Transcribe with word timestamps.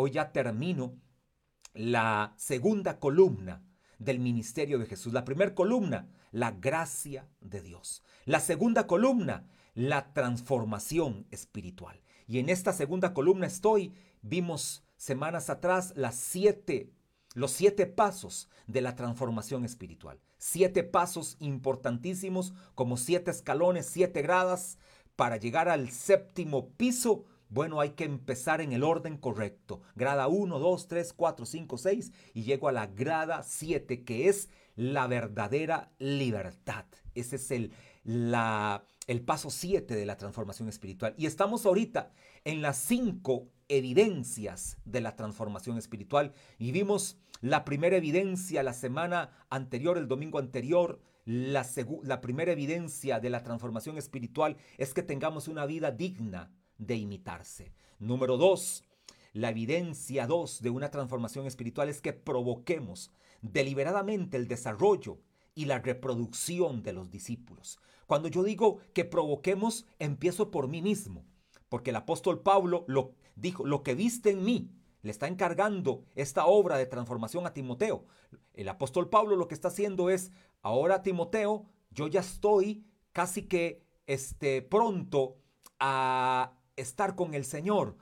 hoy 0.00 0.12
ya 0.12 0.32
termino 0.32 0.96
la 1.74 2.32
segunda 2.36 2.98
columna 2.98 3.62
del 3.98 4.18
ministerio 4.18 4.78
de 4.78 4.86
Jesús. 4.86 5.12
La 5.12 5.24
primera 5.24 5.54
columna, 5.54 6.08
la 6.32 6.52
gracia 6.52 7.28
de 7.40 7.60
Dios. 7.60 8.02
La 8.24 8.40
segunda 8.40 8.86
columna, 8.86 9.46
la 9.74 10.12
transformación 10.12 11.26
espiritual. 11.30 12.00
Y 12.26 12.38
en 12.38 12.48
esta 12.48 12.72
segunda 12.72 13.12
columna 13.12 13.46
estoy, 13.46 13.92
vimos 14.22 14.82
semanas 14.96 15.50
atrás 15.50 15.92
las 15.96 16.16
siete, 16.16 16.92
los 17.34 17.50
siete 17.50 17.86
pasos 17.86 18.48
de 18.66 18.80
la 18.80 18.96
transformación 18.96 19.64
espiritual. 19.64 20.18
Siete 20.38 20.82
pasos 20.82 21.36
importantísimos 21.40 22.54
como 22.74 22.96
siete 22.96 23.30
escalones, 23.30 23.86
siete 23.86 24.22
gradas 24.22 24.78
para 25.14 25.36
llegar 25.36 25.68
al 25.68 25.90
séptimo 25.90 26.70
piso 26.70 27.26
bueno, 27.50 27.80
hay 27.80 27.90
que 27.90 28.04
empezar 28.04 28.60
en 28.60 28.72
el 28.72 28.84
orden 28.84 29.18
correcto. 29.18 29.82
Grada 29.96 30.28
1, 30.28 30.58
2, 30.58 30.88
3, 30.88 31.12
4, 31.12 31.46
5, 31.46 31.78
6 31.78 32.12
y 32.32 32.44
llego 32.44 32.68
a 32.68 32.72
la 32.72 32.86
grada 32.86 33.42
7 33.42 34.04
que 34.04 34.28
es 34.28 34.48
la 34.76 35.06
verdadera 35.06 35.92
libertad. 35.98 36.86
Ese 37.14 37.36
es 37.36 37.50
el, 37.50 37.72
el 38.04 39.22
paso 39.22 39.50
7 39.50 39.94
de 39.94 40.06
la 40.06 40.16
transformación 40.16 40.68
espiritual. 40.68 41.14
Y 41.18 41.26
estamos 41.26 41.66
ahorita 41.66 42.12
en 42.44 42.62
las 42.62 42.78
cinco 42.78 43.48
evidencias 43.68 44.78
de 44.84 45.00
la 45.00 45.16
transformación 45.16 45.76
espiritual 45.76 46.32
y 46.58 46.72
vimos 46.72 47.18
la 47.40 47.64
primera 47.64 47.96
evidencia 47.96 48.62
la 48.62 48.74
semana 48.74 49.30
anterior, 49.48 49.96
el 49.96 50.08
domingo 50.08 50.38
anterior, 50.38 51.00
la, 51.24 52.20
primera 52.20 52.52
evidencia 52.52 53.20
de 53.20 53.30
la 53.30 53.42
transformación 53.42 53.98
espiritual 53.98 54.56
es 54.78 54.94
que 54.94 55.02
tengamos 55.02 55.48
una 55.48 55.66
vida 55.66 55.90
digna 55.90 56.50
de 56.80 56.96
imitarse. 56.96 57.72
Número 57.98 58.36
dos, 58.36 58.82
la 59.32 59.50
evidencia 59.50 60.26
dos 60.26 60.60
de 60.60 60.70
una 60.70 60.90
transformación 60.90 61.46
espiritual 61.46 61.88
es 61.88 62.00
que 62.00 62.12
provoquemos 62.12 63.12
deliberadamente 63.42 64.36
el 64.36 64.48
desarrollo 64.48 65.18
y 65.54 65.66
la 65.66 65.78
reproducción 65.78 66.82
de 66.82 66.92
los 66.92 67.10
discípulos. 67.10 67.78
Cuando 68.06 68.28
yo 68.28 68.42
digo 68.42 68.78
que 68.92 69.04
provoquemos, 69.04 69.86
empiezo 69.98 70.50
por 70.50 70.68
mí 70.68 70.82
mismo, 70.82 71.24
porque 71.68 71.90
el 71.90 71.96
apóstol 71.96 72.40
Pablo 72.40 72.84
lo 72.88 73.12
dijo, 73.36 73.64
lo 73.64 73.82
que 73.82 73.94
viste 73.94 74.30
en 74.30 74.44
mí, 74.44 74.70
le 75.02 75.10
está 75.10 75.28
encargando 75.28 76.04
esta 76.14 76.46
obra 76.46 76.76
de 76.76 76.86
transformación 76.86 77.46
a 77.46 77.54
Timoteo. 77.54 78.04
El 78.54 78.68
apóstol 78.68 79.08
Pablo 79.08 79.36
lo 79.36 79.48
que 79.48 79.54
está 79.54 79.68
haciendo 79.68 80.10
es, 80.10 80.32
ahora 80.62 81.02
Timoteo, 81.02 81.66
yo 81.90 82.08
ya 82.08 82.20
estoy 82.20 82.84
casi 83.12 83.42
que 83.42 83.82
este, 84.06 84.62
pronto 84.62 85.36
a 85.78 86.52
estar 86.80 87.14
con 87.14 87.34
el 87.34 87.44
Señor. 87.44 87.96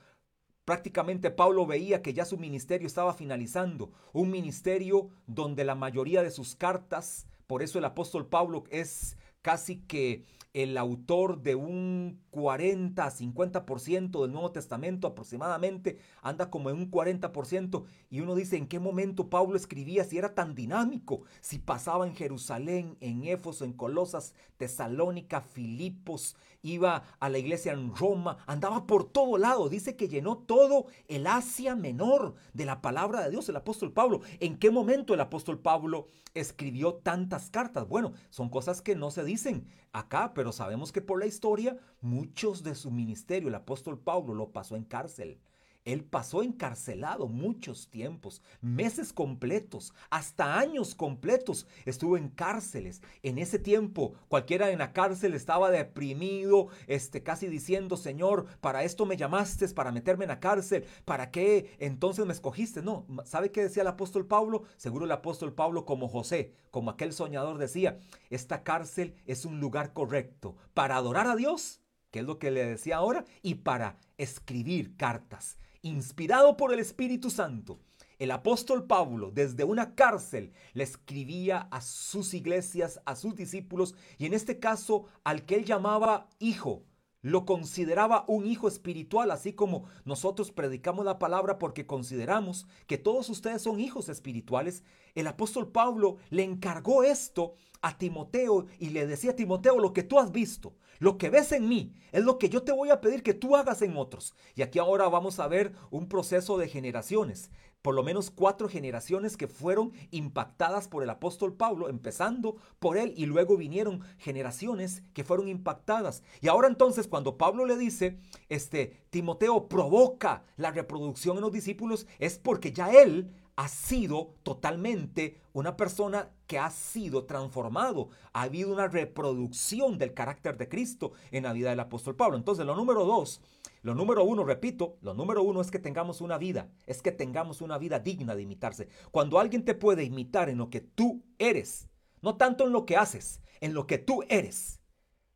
Prácticamente 0.65 1.31
Pablo 1.31 1.67
veía 1.67 2.03
que 2.03 2.13
ya 2.13 2.25
su 2.25 2.37
ministerio 2.37 2.87
estaba 2.87 3.15
finalizando, 3.15 3.93
un 4.13 4.31
ministerio 4.31 5.09
donde 5.27 5.65
la 5.65 5.75
mayoría 5.75 6.23
de 6.23 6.31
sus 6.31 6.57
cartas, 6.57 7.27
por 7.47 7.63
eso 7.63 7.79
el 7.79 7.85
apóstol 7.85 8.27
Pablo 8.27 8.65
es 8.71 9.17
casi 9.41 9.79
que 9.79 10.25
el 10.55 10.79
autor 10.79 11.43
de 11.43 11.55
un 11.55 12.21
40 12.31 13.05
a 13.05 13.11
50% 13.11 14.23
del 14.23 14.33
Nuevo 14.33 14.51
Testamento 14.53 15.07
aproximadamente, 15.07 15.99
anda 16.23 16.51
como 16.51 16.71
en 16.71 16.77
un 16.77 16.91
40%, 16.91 17.85
y 18.11 18.21
uno 18.21 18.35
dice 18.35 18.57
en 18.57 18.67
qué 18.67 18.79
momento 18.79 19.29
Pablo 19.29 19.57
escribía, 19.57 20.05
si 20.05 20.19
era 20.19 20.35
tan 20.35 20.55
dinámico, 20.55 21.23
si 21.41 21.59
pasaba 21.59 22.07
en 22.07 22.15
Jerusalén, 22.15 22.97
en 23.01 23.25
Éfeso, 23.25 23.65
en 23.65 23.73
Colosas, 23.73 24.35
Tesalónica, 24.57 25.41
Filipos, 25.41 26.37
iba 26.63 27.05
a 27.21 27.29
la 27.29 27.39
iglesia 27.39 27.73
en 27.73 27.95
Roma, 27.95 28.39
andaba 28.47 28.87
por 28.87 29.05
todo 29.05 29.39
lado, 29.39 29.69
dice 29.69 29.97
que 29.97 30.09
llenó 30.09 30.39
todo 30.39 30.87
el 31.09 31.27
Asia 31.27 31.75
Menor 31.75 32.35
de 32.53 32.65
la 32.65 32.81
palabra 32.81 33.23
de 33.23 33.31
Dios, 33.31 33.49
el 33.49 33.57
apóstol 33.57 33.93
Pablo. 33.93 34.21
¿En 34.41 34.59
qué 34.59 34.71
momento 34.71 35.15
el 35.15 35.21
apóstol 35.21 35.59
Pablo 35.61 36.09
escribió 36.35 36.95
tantas 36.95 37.51
cartas? 37.51 37.89
Bueno, 37.89 38.13
son 38.31 38.49
cosas 38.49 38.83
que 38.83 38.97
no 38.97 39.11
se 39.11 39.25
dicen 39.25 39.67
acá, 39.93 40.33
pero 40.35 40.48
sabemos 40.53 40.93
que 40.93 41.01
por 41.01 41.19
la 41.21 41.27
historia 41.27 41.79
muchos 42.01 42.63
de 42.63 42.75
su 42.75 42.91
ministerio, 42.91 43.49
el 43.49 43.55
apóstol 43.55 43.99
Pablo 43.99 44.35
lo 44.35 44.53
pasó 44.53 44.77
en 44.77 44.85
cárcel. 44.85 45.41
Él 45.89 46.05
pasó 46.05 46.43
encarcelado 46.43 47.29
muchos 47.29 47.89
tiempos, 47.89 48.43
meses 48.61 49.11
completos, 49.11 49.95
hasta 50.11 50.59
años 50.59 50.95
completos. 50.95 51.67
Estuvo 51.87 52.19
en 52.19 52.29
cárceles. 52.29 53.01
En 53.23 53.39
ese 53.39 53.59
tiempo, 53.59 54.13
cualquiera 54.29 54.71
en 54.71 54.81
la 54.81 54.93
cárcel 54.93 55.33
estaba 55.33 55.71
deprimido, 55.71 56.69
este, 56.89 57.23
casi 57.23 57.47
diciendo, 57.47 57.97
Señor, 57.97 58.45
para 58.61 58.85
esto 58.85 59.07
me 59.07 59.17
llamaste, 59.17 59.67
para 59.69 59.91
meterme 59.91 60.27
en 60.27 60.29
la 60.29 60.41
cárcel, 60.41 60.85
¿para 61.07 61.31
qué 61.31 61.75
entonces 61.79 62.27
me 62.27 62.35
escogiste? 62.35 62.83
No, 62.83 63.07
¿sabe 63.25 63.51
qué 63.51 63.63
decía 63.63 63.81
el 63.81 63.89
apóstol 63.89 64.27
Pablo? 64.27 64.65
Seguro 64.77 65.07
el 65.07 65.13
apóstol 65.13 65.55
Pablo 65.55 65.87
como 65.87 66.07
José, 66.09 66.53
como 66.71 66.91
aquel 66.91 67.15
soñador 67.15 67.57
decía, 67.57 67.99
esta 68.29 68.63
cárcel 68.63 69.15
es 69.25 69.47
un 69.47 69.59
lugar 69.59 69.95
correcto 69.95 70.55
para 70.75 70.97
adorar 70.97 71.29
a 71.29 71.35
Dios, 71.35 71.81
que 72.11 72.19
es 72.19 72.27
lo 72.27 72.39
que 72.39 72.51
le 72.51 72.67
decía 72.67 72.99
ahora, 72.99 73.25
y 73.41 73.55
para 73.55 73.97
escribir 74.19 74.95
cartas 74.95 75.57
inspirado 75.83 76.57
por 76.57 76.73
el 76.73 76.79
Espíritu 76.79 77.31
Santo, 77.31 77.79
el 78.19 78.33
apóstol 78.33 78.87
Pablo 78.87 79.31
desde 79.31 79.63
una 79.63 79.95
cárcel 79.95 80.53
le 80.73 80.83
escribía 80.83 81.69
a 81.71 81.81
sus 81.81 82.35
iglesias, 82.35 83.01
a 83.05 83.15
sus 83.15 83.37
discípulos 83.37 83.95
y 84.19 84.27
en 84.27 84.35
este 84.35 84.59
caso 84.59 85.05
al 85.23 85.45
que 85.45 85.55
él 85.55 85.65
llamaba 85.65 86.29
hijo. 86.41 86.83
Lo 87.29 87.45
consideraba 87.45 88.25
un 88.27 88.47
hijo 88.47 88.69
espiritual, 88.69 89.31
así 89.31 89.53
como 89.53 89.85
nosotros 90.07 90.51
predicamos 90.51 91.05
la 91.05 91.19
palabra 91.19 91.59
porque 91.59 91.85
consideramos 91.85 92.67
que 92.87 92.97
todos 92.97 93.29
ustedes 93.29 93.61
son 93.61 93.81
hijos 93.81 94.09
espirituales. 94.09 94.83
El 95.15 95.27
apóstol 95.27 95.71
Pablo 95.71 96.17
le 96.31 96.43
encargó 96.43 97.03
esto 97.03 97.53
a 97.83 97.99
Timoteo 97.99 98.65
y 98.79 98.91
le 98.91 99.07
decía 99.07 99.33
a 99.33 99.37
Timoteo 99.37 99.79
lo 99.79 99.93
que 99.93 100.05
tú 100.05 100.19
has 100.19 100.33
visto, 100.33 100.75
lo 101.01 101.19
que 101.19 101.29
ves 101.29 101.53
en 101.53 101.69
mí 101.69 101.93
es 102.13 102.25
lo 102.25 102.39
que 102.39 102.49
yo 102.49 102.63
te 102.63 102.73
voy 102.73 102.89
a 102.89 103.03
pedir 103.03 103.23
que 103.23 103.35
tú 103.35 103.57
hagas 103.57 103.83
en 103.83 103.99
otros. 103.99 104.35
Y 104.55 104.63
aquí 104.63 104.79
ahora 104.79 105.07
vamos 105.11 105.39
a 105.39 105.49
ver 105.49 105.75
un 105.91 106.09
proceso 106.09 106.57
de 106.57 106.69
generaciones, 106.69 107.51
por 107.83 107.95
lo 107.95 108.03
menos 108.03 108.31
cuatro 108.31 108.69
generaciones 108.69 109.37
que 109.37 109.49
fueron 109.49 109.93
impactadas 110.11 110.89
por 110.89 111.03
el 111.03 111.11
apóstol 111.11 111.55
Pablo, 111.55 111.89
empezando 111.89 112.57
por 112.79 112.97
él 112.97 113.13
y 113.17 113.27
luego 113.27 113.57
vinieron 113.57 114.03
generaciones 114.19 115.03
que 115.15 115.25
fueron 115.25 115.49
impactadas. 115.49 116.23
Y 116.41 116.49
ahora 116.49 116.69
entonces 116.69 117.07
cuando 117.07 117.39
Pablo 117.39 117.65
le 117.67 117.77
dice, 117.77 118.19
este 118.49 119.05
Timoteo 119.11 119.69
provoca 119.69 120.45
la 120.57 120.71
reproducción 120.71 121.37
en 121.37 121.43
los 121.43 121.53
discípulos 121.53 122.07
es 122.19 122.39
porque 122.39 122.73
ya 122.73 122.91
él 122.91 123.31
ha 123.59 123.67
sido 123.67 124.37
totalmente 124.45 125.41
una 125.53 125.77
persona 125.77 126.31
que 126.47 126.61
ha 126.61 126.71
sido 126.71 127.25
transformado. 127.25 128.11
Ha 128.33 128.43
habido 128.43 128.73
una 128.73 128.87
reproducción 128.87 129.99
del 129.99 130.15
carácter 130.15 130.57
de 130.57 130.69
Cristo 130.69 131.11
en 131.33 131.43
la 131.43 131.53
vida 131.53 131.71
del 131.71 131.81
apóstol 131.81 132.15
Pablo. 132.15 132.37
Entonces, 132.37 132.65
lo 132.65 132.77
número 132.77 133.05
dos, 133.05 133.41
lo 133.83 133.97
número 133.97 134.23
uno, 134.23 134.45
repito, 134.45 134.97
lo 135.01 135.13
número 135.13 135.43
uno 135.43 135.61
es 135.61 135.73
que 135.73 135.81
tengamos 135.81 136.21
una 136.21 136.39
vida, 136.39 136.71
es 136.87 137.03
que 137.03 137.11
tengamos 137.11 137.61
una 137.61 137.79
vida 137.79 137.99
digna 137.99 138.37
de 138.37 138.43
imitarse. 138.43 138.87
Cuando 139.11 139.41
alguien 139.41 139.65
te 139.65 139.75
puede 139.75 140.05
imitar 140.05 140.49
en 140.49 140.59
lo 140.59 140.71
que 140.71 140.81
tú 140.81 141.25
eres, 141.37 141.89
no 142.23 142.37
tanto 142.37 142.65
en 142.65 142.71
lo 142.71 142.87
que 142.87 142.97
haces, 142.97 143.41
en 143.61 143.75
lo 143.75 143.89
que 143.89 143.99
tú 143.99 144.23
eres. 144.29 144.81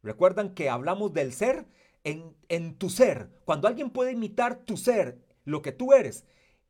Recuerdan 0.01 0.55
que 0.55 0.71
hablamos 0.71 1.13
del 1.13 1.33
ser 1.33 1.67
en, 2.05 2.37
en 2.49 2.79
tu 2.79 2.89
ser. 2.89 3.33
Cuando 3.45 3.67
alguien 3.67 3.91
puede 3.91 4.13
imitar 4.13 4.61
tu 4.61 4.77
ser, 4.77 5.19
lo 5.45 5.61
que 5.61 5.73
tú 5.73 5.93
eres, 5.93 6.25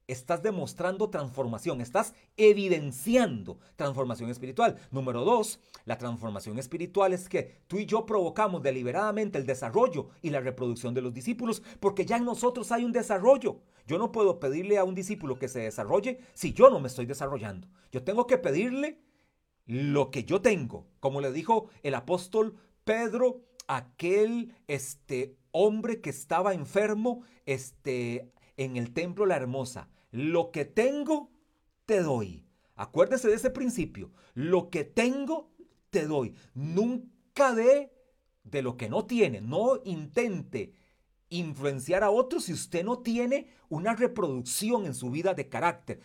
estás 0.06 0.42
demostrando 0.42 1.10
transformación, 1.10 1.80
estás 1.80 2.14
evidenciando 2.36 3.58
transformación 3.76 4.30
espiritual. 4.30 4.76
Número 4.90 5.24
dos, 5.24 5.60
la 5.84 5.98
transformación 5.98 6.58
espiritual 6.58 7.12
es 7.12 7.28
que 7.28 7.62
tú 7.66 7.78
y 7.78 7.86
yo 7.86 8.06
provocamos 8.06 8.62
deliberadamente 8.62 9.38
el 9.38 9.46
desarrollo 9.46 10.08
y 10.20 10.30
la 10.30 10.40
reproducción 10.40 10.94
de 10.94 11.02
los 11.02 11.14
discípulos 11.14 11.62
porque 11.80 12.04
ya 12.04 12.16
en 12.16 12.24
nosotros 12.24 12.72
hay 12.72 12.84
un 12.84 12.92
desarrollo. 12.92 13.60
Yo 13.86 13.98
no 13.98 14.12
puedo 14.12 14.38
pedirle 14.38 14.78
a 14.78 14.84
un 14.84 14.94
discípulo 14.94 15.38
que 15.38 15.48
se 15.48 15.60
desarrolle 15.60 16.20
si 16.34 16.52
yo 16.52 16.70
no 16.70 16.80
me 16.80 16.88
estoy 16.88 17.06
desarrollando. 17.06 17.68
Yo 17.90 18.02
tengo 18.02 18.26
que 18.26 18.38
pedirle 18.38 19.00
lo 19.66 20.10
que 20.10 20.24
yo 20.24 20.40
tengo, 20.40 20.86
como 21.00 21.20
le 21.20 21.32
dijo 21.32 21.68
el 21.82 21.94
apóstol 21.94 22.56
Pedro, 22.84 23.40
aquel 23.68 24.54
este 24.66 25.36
hombre 25.52 26.00
que 26.00 26.10
estaba 26.10 26.54
enfermo, 26.54 27.22
este 27.46 28.32
en 28.56 28.76
el 28.76 28.92
templo 28.92 29.26
La 29.26 29.36
Hermosa, 29.36 29.88
lo 30.12 30.52
que 30.52 30.64
tengo, 30.64 31.30
te 31.86 32.00
doy. 32.00 32.46
Acuérdese 32.76 33.28
de 33.28 33.34
ese 33.34 33.50
principio. 33.50 34.12
Lo 34.34 34.70
que 34.70 34.84
tengo, 34.84 35.50
te 35.90 36.06
doy. 36.06 36.34
Nunca 36.54 37.54
dé 37.54 37.92
de 38.44 38.62
lo 38.62 38.76
que 38.76 38.88
no 38.88 39.06
tiene. 39.06 39.40
No 39.40 39.80
intente 39.84 40.74
influenciar 41.30 42.04
a 42.04 42.10
otros 42.10 42.44
si 42.44 42.52
usted 42.52 42.84
no 42.84 42.98
tiene 42.98 43.48
una 43.68 43.94
reproducción 43.94 44.84
en 44.84 44.94
su 44.94 45.10
vida 45.10 45.34
de 45.34 45.48
carácter. 45.48 46.00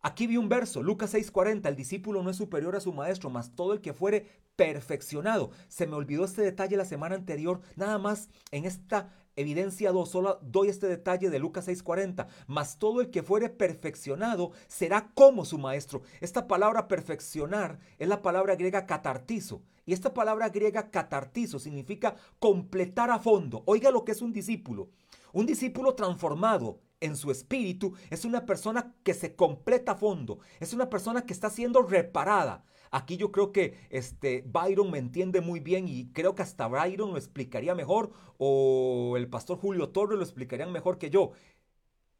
Aquí 0.00 0.26
vi 0.26 0.36
un 0.36 0.48
verso, 0.48 0.82
Lucas 0.82 1.14
6:40, 1.14 1.68
el 1.68 1.76
discípulo 1.76 2.22
no 2.22 2.30
es 2.30 2.36
superior 2.36 2.76
a 2.76 2.80
su 2.80 2.92
maestro, 2.92 3.30
mas 3.30 3.54
todo 3.54 3.72
el 3.72 3.80
que 3.80 3.92
fuere 3.92 4.26
perfeccionado. 4.54 5.50
Se 5.68 5.86
me 5.86 5.94
olvidó 5.94 6.24
este 6.24 6.42
detalle 6.42 6.76
la 6.76 6.84
semana 6.84 7.14
anterior, 7.14 7.60
nada 7.76 7.98
más 7.98 8.28
en 8.50 8.64
esta 8.64 9.12
Evidencia 9.36 9.92
2, 9.92 10.08
solo 10.08 10.38
doy 10.40 10.68
este 10.68 10.88
detalle 10.88 11.28
de 11.28 11.38
Lucas 11.38 11.68
6:40, 11.68 12.26
mas 12.46 12.78
todo 12.78 13.02
el 13.02 13.10
que 13.10 13.22
fuere 13.22 13.50
perfeccionado 13.50 14.52
será 14.66 15.10
como 15.14 15.44
su 15.44 15.58
maestro. 15.58 16.00
Esta 16.22 16.46
palabra 16.46 16.88
perfeccionar 16.88 17.78
es 17.98 18.08
la 18.08 18.22
palabra 18.22 18.56
griega 18.56 18.86
catartizo. 18.86 19.62
Y 19.84 19.92
esta 19.92 20.14
palabra 20.14 20.48
griega 20.48 20.90
catartizo 20.90 21.58
significa 21.58 22.16
completar 22.38 23.10
a 23.10 23.18
fondo. 23.18 23.62
Oiga 23.66 23.90
lo 23.90 24.04
que 24.04 24.12
es 24.12 24.22
un 24.22 24.32
discípulo. 24.32 24.88
Un 25.32 25.44
discípulo 25.44 25.94
transformado 25.94 26.80
en 27.06 27.16
su 27.16 27.30
espíritu 27.30 27.94
es 28.10 28.24
una 28.24 28.44
persona 28.46 28.94
que 29.02 29.14
se 29.14 29.34
completa 29.34 29.92
a 29.92 29.96
fondo. 29.96 30.40
Es 30.60 30.72
una 30.72 30.90
persona 30.90 31.24
que 31.24 31.32
está 31.32 31.50
siendo 31.50 31.82
reparada. 31.82 32.64
Aquí 32.90 33.16
yo 33.16 33.32
creo 33.32 33.52
que 33.52 33.86
este 33.90 34.44
Byron 34.46 34.90
me 34.90 34.98
entiende 34.98 35.40
muy 35.40 35.60
bien 35.60 35.88
y 35.88 36.12
creo 36.12 36.34
que 36.34 36.42
hasta 36.42 36.68
Byron 36.68 37.10
lo 37.10 37.16
explicaría 37.16 37.74
mejor 37.74 38.12
o 38.38 39.14
el 39.16 39.28
pastor 39.28 39.58
Julio 39.58 39.90
Torres 39.90 40.18
lo 40.18 40.24
explicarían 40.24 40.72
mejor 40.72 40.98
que 40.98 41.10
yo. 41.10 41.32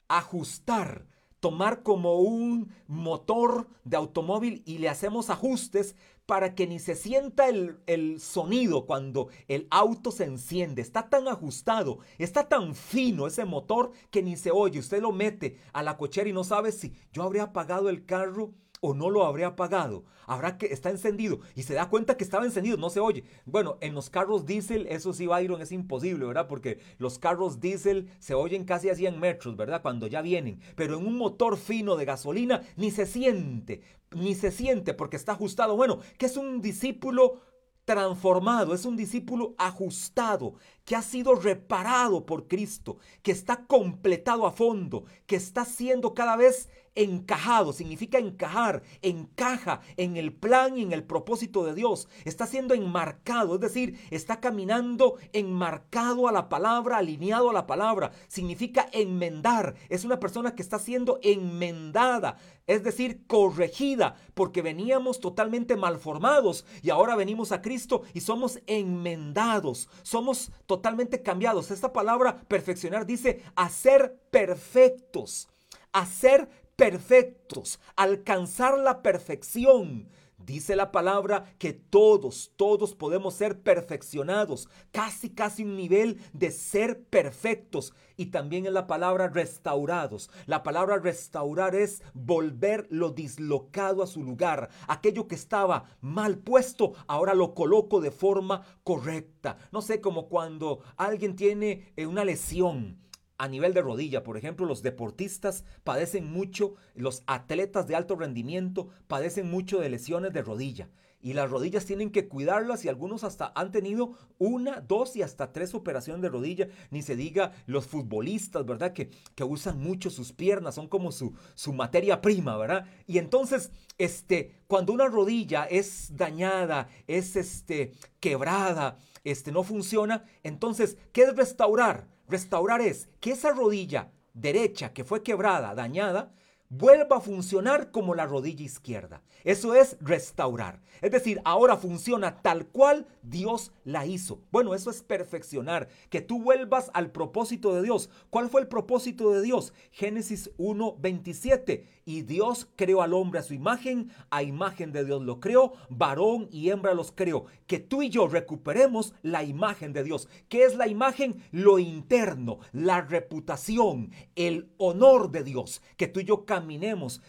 Ajustar, 0.08 1.06
tomar 1.46 1.84
como 1.84 2.18
un 2.18 2.72
motor 2.88 3.68
de 3.84 3.96
automóvil 3.96 4.64
y 4.66 4.78
le 4.78 4.88
hacemos 4.88 5.30
ajustes 5.30 5.94
para 6.26 6.56
que 6.56 6.66
ni 6.66 6.80
se 6.80 6.96
sienta 6.96 7.48
el, 7.48 7.78
el, 7.86 8.18
sonido 8.18 8.84
cuando 8.84 9.28
el 9.46 9.68
auto 9.70 10.10
se 10.10 10.24
enciende. 10.24 10.82
Está 10.82 11.08
tan 11.08 11.28
ajustado, 11.28 12.00
está 12.18 12.48
tan 12.48 12.74
fino 12.74 13.28
ese 13.28 13.44
motor 13.44 13.92
que 14.10 14.24
ni 14.24 14.36
se 14.36 14.50
oye. 14.50 14.80
Usted 14.80 15.00
lo 15.00 15.12
mete 15.12 15.60
a 15.72 15.84
la 15.84 15.96
cochera 15.96 16.28
y 16.28 16.32
no 16.32 16.42
sabe 16.42 16.72
si 16.72 16.92
yo 17.12 17.22
habría 17.22 17.44
apagado 17.44 17.90
el 17.90 18.04
carro 18.04 18.52
o 18.80 18.94
no 18.94 19.10
lo 19.10 19.24
habría 19.24 19.48
apagado. 19.48 20.04
Habrá 20.26 20.58
que 20.58 20.66
está 20.66 20.90
encendido 20.90 21.40
y 21.54 21.62
se 21.62 21.74
da 21.74 21.88
cuenta 21.88 22.16
que 22.16 22.24
estaba 22.24 22.44
encendido, 22.44 22.76
no 22.76 22.90
se 22.90 23.00
oye. 23.00 23.24
Bueno, 23.44 23.78
en 23.80 23.94
los 23.94 24.10
carros 24.10 24.44
diésel, 24.46 24.86
eso 24.88 25.12
sí, 25.12 25.26
Byron, 25.26 25.60
es 25.62 25.72
imposible, 25.72 26.26
¿verdad? 26.26 26.48
Porque 26.48 26.80
los 26.98 27.18
carros 27.18 27.60
diésel 27.60 28.10
se 28.18 28.34
oyen 28.34 28.64
casi 28.64 28.88
a 28.88 28.94
100 28.94 29.18
metros, 29.18 29.56
¿verdad? 29.56 29.82
Cuando 29.82 30.06
ya 30.06 30.22
vienen. 30.22 30.60
Pero 30.74 30.98
en 30.98 31.06
un 31.06 31.16
motor 31.16 31.56
fino 31.56 31.96
de 31.96 32.04
gasolina 32.04 32.62
ni 32.76 32.90
se 32.90 33.06
siente, 33.06 33.82
ni 34.10 34.34
se 34.34 34.50
siente 34.50 34.94
porque 34.94 35.16
está 35.16 35.32
ajustado. 35.32 35.76
Bueno, 35.76 36.00
que 36.18 36.26
es 36.26 36.36
un 36.36 36.60
discípulo 36.60 37.40
transformado, 37.84 38.74
es 38.74 38.84
un 38.84 38.96
discípulo 38.96 39.54
ajustado, 39.58 40.54
que 40.84 40.96
ha 40.96 41.02
sido 41.02 41.36
reparado 41.36 42.26
por 42.26 42.48
Cristo, 42.48 42.98
que 43.22 43.30
está 43.30 43.64
completado 43.66 44.44
a 44.44 44.50
fondo, 44.50 45.04
que 45.26 45.36
está 45.36 45.64
siendo 45.64 46.12
cada 46.12 46.36
vez 46.36 46.68
encajado, 46.96 47.72
significa 47.72 48.18
encajar, 48.18 48.82
encaja 49.02 49.80
en 49.96 50.16
el 50.16 50.32
plan 50.32 50.76
y 50.76 50.82
en 50.82 50.92
el 50.92 51.04
propósito 51.04 51.64
de 51.64 51.74
Dios. 51.74 52.08
Está 52.24 52.46
siendo 52.46 52.74
enmarcado, 52.74 53.54
es 53.54 53.60
decir, 53.60 54.00
está 54.10 54.40
caminando 54.40 55.16
enmarcado 55.32 56.26
a 56.26 56.32
la 56.32 56.48
palabra, 56.48 56.96
alineado 56.96 57.50
a 57.50 57.52
la 57.52 57.66
palabra. 57.66 58.10
Significa 58.26 58.88
enmendar. 58.92 59.76
Es 59.88 60.04
una 60.04 60.18
persona 60.18 60.54
que 60.54 60.62
está 60.62 60.78
siendo 60.78 61.20
enmendada, 61.22 62.36
es 62.66 62.82
decir, 62.82 63.26
corregida, 63.26 64.16
porque 64.34 64.62
veníamos 64.62 65.20
totalmente 65.20 65.76
malformados 65.76 66.64
y 66.82 66.90
ahora 66.90 67.14
venimos 67.14 67.52
a 67.52 67.62
Cristo 67.62 68.02
y 68.12 68.20
somos 68.20 68.60
enmendados, 68.66 69.88
somos 70.02 70.50
totalmente 70.66 71.22
cambiados. 71.22 71.70
Esta 71.70 71.92
palabra 71.92 72.42
perfeccionar 72.48 73.06
dice 73.06 73.42
hacer 73.54 74.20
perfectos, 74.30 75.48
hacer 75.92 76.48
perfectos, 76.76 77.80
alcanzar 77.96 78.78
la 78.78 79.02
perfección. 79.02 80.08
Dice 80.38 80.76
la 80.76 80.92
palabra 80.92 81.56
que 81.58 81.72
todos, 81.72 82.52
todos 82.56 82.94
podemos 82.94 83.34
ser 83.34 83.62
perfeccionados, 83.62 84.68
casi, 84.92 85.30
casi 85.30 85.64
un 85.64 85.76
nivel 85.76 86.20
de 86.34 86.52
ser 86.52 87.02
perfectos. 87.02 87.94
Y 88.16 88.26
también 88.26 88.66
en 88.66 88.74
la 88.74 88.86
palabra 88.86 89.28
restaurados. 89.28 90.30
La 90.44 90.62
palabra 90.62 90.98
restaurar 90.98 91.74
es 91.74 92.02
volver 92.14 92.86
lo 92.90 93.10
dislocado 93.10 94.02
a 94.02 94.06
su 94.06 94.22
lugar. 94.22 94.68
Aquello 94.86 95.26
que 95.26 95.34
estaba 95.34 95.86
mal 96.00 96.38
puesto, 96.38 96.92
ahora 97.08 97.34
lo 97.34 97.54
coloco 97.54 98.00
de 98.00 98.12
forma 98.12 98.62
correcta. 98.84 99.58
No 99.72 99.82
sé, 99.82 100.00
como 100.00 100.28
cuando 100.28 100.80
alguien 100.96 101.34
tiene 101.34 101.92
eh, 101.96 102.06
una 102.06 102.24
lesión 102.24 103.00
a 103.38 103.48
nivel 103.48 103.74
de 103.74 103.82
rodilla. 103.82 104.22
Por 104.22 104.36
ejemplo, 104.36 104.66
los 104.66 104.82
deportistas 104.82 105.64
padecen 105.84 106.30
mucho, 106.30 106.74
los 106.94 107.22
atletas 107.26 107.86
de 107.86 107.96
alto 107.96 108.16
rendimiento 108.16 108.88
padecen 109.06 109.50
mucho 109.50 109.78
de 109.78 109.90
lesiones 109.90 110.32
de 110.32 110.42
rodilla. 110.42 110.88
Y 111.20 111.32
las 111.32 111.50
rodillas 111.50 111.86
tienen 111.86 112.10
que 112.10 112.28
cuidarlas 112.28 112.84
y 112.84 112.88
algunos 112.88 113.24
hasta 113.24 113.50
han 113.56 113.72
tenido 113.72 114.12
una, 114.38 114.80
dos 114.80 115.16
y 115.16 115.22
hasta 115.22 115.52
tres 115.52 115.74
operaciones 115.74 116.22
de 116.22 116.28
rodilla. 116.28 116.68
Ni 116.90 117.02
se 117.02 117.16
diga 117.16 117.52
los 117.66 117.86
futbolistas, 117.86 118.64
¿verdad? 118.64 118.92
Que, 118.92 119.10
que 119.34 119.42
usan 119.42 119.80
mucho 119.80 120.10
sus 120.10 120.32
piernas, 120.32 120.76
son 120.76 120.86
como 120.86 121.10
su, 121.10 121.34
su 121.54 121.72
materia 121.72 122.20
prima, 122.20 122.56
¿verdad? 122.56 122.86
Y 123.08 123.18
entonces, 123.18 123.72
este, 123.98 124.60
cuando 124.68 124.92
una 124.92 125.08
rodilla 125.08 125.64
es 125.64 126.16
dañada, 126.16 126.88
es 127.08 127.34
este, 127.34 127.92
quebrada, 128.20 128.98
este, 129.24 129.50
no 129.50 129.64
funciona, 129.64 130.24
entonces, 130.44 130.96
¿qué 131.12 131.22
es 131.22 131.34
restaurar? 131.34 132.06
Restaurar 132.28 132.80
es 132.80 133.08
que 133.20 133.32
esa 133.32 133.50
rodilla 133.50 134.12
derecha 134.34 134.92
que 134.92 135.04
fue 135.04 135.22
quebrada, 135.22 135.74
dañada, 135.74 136.34
vuelva 136.68 137.16
a 137.16 137.20
funcionar 137.20 137.90
como 137.90 138.14
la 138.14 138.26
rodilla 138.26 138.64
izquierda. 138.64 139.22
Eso 139.44 139.74
es 139.74 139.96
restaurar. 140.00 140.80
Es 141.02 141.10
decir, 141.10 141.40
ahora 141.44 141.76
funciona 141.76 142.42
tal 142.42 142.66
cual 142.66 143.06
Dios 143.22 143.72
la 143.84 144.06
hizo. 144.06 144.40
Bueno, 144.50 144.74
eso 144.74 144.90
es 144.90 145.02
perfeccionar, 145.02 145.88
que 146.10 146.20
tú 146.20 146.42
vuelvas 146.42 146.90
al 146.94 147.10
propósito 147.10 147.74
de 147.74 147.82
Dios. 147.82 148.10
¿Cuál 148.30 148.48
fue 148.48 148.62
el 148.62 148.68
propósito 148.68 149.30
de 149.30 149.42
Dios? 149.42 149.72
Génesis 149.92 150.50
1:27. 150.56 151.84
Y 152.04 152.22
Dios 152.22 152.68
creó 152.76 153.02
al 153.02 153.14
hombre 153.14 153.40
a 153.40 153.42
su 153.42 153.52
imagen, 153.52 154.12
a 154.30 154.42
imagen 154.42 154.92
de 154.92 155.04
Dios 155.04 155.22
lo 155.22 155.40
creó, 155.40 155.72
varón 155.90 156.48
y 156.52 156.70
hembra 156.70 156.94
los 156.94 157.10
creó. 157.10 157.46
Que 157.66 157.80
tú 157.80 158.02
y 158.02 158.10
yo 158.10 158.28
recuperemos 158.28 159.12
la 159.22 159.42
imagen 159.42 159.92
de 159.92 160.04
Dios. 160.04 160.28
¿Qué 160.48 160.64
es 160.64 160.76
la 160.76 160.86
imagen? 160.86 161.42
Lo 161.50 161.78
interno, 161.80 162.60
la 162.72 163.00
reputación, 163.00 164.12
el 164.36 164.70
honor 164.78 165.32
de 165.32 165.42
Dios. 165.42 165.82
Que 165.96 166.06
tú 166.06 166.20
y 166.20 166.24
yo 166.24 166.46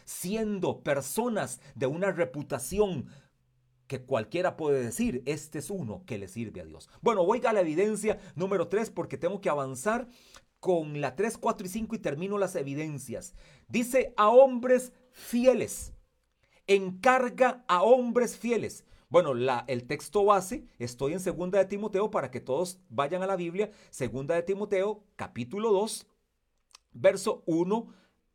siendo 0.05 0.81
personas 0.83 1.59
de 1.75 1.87
una 1.87 2.11
reputación 2.11 3.07
que 3.87 4.01
cualquiera 4.01 4.57
puede 4.57 4.83
decir, 4.83 5.23
este 5.25 5.59
es 5.59 5.69
uno 5.69 6.03
que 6.05 6.17
le 6.17 6.27
sirve 6.27 6.61
a 6.61 6.65
Dios. 6.65 6.89
Bueno, 7.01 7.25
voy 7.25 7.41
a 7.45 7.53
la 7.53 7.61
evidencia 7.61 8.19
número 8.35 8.67
3 8.67 8.89
porque 8.91 9.17
tengo 9.17 9.41
que 9.41 9.49
avanzar 9.49 10.07
con 10.59 10.99
la 11.01 11.15
3, 11.15 11.37
4 11.37 11.65
y 11.65 11.69
5 11.69 11.95
y 11.95 11.99
termino 11.99 12.37
las 12.37 12.55
evidencias. 12.55 13.33
Dice 13.67 14.13
a 14.17 14.29
hombres 14.29 14.91
fieles. 15.11 15.93
Encarga 16.67 17.63
a 17.67 17.83
hombres 17.83 18.37
fieles. 18.37 18.83
Bueno, 19.09 19.33
la, 19.33 19.63
el 19.69 19.87
texto 19.87 20.25
base, 20.25 20.67
estoy 20.79 21.13
en 21.13 21.21
segunda 21.21 21.59
de 21.59 21.65
Timoteo 21.65 22.11
para 22.11 22.29
que 22.29 22.41
todos 22.41 22.79
vayan 22.89 23.23
a 23.23 23.27
la 23.27 23.37
Biblia. 23.37 23.71
Segunda 23.89 24.35
de 24.35 24.43
Timoteo, 24.43 25.05
capítulo 25.15 25.71
2, 25.71 26.05
verso 26.91 27.41
1 27.45 27.87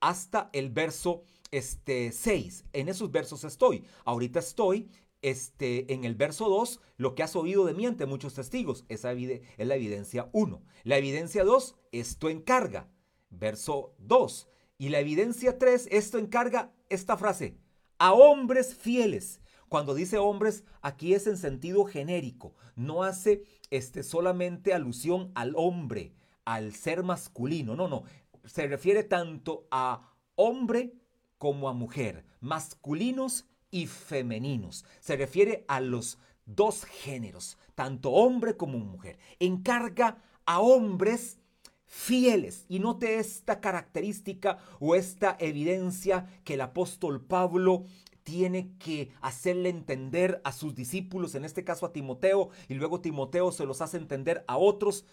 hasta 0.03 0.51
el 0.53 0.69
verso 0.69 1.23
este, 1.51 2.13
6. 2.13 2.67
En 2.75 2.91
esos 2.91 3.11
versos 3.11 3.45
estoy. 3.45 3.85
Ahorita 4.05 4.41
estoy 4.41 4.91
este, 5.23 5.95
en 5.95 6.05
el 6.05 6.17
verso 6.17 6.49
2, 6.49 6.81
lo 6.99 7.15
que 7.15 7.23
has 7.23 7.37
oído 7.37 7.65
de 7.65 7.73
mí 7.73 7.87
ante 7.87 8.05
muchos 8.05 8.35
testigos. 8.35 8.85
Esa 8.89 9.13
es 9.13 9.67
la 9.67 9.77
evidencia 9.77 10.29
1. 10.33 10.63
La 10.83 10.99
evidencia 10.99 11.45
2, 11.45 11.77
esto 11.93 12.29
encarga. 12.29 12.91
Verso 13.31 13.95
2. 13.99 14.49
Y 14.77 14.89
la 14.89 14.99
evidencia 14.99 15.59
3, 15.59 15.89
esto 15.91 16.19
encarga 16.19 16.73
esta 16.89 17.17
frase. 17.17 17.57
A 17.99 18.13
hombres 18.13 18.75
fieles. 18.75 19.41
Cuando 19.69 19.95
dice 19.95 20.19
hombres, 20.19 20.65
aquí 20.83 21.15
es 21.15 21.27
en 21.29 21.39
sentido 21.39 21.85
genérico. 21.85 22.55
No 22.75 23.05
hace 23.05 23.45
este, 23.71 24.03
solamente 24.03 24.75
alusión 24.75 25.31
al 25.35 25.55
hombre, 25.57 26.13
al 26.45 26.75
ser 26.75 27.05
masculino. 27.05 27.77
No, 27.77 27.87
no. 27.87 28.03
Se 28.45 28.67
refiere 28.67 29.05
tanto 29.05 29.67
a 29.71 30.13
hombre 30.35 30.95
como 31.39 31.69
a 31.69 31.73
mujer. 31.73 32.25
Masculinos 32.41 33.47
y 33.71 33.87
femeninos. 33.87 34.85
Se 35.01 35.17
refiere 35.17 35.65
a 35.69 35.81
los 35.81 36.19
dos 36.45 36.85
géneros, 36.85 37.59
tanto 37.75 38.11
hombre 38.11 38.57
como 38.57 38.79
mujer. 38.79 39.19
Encarga 39.39 40.19
a 40.45 40.61
hombres 40.61 41.39
fieles. 41.87 42.65
Y 42.69 42.79
note 42.79 43.19
esta 43.19 43.61
característica 43.61 44.59
o 44.81 44.95
esta 44.95 45.37
evidencia 45.39 46.27
que 46.45 46.55
el 46.55 46.63
apóstol 46.63 47.25
Pablo 47.25 47.85
tiene 48.23 48.73
que 48.79 49.11
hacerle 49.21 49.69
entender 49.69 50.41
a 50.45 50.53
sus 50.53 50.75
discípulos, 50.75 51.35
en 51.35 51.45
este 51.45 51.65
caso 51.65 51.87
a 51.87 51.93
Timoteo, 51.93 52.51
y 52.69 52.75
luego 52.75 53.01
Timoteo 53.01 53.53
se 53.53 53.67
los 53.67 53.83
hace 53.83 53.97
entender 53.97 54.45
a 54.47 54.57
otros 54.57 55.05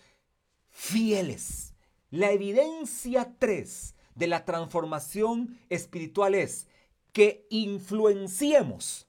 fieles. 0.70 1.74
La 2.12 2.32
evidencia 2.32 3.36
3 3.38 3.96
de 4.16 4.28
la 4.28 4.44
transformación 4.44 5.60
espiritual 5.70 6.34
es 6.34 6.68
que 7.14 7.46
influenciemos. 7.52 9.08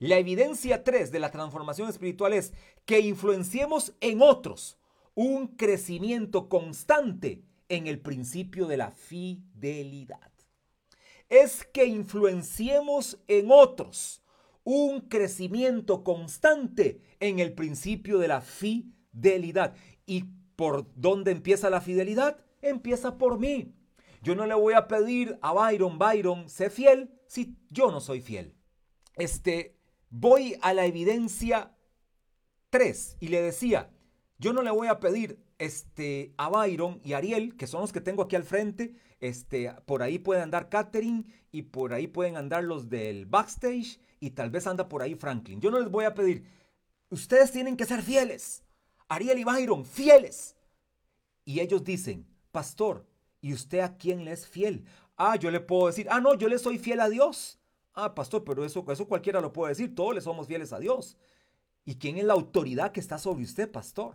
La 0.00 0.18
evidencia 0.18 0.82
3 0.82 1.12
de 1.12 1.20
la 1.20 1.30
transformación 1.30 1.88
espiritual 1.88 2.32
es 2.32 2.52
que 2.86 3.00
influenciemos 3.00 3.94
en 4.00 4.20
otros. 4.22 4.76
un 5.14 5.48
crecimiento 5.48 6.48
constante 6.48 7.42
en 7.68 7.88
el 7.88 8.00
principio 8.00 8.66
de 8.66 8.76
la 8.76 8.90
fidelidad. 8.90 10.32
Es 11.28 11.64
que 11.64 11.84
influenciemos 11.84 13.18
en 13.28 13.50
otros 13.50 14.22
un 14.64 15.00
crecimiento 15.00 16.04
constante 16.04 17.02
en 17.18 17.38
el 17.38 17.52
principio 17.52 18.18
de 18.18 18.28
la 18.28 18.40
fidelidad. 18.40 19.74
¿Y 20.06 20.24
por 20.60 20.92
dónde 20.94 21.30
empieza 21.30 21.70
la 21.70 21.80
fidelidad? 21.80 22.36
Empieza 22.60 23.16
por 23.16 23.38
mí. 23.38 23.74
Yo 24.20 24.34
no 24.34 24.44
le 24.44 24.52
voy 24.52 24.74
a 24.74 24.88
pedir 24.88 25.38
a 25.40 25.54
Byron, 25.54 25.98
Byron, 25.98 26.50
sé 26.50 26.68
fiel 26.68 27.18
si 27.26 27.56
yo 27.70 27.90
no 27.90 28.02
soy 28.02 28.20
fiel. 28.20 28.54
Este, 29.16 29.78
voy 30.10 30.58
a 30.60 30.74
la 30.74 30.84
evidencia 30.84 31.74
3 32.68 33.16
y 33.20 33.28
le 33.28 33.40
decía, 33.40 33.90
yo 34.36 34.52
no 34.52 34.60
le 34.60 34.70
voy 34.70 34.88
a 34.88 35.00
pedir 35.00 35.42
este, 35.56 36.34
a 36.36 36.50
Byron 36.50 37.00
y 37.04 37.14
Ariel, 37.14 37.56
que 37.56 37.66
son 37.66 37.80
los 37.80 37.90
que 37.90 38.02
tengo 38.02 38.24
aquí 38.24 38.36
al 38.36 38.44
frente, 38.44 38.94
este, 39.18 39.72
por 39.86 40.02
ahí 40.02 40.18
puede 40.18 40.42
andar 40.42 40.68
Catherine 40.68 41.24
y 41.50 41.62
por 41.62 41.94
ahí 41.94 42.06
pueden 42.06 42.36
andar 42.36 42.64
los 42.64 42.90
del 42.90 43.24
backstage 43.24 43.98
y 44.20 44.32
tal 44.32 44.50
vez 44.50 44.66
anda 44.66 44.90
por 44.90 45.00
ahí 45.00 45.14
Franklin. 45.14 45.62
Yo 45.62 45.70
no 45.70 45.80
les 45.80 45.90
voy 45.90 46.04
a 46.04 46.12
pedir, 46.12 46.44
ustedes 47.08 47.50
tienen 47.50 47.78
que 47.78 47.86
ser 47.86 48.02
fieles. 48.02 48.62
Ariel 49.10 49.40
y 49.40 49.44
Byron, 49.44 49.84
fieles. 49.84 50.56
Y 51.44 51.58
ellos 51.60 51.82
dicen, 51.82 52.26
pastor, 52.52 53.04
¿y 53.40 53.52
usted 53.52 53.80
a 53.80 53.96
quién 53.96 54.24
le 54.24 54.32
es 54.32 54.46
fiel? 54.46 54.84
Ah, 55.16 55.34
yo 55.34 55.50
le 55.50 55.58
puedo 55.60 55.88
decir, 55.88 56.06
ah, 56.10 56.20
no, 56.20 56.34
yo 56.34 56.48
le 56.48 56.58
soy 56.58 56.78
fiel 56.78 57.00
a 57.00 57.08
Dios. 57.08 57.58
Ah, 57.92 58.14
pastor, 58.14 58.44
pero 58.44 58.64
eso, 58.64 58.84
eso 58.88 59.08
cualquiera 59.08 59.40
lo 59.40 59.52
puede 59.52 59.70
decir, 59.70 59.94
todos 59.94 60.14
le 60.14 60.20
somos 60.20 60.46
fieles 60.46 60.72
a 60.72 60.78
Dios. 60.78 61.16
¿Y 61.84 61.96
quién 61.96 62.18
es 62.18 62.24
la 62.24 62.34
autoridad 62.34 62.92
que 62.92 63.00
está 63.00 63.18
sobre 63.18 63.42
usted, 63.42 63.70
pastor? 63.70 64.14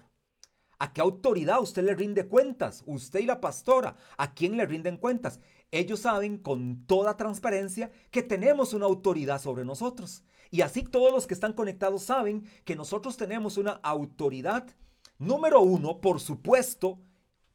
¿A 0.79 0.93
qué 0.93 1.01
autoridad 1.01 1.61
usted 1.61 1.83
le 1.83 1.93
rinde 1.93 2.27
cuentas? 2.27 2.81
Usted 2.85 3.19
y 3.19 3.25
la 3.25 3.41
pastora, 3.41 3.97
¿a 4.17 4.33
quién 4.33 4.55
le 4.55 4.65
rinden 4.65 4.97
cuentas? 4.97 5.41
Ellos 5.71 5.99
saben 5.99 6.37
con 6.37 6.85
toda 6.85 7.17
transparencia 7.17 7.91
que 8.11 8.23
tenemos 8.23 8.73
una 8.73 8.85
autoridad 8.85 9.41
sobre 9.41 9.65
nosotros. 9.65 10.23
Y 10.51 10.61
así 10.61 10.83
todos 10.83 11.11
los 11.11 11.27
que 11.27 11.33
están 11.33 11.51
conectados 11.53 12.03
saben 12.03 12.45
que 12.63 12.75
nosotros 12.75 13.17
tenemos 13.17 13.57
una 13.57 13.71
autoridad, 13.83 14.67
número 15.17 15.61
uno, 15.61 16.01
por 16.01 16.19
supuesto, 16.19 16.99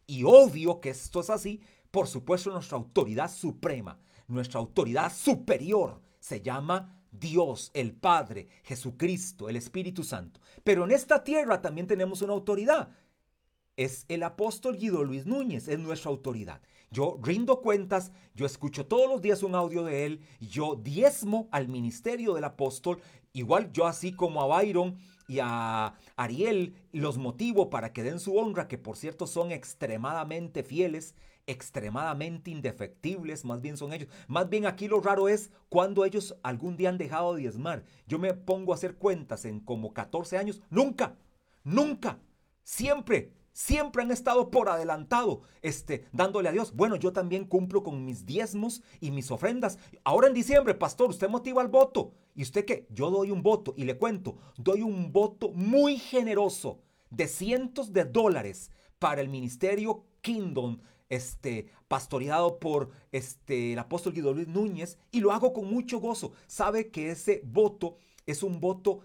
y 0.06 0.24
obvio 0.24 0.80
que 0.80 0.90
esto 0.90 1.20
es 1.20 1.30
así, 1.30 1.60
por 1.90 2.06
supuesto 2.06 2.50
nuestra 2.50 2.78
autoridad 2.78 3.30
suprema, 3.30 3.98
nuestra 4.28 4.60
autoridad 4.60 5.12
superior 5.12 6.00
se 6.20 6.40
llama 6.40 7.00
Dios, 7.10 7.70
el 7.74 7.92
Padre, 7.92 8.48
Jesucristo, 8.62 9.48
el 9.48 9.56
Espíritu 9.56 10.04
Santo. 10.04 10.40
Pero 10.62 10.84
en 10.84 10.92
esta 10.92 11.24
tierra 11.24 11.60
también 11.60 11.86
tenemos 11.86 12.22
una 12.22 12.32
autoridad. 12.32 12.90
Es 13.76 14.04
el 14.08 14.22
apóstol 14.22 14.76
Guido 14.76 15.04
Luis 15.04 15.26
Núñez, 15.26 15.68
es 15.68 15.78
nuestra 15.78 16.10
autoridad. 16.10 16.60
Yo 16.90 17.18
rindo 17.22 17.60
cuentas, 17.60 18.12
yo 18.34 18.46
escucho 18.46 18.86
todos 18.86 19.08
los 19.08 19.22
días 19.22 19.42
un 19.42 19.54
audio 19.54 19.84
de 19.84 20.06
él, 20.06 20.20
yo 20.40 20.74
diezmo 20.74 21.48
al 21.52 21.68
ministerio 21.68 22.34
del 22.34 22.44
apóstol, 22.44 23.00
igual 23.32 23.72
yo 23.72 23.86
así 23.86 24.12
como 24.12 24.42
a 24.42 24.46
Byron 24.46 24.98
y 25.30 25.38
a 25.38 25.94
Ariel 26.16 26.74
los 26.90 27.16
motivo 27.16 27.70
para 27.70 27.92
que 27.92 28.02
den 28.02 28.18
su 28.18 28.36
honra, 28.36 28.66
que 28.66 28.78
por 28.78 28.96
cierto 28.96 29.28
son 29.28 29.52
extremadamente 29.52 30.64
fieles, 30.64 31.14
extremadamente 31.46 32.50
indefectibles, 32.50 33.44
más 33.44 33.60
bien 33.60 33.76
son 33.76 33.92
ellos. 33.92 34.08
Más 34.26 34.48
bien 34.48 34.66
aquí 34.66 34.88
lo 34.88 35.00
raro 35.00 35.28
es 35.28 35.52
cuando 35.68 36.04
ellos 36.04 36.34
algún 36.42 36.76
día 36.76 36.88
han 36.88 36.98
dejado 36.98 37.34
de 37.34 37.42
diezmar. 37.42 37.84
Yo 38.08 38.18
me 38.18 38.34
pongo 38.34 38.72
a 38.72 38.74
hacer 38.74 38.96
cuentas 38.96 39.44
en 39.44 39.60
como 39.60 39.94
14 39.94 40.36
años, 40.36 40.62
nunca, 40.68 41.16
nunca, 41.62 42.18
siempre 42.64 43.32
Siempre 43.52 44.02
han 44.02 44.10
estado 44.12 44.50
por 44.50 44.68
adelantado, 44.68 45.42
este, 45.60 46.06
dándole 46.12 46.48
a 46.48 46.52
Dios. 46.52 46.74
Bueno, 46.74 46.96
yo 46.96 47.12
también 47.12 47.44
cumplo 47.44 47.82
con 47.82 48.04
mis 48.04 48.24
diezmos 48.24 48.82
y 49.00 49.10
mis 49.10 49.30
ofrendas. 49.30 49.78
Ahora 50.04 50.28
en 50.28 50.34
diciembre, 50.34 50.74
pastor, 50.74 51.10
usted 51.10 51.28
motiva 51.28 51.60
el 51.60 51.68
voto. 51.68 52.14
¿Y 52.34 52.42
usted 52.42 52.64
qué? 52.64 52.86
Yo 52.90 53.10
doy 53.10 53.30
un 53.30 53.42
voto 53.42 53.74
y 53.76 53.84
le 53.84 53.98
cuento, 53.98 54.36
doy 54.56 54.82
un 54.82 55.12
voto 55.12 55.50
muy 55.50 55.98
generoso 55.98 56.80
de 57.10 57.26
cientos 57.26 57.92
de 57.92 58.04
dólares 58.04 58.70
para 58.98 59.20
el 59.20 59.28
ministerio 59.28 60.04
Kingdom, 60.20 60.78
este, 61.08 61.66
pastoreado 61.88 62.58
por 62.60 62.90
este, 63.10 63.72
el 63.72 63.78
apóstol 63.78 64.12
Guido 64.12 64.32
Luis 64.32 64.48
Núñez, 64.48 64.98
y 65.10 65.20
lo 65.20 65.32
hago 65.32 65.52
con 65.52 65.66
mucho 65.66 65.98
gozo. 65.98 66.32
Sabe 66.46 66.90
que 66.90 67.10
ese 67.10 67.42
voto 67.44 67.96
es 68.26 68.42
un 68.42 68.60
voto 68.60 69.00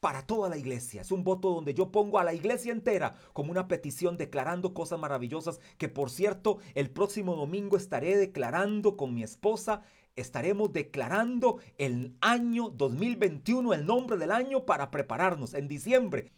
para 0.00 0.22
toda 0.22 0.48
la 0.48 0.56
iglesia. 0.56 1.02
Es 1.02 1.10
un 1.10 1.24
voto 1.24 1.52
donde 1.52 1.74
yo 1.74 1.90
pongo 1.90 2.18
a 2.18 2.24
la 2.24 2.34
iglesia 2.34 2.72
entera 2.72 3.16
como 3.32 3.50
una 3.50 3.66
petición 3.66 4.16
declarando 4.16 4.74
cosas 4.74 4.98
maravillosas 4.98 5.60
que 5.76 5.88
por 5.88 6.10
cierto 6.10 6.58
el 6.74 6.90
próximo 6.90 7.34
domingo 7.34 7.76
estaré 7.76 8.16
declarando 8.16 8.96
con 8.96 9.14
mi 9.14 9.22
esposa. 9.22 9.82
Estaremos 10.20 10.72
declarando 10.72 11.58
el 11.78 12.16
año 12.20 12.70
2021, 12.70 13.74
el 13.74 13.86
nombre 13.86 14.16
del 14.16 14.32
año 14.32 14.64
para 14.64 14.90
prepararnos 14.90 15.54
en 15.54 15.68
diciembre. 15.68 16.32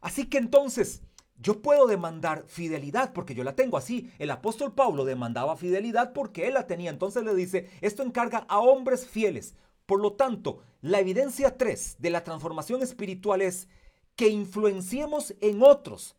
Así 0.00 0.26
que 0.26 0.38
entonces 0.38 1.02
yo 1.38 1.60
puedo 1.60 1.86
demandar 1.86 2.44
fidelidad 2.46 3.12
porque 3.12 3.34
yo 3.34 3.44
la 3.44 3.56
tengo 3.56 3.76
así. 3.76 4.10
El 4.18 4.30
apóstol 4.30 4.74
Pablo 4.74 5.04
demandaba 5.04 5.56
fidelidad 5.56 6.12
porque 6.12 6.46
él 6.46 6.54
la 6.54 6.66
tenía. 6.66 6.90
Entonces 6.90 7.24
le 7.24 7.34
dice, 7.34 7.68
esto 7.80 8.02
encarga 8.02 8.46
a 8.48 8.58
hombres 8.58 9.06
fieles. 9.06 9.54
Por 9.86 10.00
lo 10.00 10.14
tanto, 10.14 10.60
la 10.80 11.00
evidencia 11.00 11.56
3 11.56 11.96
de 11.98 12.10
la 12.10 12.24
transformación 12.24 12.82
espiritual 12.82 13.42
es 13.42 13.68
que 14.16 14.28
influenciemos 14.28 15.34
en 15.40 15.62
otros 15.62 16.16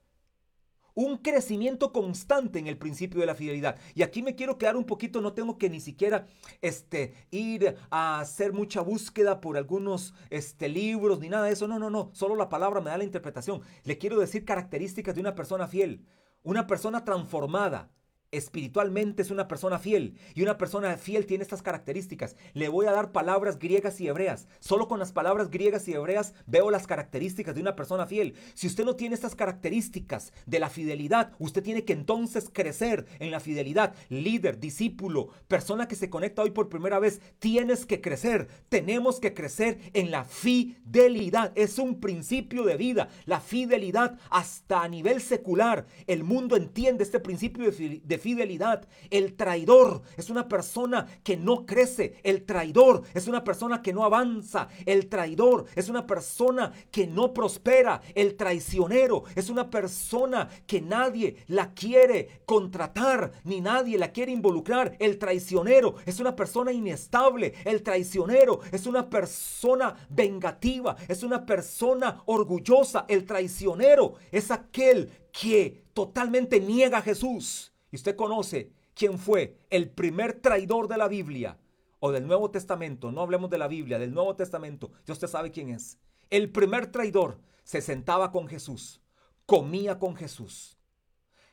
un 0.98 1.18
crecimiento 1.18 1.94
constante 1.94 2.58
en 2.58 2.66
el 2.66 2.80
principio 2.80 3.20
de 3.20 3.28
la 3.28 3.36
fidelidad. 3.36 3.78
Y 3.94 4.02
aquí 4.02 4.24
me 4.24 4.34
quiero 4.34 4.58
quedar 4.58 4.76
un 4.76 4.86
poquito, 4.86 5.22
no 5.22 5.34
tengo 5.34 5.60
que 5.60 5.70
ni 5.70 5.80
siquiera 5.80 6.26
este, 6.60 7.14
ir 7.30 7.76
a 7.92 8.20
hacer 8.20 8.52
mucha 8.52 8.82
búsqueda 8.82 9.40
por 9.40 9.58
algunos 9.58 10.16
este, 10.32 10.68
libros 10.68 11.20
ni 11.20 11.30
nada 11.30 11.46
de 11.46 11.54
eso. 11.54 11.68
No, 11.68 11.78
no, 11.78 11.92
no, 11.92 12.10
solo 12.14 12.36
la 12.36 12.50
palabra 12.50 12.82
me 12.82 12.90
da 12.90 12.98
la 12.98 13.04
interpretación. 13.04 13.62
Le 13.84 14.00
quiero 14.00 14.20
decir 14.20 14.44
características 14.44 15.14
de 15.14 15.22
una 15.22 15.36
persona 15.36 15.68
fiel, 15.68 16.04
una 16.42 16.66
persona 16.66 17.06
transformada, 17.06 17.92
espiritualmente 18.38 19.22
es 19.22 19.32
una 19.32 19.48
persona 19.48 19.80
fiel 19.80 20.16
y 20.34 20.44
una 20.44 20.58
persona 20.58 20.96
fiel 20.98 21.26
tiene 21.26 21.44
estas 21.44 21.62
características. 21.62 22.36
Le 22.54 22.70
voy 22.70 22.86
a 22.86 22.92
dar 22.92 23.12
palabras 23.12 23.60
griegas 23.60 24.00
y 24.02 24.08
hebreas. 24.08 24.48
Solo 24.60 24.88
con 24.88 25.00
las 25.00 25.12
palabras 25.12 25.50
griegas 25.50 25.88
y 25.88 25.94
hebreas 25.94 26.34
veo 26.46 26.72
las 26.72 26.88
características 26.88 27.56
de 27.56 27.62
una 27.62 27.76
persona 27.76 28.08
fiel. 28.08 28.36
Si 28.54 28.68
usted 28.68 28.86
no 28.86 28.96
tiene 28.96 29.16
estas 29.16 29.36
características 29.36 30.34
de 30.46 30.60
la 30.60 30.70
fidelidad, 30.70 31.32
usted 31.40 31.64
tiene 31.64 31.84
que 31.86 31.94
entonces 31.94 32.50
crecer 32.52 33.06
en 33.20 33.32
la 33.32 33.40
fidelidad. 33.40 33.96
Líder, 34.10 34.60
discípulo, 34.60 35.30
persona 35.48 35.88
que 35.88 35.96
se 35.96 36.10
conecta 36.10 36.42
hoy 36.42 36.52
por 36.52 36.70
primera 36.70 37.00
vez, 37.00 37.22
tienes 37.40 37.86
que 37.86 38.02
crecer. 38.02 38.48
Tenemos 38.70 39.20
que 39.20 39.34
crecer 39.34 39.80
en 39.94 40.12
la 40.12 40.24
fidelidad. 40.24 41.52
Es 41.56 41.80
un 41.80 42.00
principio 42.00 42.64
de 42.64 42.78
vida. 42.78 43.10
La 43.26 43.40
fidelidad 43.40 44.18
hasta 44.30 44.84
a 44.84 44.88
nivel 44.88 45.22
secular. 45.22 45.86
El 46.06 46.24
mundo 46.24 46.56
entiende 46.56 47.04
este 47.04 47.20
principio 47.20 47.72
de 47.72 48.18
fidelidad 48.18 48.27
fidelidad. 48.28 48.86
El 49.10 49.36
traidor 49.38 50.02
es 50.18 50.30
una 50.30 50.50
persona 50.50 51.08
que 51.24 51.38
no 51.38 51.66
crece. 51.66 52.20
El 52.24 52.44
traidor 52.44 53.04
es 53.14 53.26
una 53.30 53.42
persona 53.42 53.82
que 53.82 53.94
no 53.94 54.04
avanza. 54.04 54.68
El 54.86 55.08
traidor 55.08 55.64
es 55.76 55.88
una 55.88 56.06
persona 56.06 56.74
que 56.92 57.08
no 57.08 57.34
prospera. 57.34 58.02
El 58.16 58.36
traicionero 58.36 59.24
es 59.34 59.50
una 59.50 59.70
persona 59.70 60.50
que 60.66 60.82
nadie 60.82 61.46
la 61.48 61.74
quiere 61.74 62.42
contratar 62.46 63.32
ni 63.46 63.62
nadie 63.62 63.98
la 63.98 64.12
quiere 64.12 64.34
involucrar. 64.34 64.98
El 65.00 65.18
traicionero 65.18 65.96
es 66.06 66.20
una 66.20 66.36
persona 66.36 66.74
inestable. 66.74 67.54
El 67.64 67.82
traicionero 67.82 68.60
es 68.74 68.88
una 68.88 69.10
persona 69.10 69.96
vengativa. 70.10 70.98
Es 71.08 71.24
una 71.24 71.46
persona 71.46 72.24
orgullosa. 72.26 73.06
El 73.08 73.24
traicionero 73.24 74.16
es 74.34 74.52
aquel 74.52 75.10
que 75.32 75.86
totalmente 75.94 76.60
niega 76.60 76.98
a 76.98 77.02
Jesús. 77.02 77.72
Y 77.92 77.96
usted 77.96 78.16
conoce 78.16 78.72
quién 78.94 79.18
fue 79.20 79.60
el 79.70 79.90
primer 79.90 80.42
traidor 80.42 80.88
de 80.88 80.98
la 80.98 81.08
Biblia 81.08 81.58
o 82.00 82.12
del 82.12 82.28
Nuevo 82.28 82.52
Testamento. 82.52 83.12
No 83.12 83.22
hablemos 83.22 83.50
de 83.50 83.58
la 83.58 83.68
Biblia, 83.68 84.00
del 84.00 84.14
Nuevo 84.14 84.36
Testamento. 84.36 84.92
Ya 85.06 85.14
usted 85.14 85.28
sabe 85.28 85.52
quién 85.52 85.70
es. 85.70 85.98
El 86.30 86.52
primer 86.52 86.92
traidor 86.92 87.40
se 87.64 87.82
sentaba 87.82 88.32
con 88.32 88.48
Jesús, 88.48 89.02
comía 89.46 90.00
con 90.00 90.16
Jesús. 90.16 90.78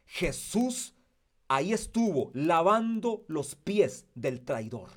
Jesús 0.07 0.95
ahí 1.49 1.73
estuvo 1.73 2.31
lavando 2.35 3.25
los 3.29 3.55
pies 3.55 4.07
del 4.15 4.45
traidor. 4.45 4.91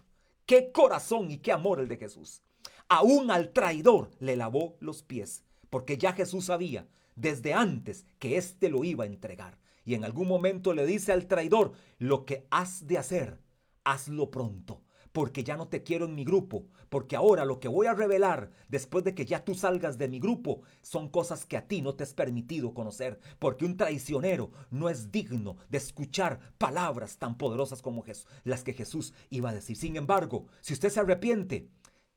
Qué 0.46 0.72
corazón 0.72 1.30
y 1.30 1.38
qué 1.40 1.52
amor 1.52 1.80
el 1.80 1.88
de 1.88 1.98
Jesús. 1.98 2.42
Aún 2.88 3.32
al 3.32 3.52
traidor 3.52 4.12
le 4.20 4.36
lavó 4.38 4.78
los 4.80 5.04
pies, 5.04 5.44
porque 5.70 5.98
ya 5.98 6.14
Jesús 6.14 6.46
sabía 6.46 6.88
desde 7.16 7.54
antes 7.54 8.06
que 8.20 8.38
éste 8.38 8.70
lo 8.70 8.84
iba 8.84 9.04
a 9.04 9.08
entregar 9.08 9.58
y 9.88 9.96
en 9.96 10.06
algún 10.06 10.28
momento 10.28 10.74
le 10.74 10.86
dice 10.86 11.12
al 11.12 11.26
traidor, 11.26 11.72
lo 11.98 12.26
que 12.26 12.46
has 12.52 12.86
de 12.86 13.00
hacer, 13.00 13.42
hazlo 13.84 14.30
pronto 14.30 14.84
porque 15.18 15.44
ya 15.44 15.58
no 15.58 15.68
te 15.68 15.82
quiero 15.82 16.06
en 16.06 16.14
mi 16.14 16.24
grupo, 16.24 16.68
porque 16.90 17.16
ahora 17.16 17.44
lo 17.44 17.60
que 17.60 17.68
voy 17.68 17.88
a 17.88 17.96
revelar 17.96 18.52
después 18.70 19.04
de 19.04 19.16
que 19.16 19.26
ya 19.26 19.44
tú 19.44 19.56
salgas 19.56 19.98
de 19.98 20.08
mi 20.08 20.20
grupo 20.20 20.62
son 20.84 21.10
cosas 21.10 21.44
que 21.44 21.58
a 21.58 21.68
ti 21.68 21.82
no 21.82 21.96
te 21.96 22.04
es 22.04 22.14
permitido 22.14 22.76
conocer, 22.76 23.20
porque 23.40 23.66
un 23.66 23.78
traicionero 23.78 24.52
no 24.70 24.90
es 24.90 25.12
digno 25.12 25.58
de 25.70 25.80
escuchar 25.80 26.40
palabras 26.60 27.18
tan 27.18 27.36
poderosas 27.36 27.82
como 27.82 28.04
las 28.44 28.64
que 28.64 28.74
Jesús 28.74 29.12
iba 29.32 29.50
a 29.50 29.56
decir. 29.56 29.76
Sin 29.76 29.96
embargo, 29.96 30.46
si 30.62 30.74
usted 30.74 30.90
se 30.90 31.00
arrepiente, 31.00 31.72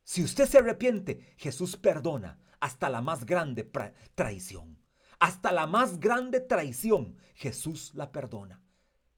si 0.04 0.22
usted 0.22 0.46
se 0.46 0.58
arrepiente, 0.58 1.34
Jesús 1.38 1.78
perdona 1.78 2.38
hasta 2.60 2.90
la 2.90 3.00
más 3.00 3.24
grande 3.24 3.64
traición. 4.14 4.79
Hasta 5.20 5.52
la 5.52 5.66
más 5.66 6.00
grande 6.00 6.40
traición, 6.40 7.16
Jesús 7.34 7.92
la 7.94 8.10
perdona. 8.10 8.60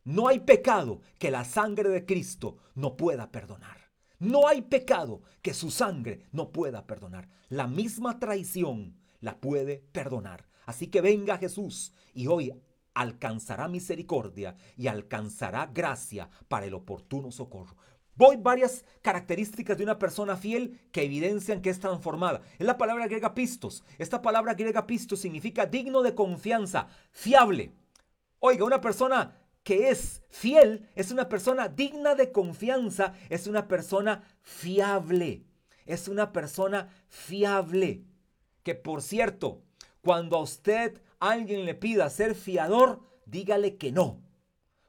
No 0.04 0.26
hay 0.26 0.40
pecado 0.40 1.00
que 1.18 1.30
la 1.30 1.44
sangre 1.44 1.88
de 1.88 2.04
Cristo 2.04 2.58
no 2.74 2.96
pueda 2.96 3.30
perdonar. 3.30 3.78
No 4.18 4.48
hay 4.48 4.62
pecado 4.62 5.22
que 5.42 5.54
su 5.54 5.70
sangre 5.70 6.26
no 6.32 6.50
pueda 6.50 6.86
perdonar. 6.86 7.28
La 7.48 7.68
misma 7.68 8.18
traición 8.18 8.96
la 9.20 9.40
puede 9.40 9.78
perdonar. 9.92 10.48
Así 10.66 10.88
que 10.88 11.00
venga 11.00 11.38
Jesús 11.38 11.92
y 12.14 12.26
hoy 12.26 12.52
alcanzará 12.94 13.68
misericordia 13.68 14.56
y 14.76 14.88
alcanzará 14.88 15.66
gracia 15.66 16.28
para 16.48 16.66
el 16.66 16.74
oportuno 16.74 17.30
socorro. 17.30 17.76
Voy 18.14 18.36
varias 18.36 18.84
características 19.00 19.78
de 19.78 19.84
una 19.84 19.98
persona 19.98 20.36
fiel 20.36 20.78
que 20.92 21.04
evidencian 21.04 21.62
que 21.62 21.70
es 21.70 21.80
transformada. 21.80 22.42
Es 22.58 22.66
la 22.66 22.76
palabra 22.76 23.06
griega 23.06 23.34
pistos. 23.34 23.84
Esta 23.98 24.20
palabra 24.20 24.54
griega 24.54 24.86
pistos 24.86 25.20
significa 25.20 25.64
digno 25.64 26.02
de 26.02 26.14
confianza, 26.14 26.88
fiable. 27.10 27.72
Oiga, 28.38 28.64
una 28.64 28.80
persona 28.80 29.38
que 29.62 29.88
es 29.88 30.22
fiel 30.28 30.88
es 30.94 31.10
una 31.10 31.28
persona 31.28 31.68
digna 31.68 32.14
de 32.14 32.32
confianza, 32.32 33.14
es 33.30 33.46
una 33.46 33.66
persona 33.66 34.22
fiable. 34.42 35.44
Es 35.86 36.08
una 36.08 36.32
persona 36.32 36.88
fiable. 37.08 38.04
Que 38.62 38.74
por 38.74 39.00
cierto, 39.00 39.62
cuando 40.02 40.36
a 40.36 40.42
usted 40.42 41.00
alguien 41.18 41.64
le 41.64 41.74
pida 41.74 42.10
ser 42.10 42.34
fiador, 42.34 43.00
dígale 43.24 43.76
que 43.76 43.90
no. 43.90 44.20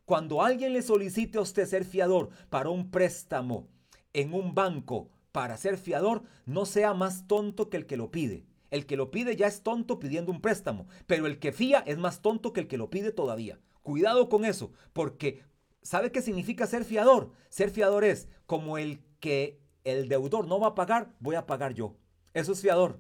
Cuando 0.05 0.41
alguien 0.41 0.73
le 0.73 0.81
solicite 0.81 1.37
a 1.37 1.41
usted 1.41 1.65
ser 1.65 1.85
fiador 1.85 2.29
para 2.49 2.69
un 2.69 2.91
préstamo 2.91 3.69
en 4.11 4.33
un 4.33 4.53
banco, 4.53 5.09
para 5.31 5.55
ser 5.55 5.77
fiador, 5.77 6.23
no 6.45 6.65
sea 6.65 6.93
más 6.93 7.25
tonto 7.25 7.69
que 7.69 7.77
el 7.77 7.85
que 7.85 7.95
lo 7.95 8.11
pide. 8.11 8.45
El 8.69 8.85
que 8.85 8.97
lo 8.97 9.11
pide 9.11 9.35
ya 9.35 9.47
es 9.47 9.63
tonto 9.63 9.99
pidiendo 9.99 10.31
un 10.31 10.41
préstamo, 10.41 10.87
pero 11.07 11.25
el 11.25 11.39
que 11.39 11.51
fía 11.53 11.83
es 11.85 11.97
más 11.97 12.21
tonto 12.21 12.51
que 12.51 12.59
el 12.59 12.67
que 12.67 12.77
lo 12.77 12.89
pide 12.89 13.11
todavía. 13.11 13.59
Cuidado 13.81 14.29
con 14.29 14.45
eso, 14.45 14.71
porque 14.91 15.43
¿sabe 15.81 16.11
qué 16.11 16.21
significa 16.21 16.67
ser 16.67 16.83
fiador? 16.83 17.31
Ser 17.49 17.69
fiador 17.69 18.03
es 18.03 18.27
como 18.45 18.77
el 18.77 18.99
que 19.19 19.59
el 19.85 20.09
deudor 20.09 20.47
no 20.47 20.59
va 20.59 20.69
a 20.69 20.75
pagar, 20.75 21.13
voy 21.19 21.35
a 21.35 21.45
pagar 21.45 21.73
yo. 21.73 21.95
Eso 22.33 22.51
es 22.51 22.61
fiador. 22.61 22.99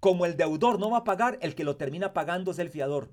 Como 0.00 0.26
el 0.26 0.36
deudor 0.36 0.78
no 0.78 0.90
va 0.90 0.98
a 0.98 1.04
pagar, 1.04 1.38
el 1.40 1.54
que 1.54 1.64
lo 1.64 1.76
termina 1.76 2.12
pagando 2.12 2.50
es 2.50 2.58
el 2.58 2.68
fiador. 2.68 3.10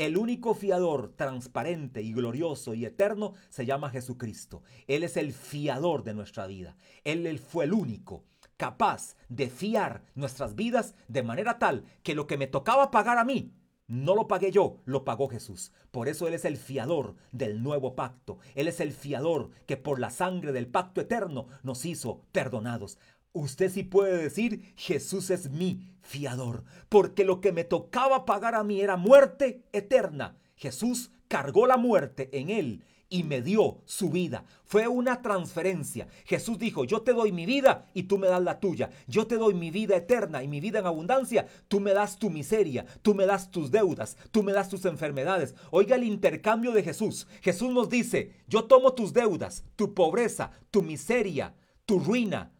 El 0.00 0.16
único 0.16 0.54
fiador 0.54 1.12
transparente 1.14 2.00
y 2.00 2.14
glorioso 2.14 2.72
y 2.72 2.86
eterno 2.86 3.34
se 3.50 3.66
llama 3.66 3.90
Jesucristo. 3.90 4.62
Él 4.86 5.02
es 5.02 5.18
el 5.18 5.34
fiador 5.34 6.04
de 6.04 6.14
nuestra 6.14 6.46
vida. 6.46 6.74
Él 7.04 7.38
fue 7.38 7.64
el 7.64 7.74
único 7.74 8.24
capaz 8.56 9.14
de 9.28 9.50
fiar 9.50 10.02
nuestras 10.14 10.54
vidas 10.54 10.94
de 11.08 11.22
manera 11.22 11.58
tal 11.58 11.84
que 12.02 12.14
lo 12.14 12.26
que 12.26 12.38
me 12.38 12.46
tocaba 12.46 12.90
pagar 12.90 13.18
a 13.18 13.26
mí, 13.26 13.52
no 13.90 14.14
lo 14.14 14.26
pagué 14.26 14.50
yo, 14.50 14.78
lo 14.86 15.04
pagó 15.04 15.28
Jesús. 15.28 15.70
Por 15.90 16.08
eso 16.08 16.28
Él 16.28 16.32
es 16.34 16.46
el 16.46 16.56
fiador 16.56 17.16
del 17.32 17.62
nuevo 17.62 17.94
pacto. 17.94 18.38
Él 18.54 18.68
es 18.68 18.80
el 18.80 18.92
fiador 18.92 19.50
que 19.66 19.76
por 19.76 19.98
la 19.98 20.08
sangre 20.08 20.52
del 20.52 20.68
pacto 20.68 21.02
eterno 21.02 21.48
nos 21.62 21.84
hizo 21.84 22.22
perdonados. 22.32 22.98
Usted 23.32 23.70
sí 23.70 23.84
puede 23.84 24.16
decir, 24.16 24.74
Jesús 24.76 25.30
es 25.30 25.50
mi 25.50 25.88
fiador, 26.02 26.64
porque 26.88 27.24
lo 27.24 27.40
que 27.40 27.52
me 27.52 27.64
tocaba 27.64 28.24
pagar 28.24 28.54
a 28.54 28.64
mí 28.64 28.80
era 28.80 28.96
muerte 28.96 29.62
eterna. 29.72 30.36
Jesús 30.56 31.10
cargó 31.28 31.66
la 31.66 31.76
muerte 31.76 32.28
en 32.32 32.50
él 32.50 32.84
y 33.08 33.24
me 33.24 33.42
dio 33.42 33.82
su 33.84 34.10
vida. 34.10 34.44
Fue 34.64 34.88
una 34.88 35.20
transferencia. 35.20 36.08
Jesús 36.24 36.58
dijo, 36.58 36.84
yo 36.84 37.02
te 37.02 37.12
doy 37.12 37.32
mi 37.32 37.44
vida 37.44 37.90
y 37.92 38.04
tú 38.04 38.18
me 38.18 38.28
das 38.28 38.42
la 38.42 38.60
tuya. 38.60 38.90
Yo 39.08 39.26
te 39.26 39.36
doy 39.36 39.52
mi 39.52 39.70
vida 39.70 39.96
eterna 39.96 40.42
y 40.42 40.48
mi 40.48 40.60
vida 40.60 40.78
en 40.78 40.86
abundancia. 40.86 41.46
Tú 41.68 41.80
me 41.80 41.92
das 41.92 42.18
tu 42.18 42.30
miseria, 42.30 42.86
tú 43.02 43.14
me 43.14 43.26
das 43.26 43.50
tus 43.50 43.70
deudas, 43.70 44.16
tú 44.30 44.42
me 44.42 44.52
das 44.52 44.68
tus 44.68 44.84
enfermedades. 44.84 45.54
Oiga 45.70 45.96
el 45.96 46.04
intercambio 46.04 46.72
de 46.72 46.84
Jesús. 46.84 47.26
Jesús 47.42 47.70
nos 47.72 47.90
dice, 47.90 48.32
yo 48.46 48.64
tomo 48.64 48.94
tus 48.94 49.12
deudas, 49.12 49.64
tu 49.76 49.92
pobreza, 49.92 50.52
tu 50.70 50.82
miseria, 50.82 51.54
tu 51.84 51.98
ruina, 51.98 52.52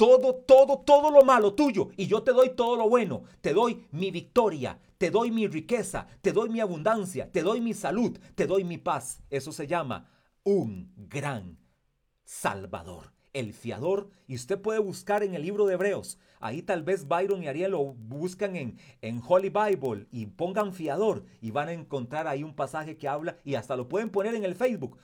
todo, 0.00 0.34
todo, 0.34 0.78
todo 0.78 1.10
lo 1.10 1.26
malo 1.26 1.52
tuyo 1.52 1.90
y 1.94 2.06
yo 2.06 2.22
te 2.22 2.32
doy 2.32 2.54
todo 2.56 2.74
lo 2.74 2.88
bueno. 2.88 3.24
Te 3.42 3.52
doy 3.52 3.84
mi 3.90 4.10
victoria, 4.10 4.80
te 4.96 5.10
doy 5.10 5.30
mi 5.30 5.46
riqueza, 5.46 6.06
te 6.22 6.32
doy 6.32 6.48
mi 6.48 6.60
abundancia, 6.60 7.30
te 7.30 7.42
doy 7.42 7.60
mi 7.60 7.74
salud, 7.74 8.18
te 8.34 8.46
doy 8.46 8.64
mi 8.64 8.78
paz. 8.78 9.20
Eso 9.28 9.52
se 9.52 9.66
llama 9.66 10.08
un 10.42 10.90
gran 10.96 11.58
Salvador, 12.24 13.12
el 13.34 13.52
fiador. 13.52 14.08
Y 14.26 14.36
usted 14.36 14.58
puede 14.58 14.78
buscar 14.78 15.22
en 15.22 15.34
el 15.34 15.42
libro 15.42 15.66
de 15.66 15.74
Hebreos. 15.74 16.18
Ahí 16.40 16.62
tal 16.62 16.82
vez 16.82 17.06
Byron 17.06 17.42
y 17.42 17.48
Ariel 17.48 17.72
lo 17.72 17.84
buscan 17.92 18.56
en, 18.56 18.78
en 19.02 19.20
Holy 19.28 19.50
Bible 19.50 20.06
y 20.10 20.24
pongan 20.24 20.72
fiador 20.72 21.26
y 21.42 21.50
van 21.50 21.68
a 21.68 21.72
encontrar 21.72 22.26
ahí 22.26 22.42
un 22.42 22.54
pasaje 22.54 22.96
que 22.96 23.06
habla 23.06 23.36
y 23.44 23.56
hasta 23.56 23.76
lo 23.76 23.86
pueden 23.86 24.08
poner 24.08 24.34
en 24.34 24.44
el 24.44 24.54
Facebook. 24.54 24.96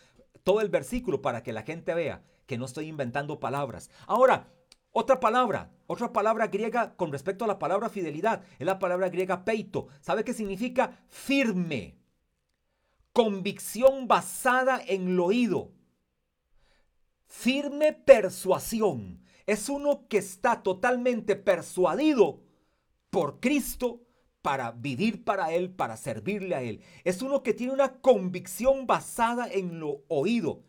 Todo 0.43 0.63
el 0.63 0.71
versículo 0.71 1.21
para 1.21 1.43
que 1.43 1.53
la 1.53 1.65
gente 1.65 1.93
vea 1.93 2.23
que 2.47 2.57
no 2.57 2.65
estoy 2.65 2.87
inventando 2.87 3.41
palabras. 3.41 3.91
Ahora, 4.07 4.49
otra 4.99 5.21
palabra, 5.21 5.71
otra 5.87 6.11
palabra 6.11 6.47
griega 6.47 6.97
con 6.97 7.13
respecto 7.13 7.45
a 7.45 7.49
la 7.49 7.59
palabra 7.59 7.91
fidelidad, 7.91 8.43
es 8.59 8.65
la 8.65 8.79
palabra 8.79 9.11
griega 9.11 9.45
peito. 9.45 9.89
¿Sabe 10.01 10.25
qué 10.25 10.33
significa? 10.33 11.05
Firme. 11.11 11.99
Convicción 13.13 14.09
basada 14.09 14.81
en 14.87 15.15
lo 15.15 15.27
oído. 15.27 15.71
Firme 17.27 17.93
persuasión. 17.93 19.21
Es 19.45 19.69
uno 19.69 20.09
que 20.09 20.17
está 20.17 20.63
totalmente 20.63 21.37
persuadido 21.37 22.41
por 23.11 23.39
Cristo 23.39 24.01
para 24.41 24.73
vivir 24.73 25.25
para 25.25 25.53
Él, 25.53 25.75
para 25.75 25.99
servirle 25.99 26.55
a 26.55 26.63
Él. 26.63 26.81
Es 27.05 27.21
uno 27.21 27.43
que 27.43 27.53
tiene 27.53 27.75
una 27.75 28.01
convicción 28.01 28.87
basada 28.87 29.47
en 29.47 29.79
lo 29.79 30.05
oído. 30.09 30.65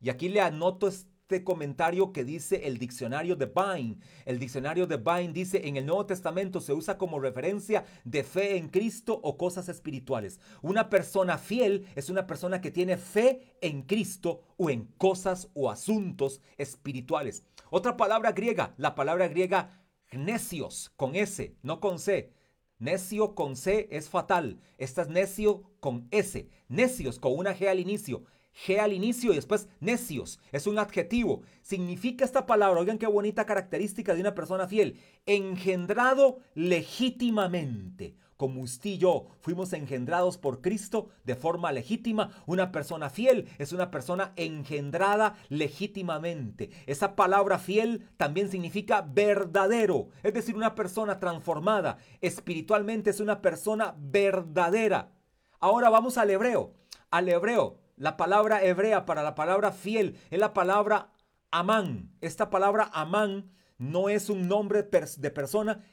Y 0.00 0.10
aquí 0.10 0.28
le 0.28 0.40
anoto 0.40 0.88
este 1.28 1.44
comentario 1.44 2.10
que 2.10 2.24
dice 2.24 2.66
el 2.66 2.78
diccionario 2.78 3.36
de 3.36 3.52
Vine. 3.54 3.98
El 4.24 4.38
diccionario 4.38 4.86
de 4.86 4.96
Vine 4.96 5.34
dice 5.34 5.68
en 5.68 5.76
el 5.76 5.84
Nuevo 5.84 6.06
Testamento 6.06 6.58
se 6.58 6.72
usa 6.72 6.96
como 6.96 7.20
referencia 7.20 7.84
de 8.04 8.24
fe 8.24 8.56
en 8.56 8.70
Cristo 8.70 9.20
o 9.22 9.36
cosas 9.36 9.68
espirituales. 9.68 10.40
Una 10.62 10.88
persona 10.88 11.36
fiel 11.36 11.86
es 11.96 12.08
una 12.08 12.26
persona 12.26 12.62
que 12.62 12.70
tiene 12.70 12.96
fe 12.96 13.42
en 13.60 13.82
Cristo 13.82 14.40
o 14.56 14.70
en 14.70 14.86
cosas 14.96 15.50
o 15.52 15.70
asuntos 15.70 16.40
espirituales. 16.56 17.44
Otra 17.68 17.98
palabra 17.98 18.32
griega, 18.32 18.72
la 18.78 18.94
palabra 18.94 19.28
griega 19.28 19.82
necios, 20.10 20.90
con 20.96 21.14
S, 21.14 21.54
no 21.62 21.78
con 21.78 21.98
C. 21.98 22.32
Necio 22.78 23.34
con 23.34 23.54
C 23.54 23.86
es 23.90 24.08
fatal. 24.08 24.60
Esta 24.78 25.02
es 25.02 25.08
necio 25.08 25.64
con 25.80 26.08
S. 26.10 26.48
Necios 26.68 27.18
con 27.18 27.36
una 27.36 27.54
G 27.54 27.68
al 27.68 27.80
inicio. 27.80 28.24
G 28.54 28.78
al 28.78 28.92
inicio 28.92 29.32
y 29.32 29.36
después 29.36 29.68
necios. 29.80 30.40
Es 30.52 30.66
un 30.66 30.78
adjetivo. 30.78 31.42
Significa 31.62 32.24
esta 32.24 32.46
palabra, 32.46 32.80
oigan 32.80 32.98
qué 32.98 33.06
bonita 33.06 33.46
característica 33.46 34.14
de 34.14 34.20
una 34.20 34.34
persona 34.34 34.66
fiel. 34.66 34.98
Engendrado 35.26 36.38
legítimamente. 36.54 38.16
Como 38.38 38.60
usted 38.60 38.90
y 38.90 38.98
yo 38.98 39.26
fuimos 39.40 39.72
engendrados 39.72 40.38
por 40.38 40.60
Cristo 40.60 41.08
de 41.24 41.34
forma 41.34 41.72
legítima, 41.72 42.30
una 42.46 42.70
persona 42.70 43.10
fiel 43.10 43.48
es 43.58 43.72
una 43.72 43.90
persona 43.90 44.32
engendrada 44.36 45.34
legítimamente. 45.48 46.70
Esa 46.86 47.16
palabra 47.16 47.58
fiel 47.58 48.08
también 48.16 48.48
significa 48.48 49.02
verdadero, 49.02 50.10
es 50.22 50.34
decir, 50.34 50.54
una 50.54 50.76
persona 50.76 51.18
transformada. 51.18 51.98
Espiritualmente 52.20 53.10
es 53.10 53.18
una 53.18 53.42
persona 53.42 53.96
verdadera. 53.98 55.10
Ahora 55.58 55.90
vamos 55.90 56.16
al 56.16 56.30
hebreo. 56.30 56.74
Al 57.10 57.28
hebreo, 57.28 57.80
la 57.98 58.16
palabra 58.16 58.62
hebrea 58.64 59.04
para 59.04 59.22
la 59.22 59.34
palabra 59.34 59.72
fiel 59.72 60.16
es 60.30 60.38
la 60.38 60.54
palabra 60.54 61.12
amán. 61.50 62.12
Esta 62.20 62.50
palabra 62.50 62.90
amán 62.92 63.50
no 63.76 64.08
es 64.08 64.30
un 64.30 64.48
nombre 64.48 64.82
de 64.82 65.30
persona. 65.30 65.84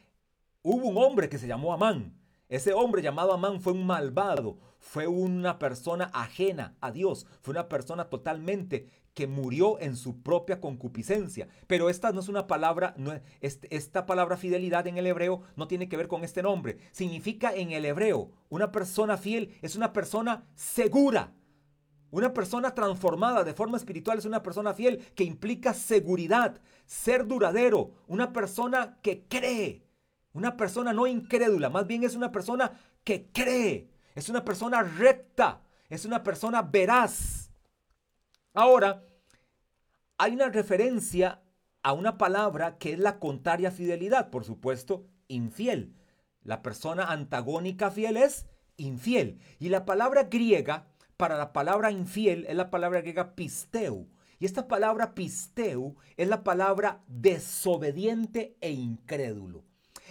Hubo 0.61 0.87
un 0.87 0.97
hombre 0.97 1.29
que 1.29 1.37
se 1.37 1.47
llamó 1.47 1.73
Amán. 1.73 2.17
Ese 2.47 2.73
hombre 2.73 3.01
llamado 3.01 3.33
Amán 3.33 3.59
fue 3.59 3.73
un 3.73 3.87
malvado, 3.87 4.59
fue 4.79 5.07
una 5.07 5.57
persona 5.57 6.11
ajena 6.13 6.75
a 6.79 6.91
Dios, 6.91 7.25
fue 7.41 7.53
una 7.53 7.67
persona 7.67 8.05
totalmente 8.09 8.87
que 9.15 9.25
murió 9.25 9.79
en 9.79 9.95
su 9.95 10.21
propia 10.21 10.61
concupiscencia. 10.61 11.47
Pero 11.65 11.89
esta 11.89 12.11
no 12.11 12.19
es 12.19 12.27
una 12.27 12.45
palabra, 12.45 12.95
esta 13.41 14.05
palabra 14.05 14.37
fidelidad 14.37 14.85
en 14.85 14.97
el 14.97 15.07
hebreo 15.07 15.41
no 15.55 15.67
tiene 15.67 15.89
que 15.89 15.97
ver 15.97 16.07
con 16.07 16.23
este 16.23 16.43
nombre. 16.43 16.77
Significa 16.91 17.53
en 17.53 17.71
el 17.71 17.85
hebreo, 17.85 18.31
una 18.49 18.71
persona 18.71 19.17
fiel 19.17 19.57
es 19.61 19.75
una 19.75 19.91
persona 19.93 20.45
segura, 20.53 21.33
Una 22.15 22.33
persona 22.33 22.73
transformada 22.73 23.43
de 23.43 23.53
forma 23.53 23.75
espiritual 23.75 24.17
es 24.17 24.23
una 24.23 24.41
persona 24.41 24.73
fiel 24.73 24.99
que 25.15 25.25
implica 25.25 25.73
seguridad, 25.73 26.61
ser 26.85 27.27
duradero, 27.27 27.91
una 28.07 28.31
persona 28.31 28.97
que 29.01 29.25
cree, 29.27 29.83
una 30.31 30.55
persona 30.55 30.93
no 30.93 31.07
incrédula, 31.07 31.69
más 31.69 31.85
bien 31.85 32.05
es 32.05 32.15
una 32.15 32.31
persona 32.31 32.71
que 33.03 33.29
cree, 33.33 33.89
es 34.15 34.29
una 34.29 34.45
persona 34.45 34.81
recta, 34.81 35.61
es 35.89 36.05
una 36.05 36.23
persona 36.23 36.61
veraz. 36.61 37.51
Ahora, 38.53 39.03
hay 40.17 40.35
una 40.35 40.47
referencia 40.47 41.41
a 41.83 41.91
una 41.91 42.17
palabra 42.17 42.77
que 42.77 42.93
es 42.93 42.99
la 42.99 43.19
contraria 43.19 43.71
fidelidad, 43.71 44.29
por 44.29 44.45
supuesto, 44.45 45.05
infiel. 45.27 45.97
La 46.43 46.61
persona 46.61 47.11
antagónica 47.11 47.91
fiel 47.91 48.15
es 48.15 48.45
infiel. 48.77 49.41
Y 49.59 49.67
la 49.67 49.83
palabra 49.83 50.23
griega 50.23 50.87
para 51.17 51.37
la 51.37 51.53
palabra 51.53 51.91
infiel 51.91 52.45
es 52.47 52.55
la 52.55 52.69
palabra 52.69 53.01
griega 53.01 53.35
pisteu. 53.35 54.07
Y 54.39 54.45
esta 54.45 54.67
palabra 54.67 55.15
pisteu 55.15 55.95
es 56.17 56.27
la 56.27 56.43
palabra 56.43 57.03
desobediente 57.07 58.57
e 58.59 58.71
incrédulo. 58.71 59.63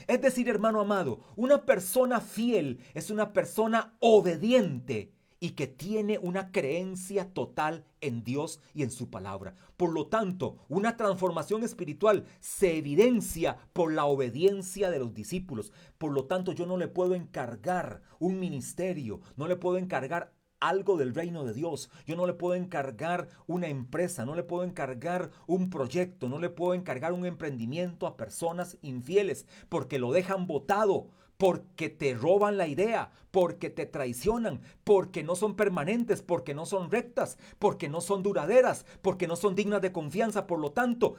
Es 0.06 0.20
decir, 0.20 0.48
hermano 0.48 0.80
amado, 0.80 1.20
una 1.36 1.64
persona 1.64 2.20
fiel 2.20 2.80
es 2.94 3.10
una 3.10 3.32
persona 3.32 3.96
obediente 4.00 5.12
y 5.40 5.50
que 5.50 5.66
tiene 5.66 6.18
una 6.18 6.52
creencia 6.52 7.34
total 7.34 7.84
en 8.00 8.24
Dios 8.24 8.60
y 8.72 8.82
en 8.82 8.90
su 8.90 9.10
palabra. 9.10 9.54
Por 9.76 9.92
lo 9.92 10.06
tanto, 10.06 10.56
una 10.68 10.96
transformación 10.96 11.62
espiritual 11.64 12.24
se 12.40 12.78
evidencia 12.78 13.58
por 13.74 13.92
la 13.92 14.06
obediencia 14.06 14.90
de 14.90 15.00
los 15.00 15.12
discípulos. 15.12 15.70
Por 15.98 16.12
lo 16.12 16.24
tanto, 16.24 16.52
yo 16.52 16.64
no 16.64 16.78
le 16.78 16.88
puedo 16.88 17.14
encargar 17.14 18.00
un 18.18 18.40
ministerio, 18.40 19.20
no 19.36 19.46
le 19.46 19.56
puedo 19.56 19.76
encargar 19.76 20.32
algo 20.68 20.96
del 20.96 21.14
reino 21.14 21.44
de 21.44 21.54
Dios. 21.54 21.90
Yo 22.06 22.16
no 22.16 22.26
le 22.26 22.34
puedo 22.34 22.54
encargar 22.54 23.28
una 23.46 23.68
empresa, 23.68 24.24
no 24.24 24.34
le 24.34 24.42
puedo 24.42 24.64
encargar 24.64 25.30
un 25.46 25.70
proyecto, 25.70 26.28
no 26.28 26.38
le 26.38 26.50
puedo 26.50 26.74
encargar 26.74 27.12
un 27.12 27.26
emprendimiento 27.26 28.06
a 28.06 28.16
personas 28.16 28.78
infieles 28.82 29.46
porque 29.68 29.98
lo 29.98 30.12
dejan 30.12 30.46
votado 30.46 31.08
porque 31.36 31.88
te 31.88 32.14
roban 32.14 32.56
la 32.56 32.68
idea, 32.68 33.10
porque 33.30 33.68
te 33.68 33.86
traicionan, 33.86 34.60
porque 34.84 35.24
no 35.24 35.34
son 35.34 35.56
permanentes, 35.56 36.22
porque 36.22 36.54
no 36.54 36.64
son 36.64 36.90
rectas, 36.90 37.38
porque 37.58 37.88
no 37.88 38.00
son 38.00 38.22
duraderas, 38.22 38.86
porque 39.02 39.26
no 39.26 39.36
son 39.36 39.54
dignas 39.54 39.82
de 39.82 39.92
confianza. 39.92 40.46
Por 40.46 40.60
lo 40.60 40.72
tanto, 40.72 41.16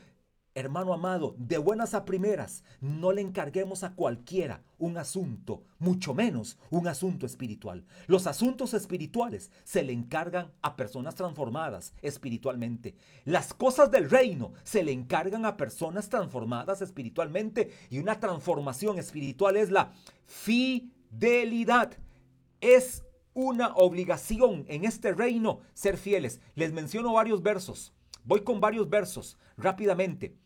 Hermano 0.58 0.94
amado, 0.94 1.36
de 1.38 1.58
buenas 1.58 1.94
a 1.94 2.06
primeras, 2.06 2.64
no 2.80 3.12
le 3.12 3.20
encarguemos 3.20 3.84
a 3.84 3.94
cualquiera 3.94 4.64
un 4.78 4.98
asunto, 4.98 5.64
mucho 5.80 6.14
menos 6.14 6.58
un 6.70 6.88
asunto 6.88 7.26
espiritual. 7.26 7.84
Los 8.08 8.26
asuntos 8.26 8.74
espirituales 8.74 9.52
se 9.66 9.84
le 9.84 9.92
encargan 9.92 10.54
a 10.62 10.78
personas 10.78 11.16
transformadas 11.16 11.94
espiritualmente. 12.02 12.96
Las 13.26 13.54
cosas 13.54 13.92
del 13.92 14.10
reino 14.10 14.54
se 14.64 14.82
le 14.82 14.94
encargan 14.94 15.46
a 15.46 15.58
personas 15.58 16.08
transformadas 16.08 16.82
espiritualmente. 16.82 17.74
Y 17.90 18.00
una 18.00 18.22
transformación 18.22 18.98
espiritual 18.98 19.58
es 19.58 19.72
la 19.72 19.92
fidelidad. 20.24 21.98
Es 22.62 23.04
una 23.34 23.74
obligación 23.76 24.64
en 24.70 24.86
este 24.86 25.12
reino 25.12 25.60
ser 25.74 25.98
fieles. 25.98 26.40
Les 26.56 26.72
menciono 26.72 27.12
varios 27.12 27.44
versos. 27.44 27.92
Voy 28.24 28.46
con 28.46 28.62
varios 28.62 28.90
versos 28.90 29.38
rápidamente. 29.58 30.45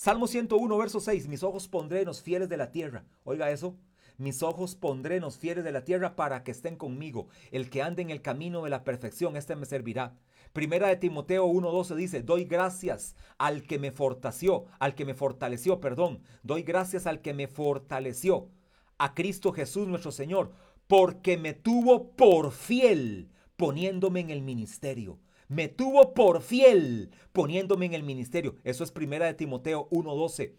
Salmo 0.00 0.28
101, 0.28 0.78
verso 0.78 1.00
6. 1.00 1.26
Mis 1.26 1.42
ojos 1.42 1.66
pondré 1.66 2.02
en 2.02 2.06
los 2.06 2.22
fieles 2.22 2.48
de 2.48 2.56
la 2.56 2.70
tierra. 2.70 3.04
Oiga 3.24 3.50
eso. 3.50 3.74
Mis 4.16 4.44
ojos 4.44 4.76
pondré 4.76 5.16
en 5.16 5.22
los 5.22 5.38
fieles 5.38 5.64
de 5.64 5.72
la 5.72 5.82
tierra 5.82 6.14
para 6.14 6.44
que 6.44 6.52
estén 6.52 6.76
conmigo. 6.76 7.26
El 7.50 7.68
que 7.68 7.82
ande 7.82 8.02
en 8.02 8.10
el 8.10 8.22
camino 8.22 8.62
de 8.62 8.70
la 8.70 8.84
perfección, 8.84 9.34
este 9.34 9.56
me 9.56 9.66
servirá. 9.66 10.14
Primera 10.52 10.86
de 10.86 10.94
Timoteo 10.94 11.48
1:12 11.48 11.96
dice, 11.96 12.22
doy 12.22 12.44
gracias 12.44 13.16
al 13.38 13.64
que 13.64 13.80
me 13.80 13.90
fortaleció, 13.90 14.66
al 14.78 14.94
que 14.94 15.04
me 15.04 15.14
fortaleció, 15.14 15.80
perdón, 15.80 16.20
doy 16.44 16.62
gracias 16.62 17.08
al 17.08 17.20
que 17.20 17.34
me 17.34 17.48
fortaleció, 17.48 18.50
a 18.98 19.14
Cristo 19.14 19.50
Jesús 19.50 19.88
nuestro 19.88 20.12
Señor, 20.12 20.52
porque 20.86 21.36
me 21.38 21.54
tuvo 21.54 22.12
por 22.12 22.52
fiel 22.52 23.32
poniéndome 23.56 24.20
en 24.20 24.30
el 24.30 24.42
ministerio 24.42 25.18
me 25.48 25.68
tuvo 25.68 26.14
por 26.14 26.42
fiel 26.42 27.10
poniéndome 27.32 27.86
en 27.86 27.94
el 27.94 28.02
ministerio. 28.02 28.56
Eso 28.64 28.84
es 28.84 28.92
primera 28.92 29.26
de 29.26 29.34
Timoteo 29.34 29.88
1:12. 29.90 30.54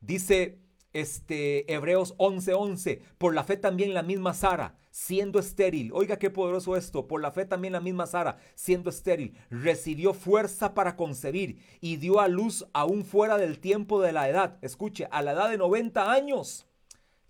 Dice 0.00 0.60
este 0.92 1.72
Hebreos 1.72 2.14
11:11, 2.18 3.02
por 3.18 3.34
la 3.34 3.44
fe 3.44 3.56
también 3.56 3.94
la 3.94 4.02
misma 4.02 4.34
Sara, 4.34 4.76
siendo 4.90 5.38
estéril. 5.38 5.90
Oiga 5.92 6.18
qué 6.18 6.30
poderoso 6.30 6.76
esto, 6.76 7.08
por 7.08 7.20
la 7.20 7.32
fe 7.32 7.44
también 7.44 7.72
la 7.72 7.80
misma 7.80 8.06
Sara, 8.06 8.38
siendo 8.54 8.90
estéril, 8.90 9.34
recibió 9.50 10.14
fuerza 10.14 10.74
para 10.74 10.96
concebir 10.96 11.58
y 11.80 11.96
dio 11.96 12.20
a 12.20 12.28
luz 12.28 12.66
aún 12.72 13.04
fuera 13.04 13.38
del 13.38 13.58
tiempo 13.58 14.00
de 14.00 14.12
la 14.12 14.28
edad. 14.28 14.58
Escuche, 14.62 15.08
a 15.10 15.22
la 15.22 15.32
edad 15.32 15.50
de 15.50 15.58
90 15.58 16.10
años. 16.10 16.67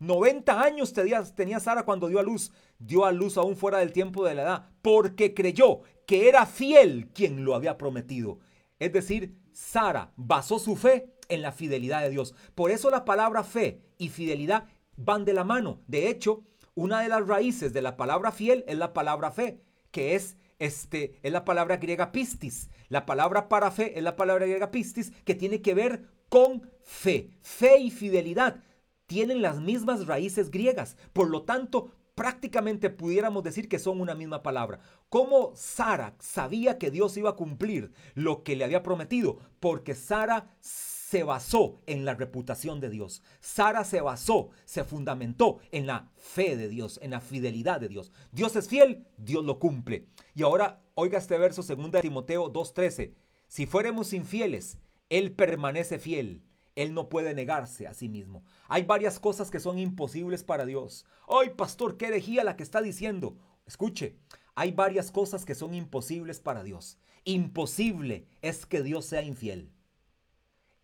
90 0.00 0.62
años 0.62 0.92
tenía, 0.92 1.60
Sara 1.60 1.84
cuando 1.84 2.08
dio 2.08 2.18
a 2.18 2.22
luz. 2.22 2.52
Dio 2.78 3.04
a 3.04 3.12
luz 3.12 3.36
aún 3.36 3.56
fuera 3.56 3.78
del 3.78 3.92
tiempo 3.92 4.24
de 4.24 4.34
la 4.34 4.42
edad, 4.42 4.68
porque 4.82 5.34
creyó 5.34 5.80
que 6.06 6.28
era 6.28 6.46
fiel 6.46 7.08
quien 7.12 7.44
lo 7.44 7.54
había 7.54 7.76
prometido. 7.76 8.38
Es 8.78 8.92
decir, 8.92 9.36
Sara 9.52 10.12
basó 10.16 10.58
su 10.58 10.76
fe 10.76 11.12
en 11.28 11.42
la 11.42 11.52
fidelidad 11.52 12.02
de 12.02 12.10
Dios. 12.10 12.34
Por 12.54 12.70
eso 12.70 12.90
la 12.90 13.04
palabra 13.04 13.42
fe 13.42 13.82
y 13.98 14.08
fidelidad 14.08 14.68
van 14.96 15.24
de 15.24 15.32
la 15.32 15.44
mano. 15.44 15.80
De 15.88 16.08
hecho, 16.08 16.44
una 16.74 17.00
de 17.00 17.08
las 17.08 17.26
raíces 17.26 17.72
de 17.72 17.82
la 17.82 17.96
palabra 17.96 18.30
fiel 18.30 18.64
es 18.68 18.78
la 18.78 18.92
palabra 18.92 19.32
fe, 19.32 19.60
que 19.90 20.14
es 20.14 20.36
este 20.60 21.18
es 21.22 21.32
la 21.32 21.44
palabra 21.44 21.76
griega 21.76 22.10
pistis. 22.12 22.68
La 22.88 23.06
palabra 23.06 23.48
para 23.48 23.70
fe 23.70 23.96
es 23.96 24.02
la 24.02 24.16
palabra 24.16 24.46
griega 24.46 24.70
pistis 24.70 25.12
que 25.24 25.34
tiene 25.34 25.60
que 25.60 25.74
ver 25.74 26.04
con 26.28 26.68
fe. 26.82 27.30
Fe 27.42 27.78
y 27.78 27.90
fidelidad 27.90 28.62
tienen 29.08 29.42
las 29.42 29.60
mismas 29.60 30.06
raíces 30.06 30.52
griegas. 30.52 30.96
Por 31.12 31.30
lo 31.30 31.42
tanto, 31.42 31.90
prácticamente 32.14 32.90
pudiéramos 32.90 33.42
decir 33.42 33.68
que 33.68 33.78
son 33.78 34.00
una 34.00 34.14
misma 34.14 34.42
palabra. 34.42 34.80
¿Cómo 35.08 35.52
Sara 35.56 36.14
sabía 36.20 36.78
que 36.78 36.90
Dios 36.90 37.16
iba 37.16 37.30
a 37.30 37.36
cumplir 37.36 37.90
lo 38.14 38.44
que 38.44 38.54
le 38.54 38.64
había 38.64 38.82
prometido? 38.82 39.38
Porque 39.58 39.94
Sara 39.94 40.54
se 40.60 41.24
basó 41.24 41.80
en 41.86 42.04
la 42.04 42.14
reputación 42.14 42.80
de 42.80 42.90
Dios. 42.90 43.22
Sara 43.40 43.82
se 43.82 44.02
basó, 44.02 44.50
se 44.66 44.84
fundamentó 44.84 45.58
en 45.72 45.86
la 45.86 46.10
fe 46.16 46.54
de 46.56 46.68
Dios, 46.68 47.00
en 47.02 47.12
la 47.12 47.22
fidelidad 47.22 47.80
de 47.80 47.88
Dios. 47.88 48.12
Dios 48.30 48.54
es 48.56 48.68
fiel, 48.68 49.06
Dios 49.16 49.42
lo 49.42 49.58
cumple. 49.58 50.06
Y 50.34 50.42
ahora 50.42 50.82
oiga 50.94 51.18
este 51.18 51.38
verso 51.38 51.62
2 51.62 52.02
Timoteo 52.02 52.52
2:13. 52.52 53.14
Si 53.46 53.64
fuéramos 53.64 54.12
infieles, 54.12 54.78
Él 55.08 55.32
permanece 55.32 55.98
fiel 55.98 56.42
él 56.78 56.94
no 56.94 57.08
puede 57.08 57.34
negarse 57.34 57.88
a 57.88 57.92
sí 57.92 58.08
mismo. 58.08 58.44
Hay 58.68 58.84
varias 58.84 59.18
cosas 59.18 59.50
que 59.50 59.58
son 59.58 59.80
imposibles 59.80 60.44
para 60.44 60.64
Dios. 60.64 61.06
¡Ay, 61.28 61.50
pastor, 61.56 61.96
qué 61.96 62.06
herejía 62.06 62.44
la 62.44 62.56
que 62.56 62.62
está 62.62 62.80
diciendo! 62.80 63.36
Escuche, 63.66 64.16
hay 64.54 64.70
varias 64.70 65.10
cosas 65.10 65.44
que 65.44 65.56
son 65.56 65.74
imposibles 65.74 66.38
para 66.38 66.62
Dios. 66.62 66.96
Imposible 67.24 68.28
es 68.42 68.64
que 68.64 68.84
Dios 68.84 69.06
sea 69.06 69.22
infiel. 69.22 69.72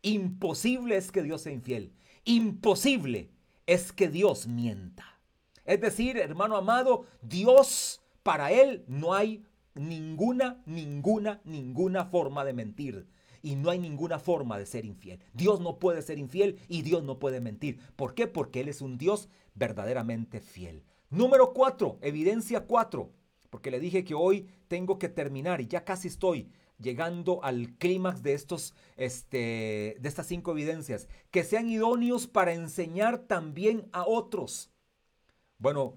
Imposible 0.03 0.97
es 0.97 1.13
que 1.13 1.23
Dios 1.23 1.43
sea 1.43 1.53
infiel. 1.53 1.95
Imposible 2.25 3.31
es 3.67 3.93
que 3.93 4.09
Dios 4.09 4.49
mienta. 4.49 5.21
Es 5.65 5.81
decir, 5.81 6.19
hermano 6.19 6.57
amado, 6.57 7.07
Dios, 7.23 8.03
para 8.25 8.51
Él 8.51 8.85
no 8.89 9.15
hay 9.15 9.45
ninguna, 9.77 10.61
ninguna, 10.67 11.41
ninguna 11.45 12.07
forma 12.07 12.45
de 12.45 12.53
mentir 12.53 13.07
y 13.45 13.57
no 13.57 13.69
hay 13.71 13.79
ninguna 13.79 14.19
forma 14.19 14.59
de 14.59 14.65
ser 14.65 14.87
infiel. 14.87 15.21
Dios 15.35 15.61
no 15.61 15.79
puede 15.79 16.01
ser 16.01 16.19
infiel 16.19 16.59
y 16.67 16.81
Dios 16.81 17.05
no 17.05 17.19
puede 17.19 17.41
mentir. 17.41 17.79
¿Por 17.95 18.15
qué? 18.15 18.27
Porque 18.27 18.61
Él 18.61 18.69
es 18.69 18.81
un 18.81 18.97
Dios 18.97 19.29
verdaderamente 19.55 20.41
fiel. 20.41 20.83
Número 21.11 21.53
cuatro, 21.53 21.99
evidencia 22.01 22.67
cuatro, 22.67 23.13
porque 23.51 23.71
le 23.71 23.81
dije 23.81 24.03
que 24.03 24.15
hoy 24.15 24.49
tengo 24.67 24.99
que 24.99 25.11
terminar 25.11 25.61
y 25.61 25.69
ya 25.69 25.85
casi 25.85 26.09
estoy 26.09 26.49
llegando 26.79 27.45
al 27.45 27.77
clímax 27.77 28.23
de 28.23 28.33
este, 28.33 29.37
de 30.01 30.09
estas 30.09 30.27
cinco 30.27 30.53
evidencias 30.53 31.07
que 31.31 31.45
sean 31.45 31.69
idóneos 31.69 32.27
para 32.27 32.55
enseñar 32.55 33.19
también 33.19 33.89
a 33.93 34.07
otros. 34.07 34.71
Bueno, 35.59 35.95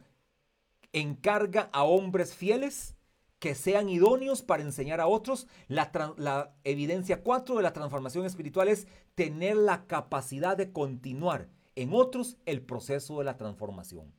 encarga 0.91 1.69
a 1.71 1.85
hombres 1.85 2.35
fieles 2.35 2.96
que 3.39 3.55
sean 3.55 3.89
idóneos 3.89 4.41
para 4.41 4.63
enseñar 4.63 4.99
a 4.99 5.07
otros. 5.07 5.47
La, 5.67 6.55
evidencia 6.63 7.23
4 7.23 7.57
de 7.57 7.63
la 7.63 7.73
transformación 7.73 8.25
espiritual 8.25 8.67
es 8.67 8.87
tener 9.15 9.55
la 9.55 9.85
capacidad 9.85 10.57
de 10.57 10.71
continuar 10.71 11.49
en 11.75 11.93
otros 11.93 12.37
el 12.45 12.61
proceso 12.61 13.19
de 13.19 13.25
la 13.25 13.37
transformación. 13.37 14.13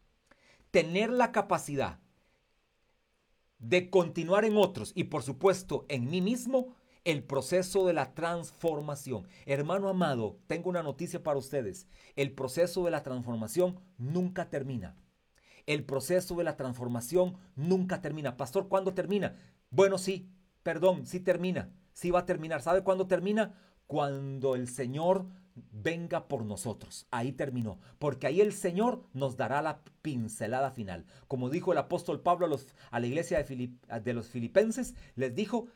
Tener 0.70 1.10
la 1.10 1.32
capacidad 1.32 1.98
de 3.58 3.90
continuar 3.90 4.44
en 4.44 4.56
otros 4.56 4.92
y 4.94 5.04
por 5.04 5.22
supuesto 5.22 5.84
en 5.88 6.08
mí 6.08 6.20
mismo 6.20 6.76
el 7.04 7.24
proceso 7.24 7.86
de 7.86 7.94
la 7.94 8.14
transformación. 8.14 9.26
Hermano 9.46 9.88
amado, 9.88 10.38
tengo 10.46 10.68
una 10.68 10.82
noticia 10.82 11.22
para 11.22 11.38
ustedes. 11.38 11.88
El 12.16 12.32
proceso 12.32 12.84
de 12.84 12.90
la 12.90 13.02
transformación 13.02 13.80
nunca 13.96 14.50
termina. 14.50 14.94
El 15.68 15.84
proceso 15.84 16.34
de 16.36 16.44
la 16.44 16.56
transformación 16.56 17.36
nunca 17.54 18.00
termina. 18.00 18.38
Pastor, 18.38 18.68
¿cuándo 18.68 18.94
termina? 18.94 19.36
Bueno, 19.68 19.98
sí, 19.98 20.32
perdón, 20.62 21.04
sí 21.04 21.20
termina, 21.20 21.70
sí 21.92 22.10
va 22.10 22.20
a 22.20 22.24
terminar. 22.24 22.62
¿Sabe 22.62 22.82
cuándo 22.82 23.06
termina? 23.06 23.54
Cuando 23.86 24.54
el 24.54 24.66
Señor 24.66 25.26
venga 25.70 26.26
por 26.26 26.46
nosotros. 26.46 27.06
Ahí 27.10 27.32
terminó. 27.32 27.78
Porque 27.98 28.26
ahí 28.26 28.40
el 28.40 28.54
Señor 28.54 29.04
nos 29.12 29.36
dará 29.36 29.60
la 29.60 29.82
pincelada 30.00 30.70
final. 30.70 31.04
Como 31.26 31.50
dijo 31.50 31.72
el 31.72 31.78
apóstol 31.78 32.22
Pablo 32.22 32.46
a, 32.46 32.48
los, 32.48 32.74
a 32.90 32.98
la 32.98 33.06
iglesia 33.06 33.42
de, 33.42 33.70
de 34.02 34.12
los 34.14 34.28
filipenses, 34.28 34.94
les 35.16 35.34
dijo 35.34 35.66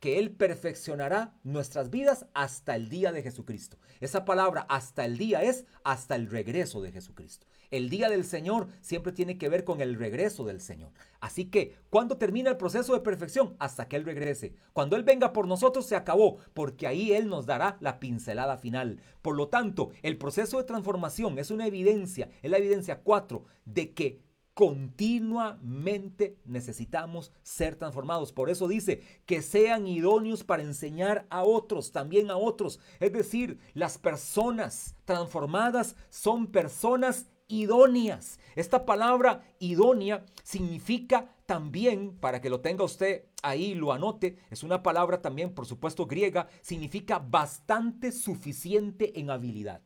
que 0.00 0.18
Él 0.18 0.32
perfeccionará 0.32 1.38
nuestras 1.44 1.90
vidas 1.90 2.26
hasta 2.34 2.74
el 2.74 2.88
día 2.88 3.12
de 3.12 3.22
Jesucristo. 3.22 3.78
Esa 4.00 4.24
palabra 4.24 4.66
hasta 4.68 5.04
el 5.04 5.16
día 5.16 5.44
es 5.44 5.64
hasta 5.84 6.16
el 6.16 6.28
regreso 6.28 6.82
de 6.82 6.90
Jesucristo. 6.90 7.46
El 7.72 7.88
día 7.88 8.10
del 8.10 8.24
Señor 8.24 8.68
siempre 8.82 9.12
tiene 9.12 9.38
que 9.38 9.48
ver 9.48 9.64
con 9.64 9.80
el 9.80 9.96
regreso 9.96 10.44
del 10.44 10.60
Señor. 10.60 10.92
Así 11.20 11.46
que, 11.46 11.74
¿cuándo 11.88 12.18
termina 12.18 12.50
el 12.50 12.58
proceso 12.58 12.92
de 12.92 13.00
perfección? 13.00 13.56
Hasta 13.58 13.88
que 13.88 13.96
Él 13.96 14.04
regrese. 14.04 14.54
Cuando 14.74 14.94
Él 14.94 15.04
venga 15.04 15.32
por 15.32 15.48
nosotros 15.48 15.86
se 15.86 15.96
acabó, 15.96 16.36
porque 16.52 16.86
ahí 16.86 17.12
Él 17.12 17.28
nos 17.28 17.46
dará 17.46 17.78
la 17.80 17.98
pincelada 17.98 18.58
final. 18.58 19.00
Por 19.22 19.36
lo 19.36 19.48
tanto, 19.48 19.90
el 20.02 20.18
proceso 20.18 20.58
de 20.58 20.64
transformación 20.64 21.38
es 21.38 21.50
una 21.50 21.66
evidencia, 21.66 22.28
es 22.42 22.50
la 22.50 22.58
evidencia 22.58 23.00
cuatro, 23.00 23.46
de 23.64 23.94
que 23.94 24.20
continuamente 24.54 26.36
necesitamos 26.44 27.32
ser 27.42 27.76
transformados. 27.76 28.32
Por 28.32 28.50
eso 28.50 28.68
dice 28.68 29.00
que 29.24 29.40
sean 29.40 29.86
idóneos 29.86 30.44
para 30.44 30.62
enseñar 30.62 31.26
a 31.30 31.42
otros, 31.42 31.90
también 31.92 32.30
a 32.30 32.36
otros. 32.36 32.78
Es 33.00 33.12
decir, 33.12 33.58
las 33.72 33.96
personas 33.96 34.94
transformadas 35.06 35.96
son 36.10 36.48
personas 36.48 37.28
idóneas. 37.52 38.40
Esta 38.56 38.86
palabra 38.86 39.42
idónea 39.58 40.24
significa 40.42 41.36
también, 41.44 42.16
para 42.18 42.40
que 42.40 42.48
lo 42.48 42.60
tenga 42.60 42.82
usted 42.82 43.26
ahí, 43.42 43.74
lo 43.74 43.92
anote, 43.92 44.38
es 44.50 44.62
una 44.62 44.82
palabra 44.82 45.20
también, 45.20 45.54
por 45.54 45.66
supuesto, 45.66 46.06
griega, 46.06 46.48
significa 46.62 47.18
bastante 47.18 48.10
suficiente 48.10 49.20
en 49.20 49.28
habilidad. 49.28 49.82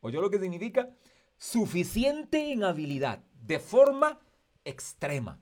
¿Oyó 0.00 0.22
lo 0.22 0.30
que 0.30 0.40
significa? 0.40 0.88
Suficiente 1.36 2.50
en 2.50 2.64
habilidad, 2.64 3.22
de 3.42 3.58
forma 3.58 4.18
extrema. 4.64 5.38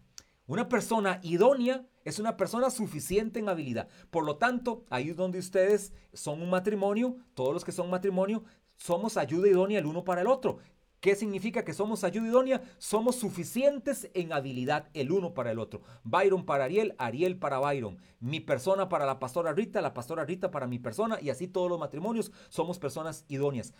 Una 0.46 0.68
persona 0.68 1.20
idónea 1.22 1.86
es 2.04 2.18
una 2.18 2.36
persona 2.36 2.68
suficiente 2.68 3.38
en 3.38 3.48
habilidad. 3.48 3.88
Por 4.10 4.24
lo 4.24 4.38
tanto, 4.38 4.84
ahí 4.90 5.10
es 5.10 5.16
donde 5.16 5.38
ustedes 5.38 5.92
son 6.12 6.42
un 6.42 6.50
matrimonio, 6.50 7.16
todos 7.34 7.54
los 7.54 7.64
que 7.64 7.72
son 7.72 7.88
matrimonio, 7.90 8.42
somos 8.76 9.16
ayuda 9.16 9.48
idónea 9.48 9.78
el 9.78 9.86
uno 9.86 10.04
para 10.04 10.22
el 10.22 10.26
otro. 10.26 10.58
¿Qué 11.04 11.14
significa 11.14 11.66
que 11.66 11.74
somos 11.74 12.02
ayuda 12.02 12.28
idónea? 12.28 12.62
Somos 12.78 13.16
suficientes 13.16 14.08
en 14.14 14.32
habilidad 14.32 14.88
el 14.94 15.12
uno 15.12 15.34
para 15.34 15.50
el 15.50 15.58
otro. 15.58 15.82
Byron 16.02 16.46
para 16.46 16.64
Ariel, 16.64 16.94
Ariel 16.96 17.36
para 17.36 17.58
Byron. 17.58 17.98
Mi 18.20 18.40
persona 18.40 18.88
para 18.88 19.04
la 19.04 19.18
pastora 19.18 19.52
Rita, 19.52 19.82
la 19.82 19.92
pastora 19.92 20.24
Rita 20.24 20.50
para 20.50 20.66
mi 20.66 20.78
persona 20.78 21.18
y 21.20 21.28
así 21.28 21.46
todos 21.46 21.68
los 21.68 21.78
matrimonios 21.78 22.32
somos 22.48 22.78
personas 22.78 23.26
idóneas. 23.28 23.74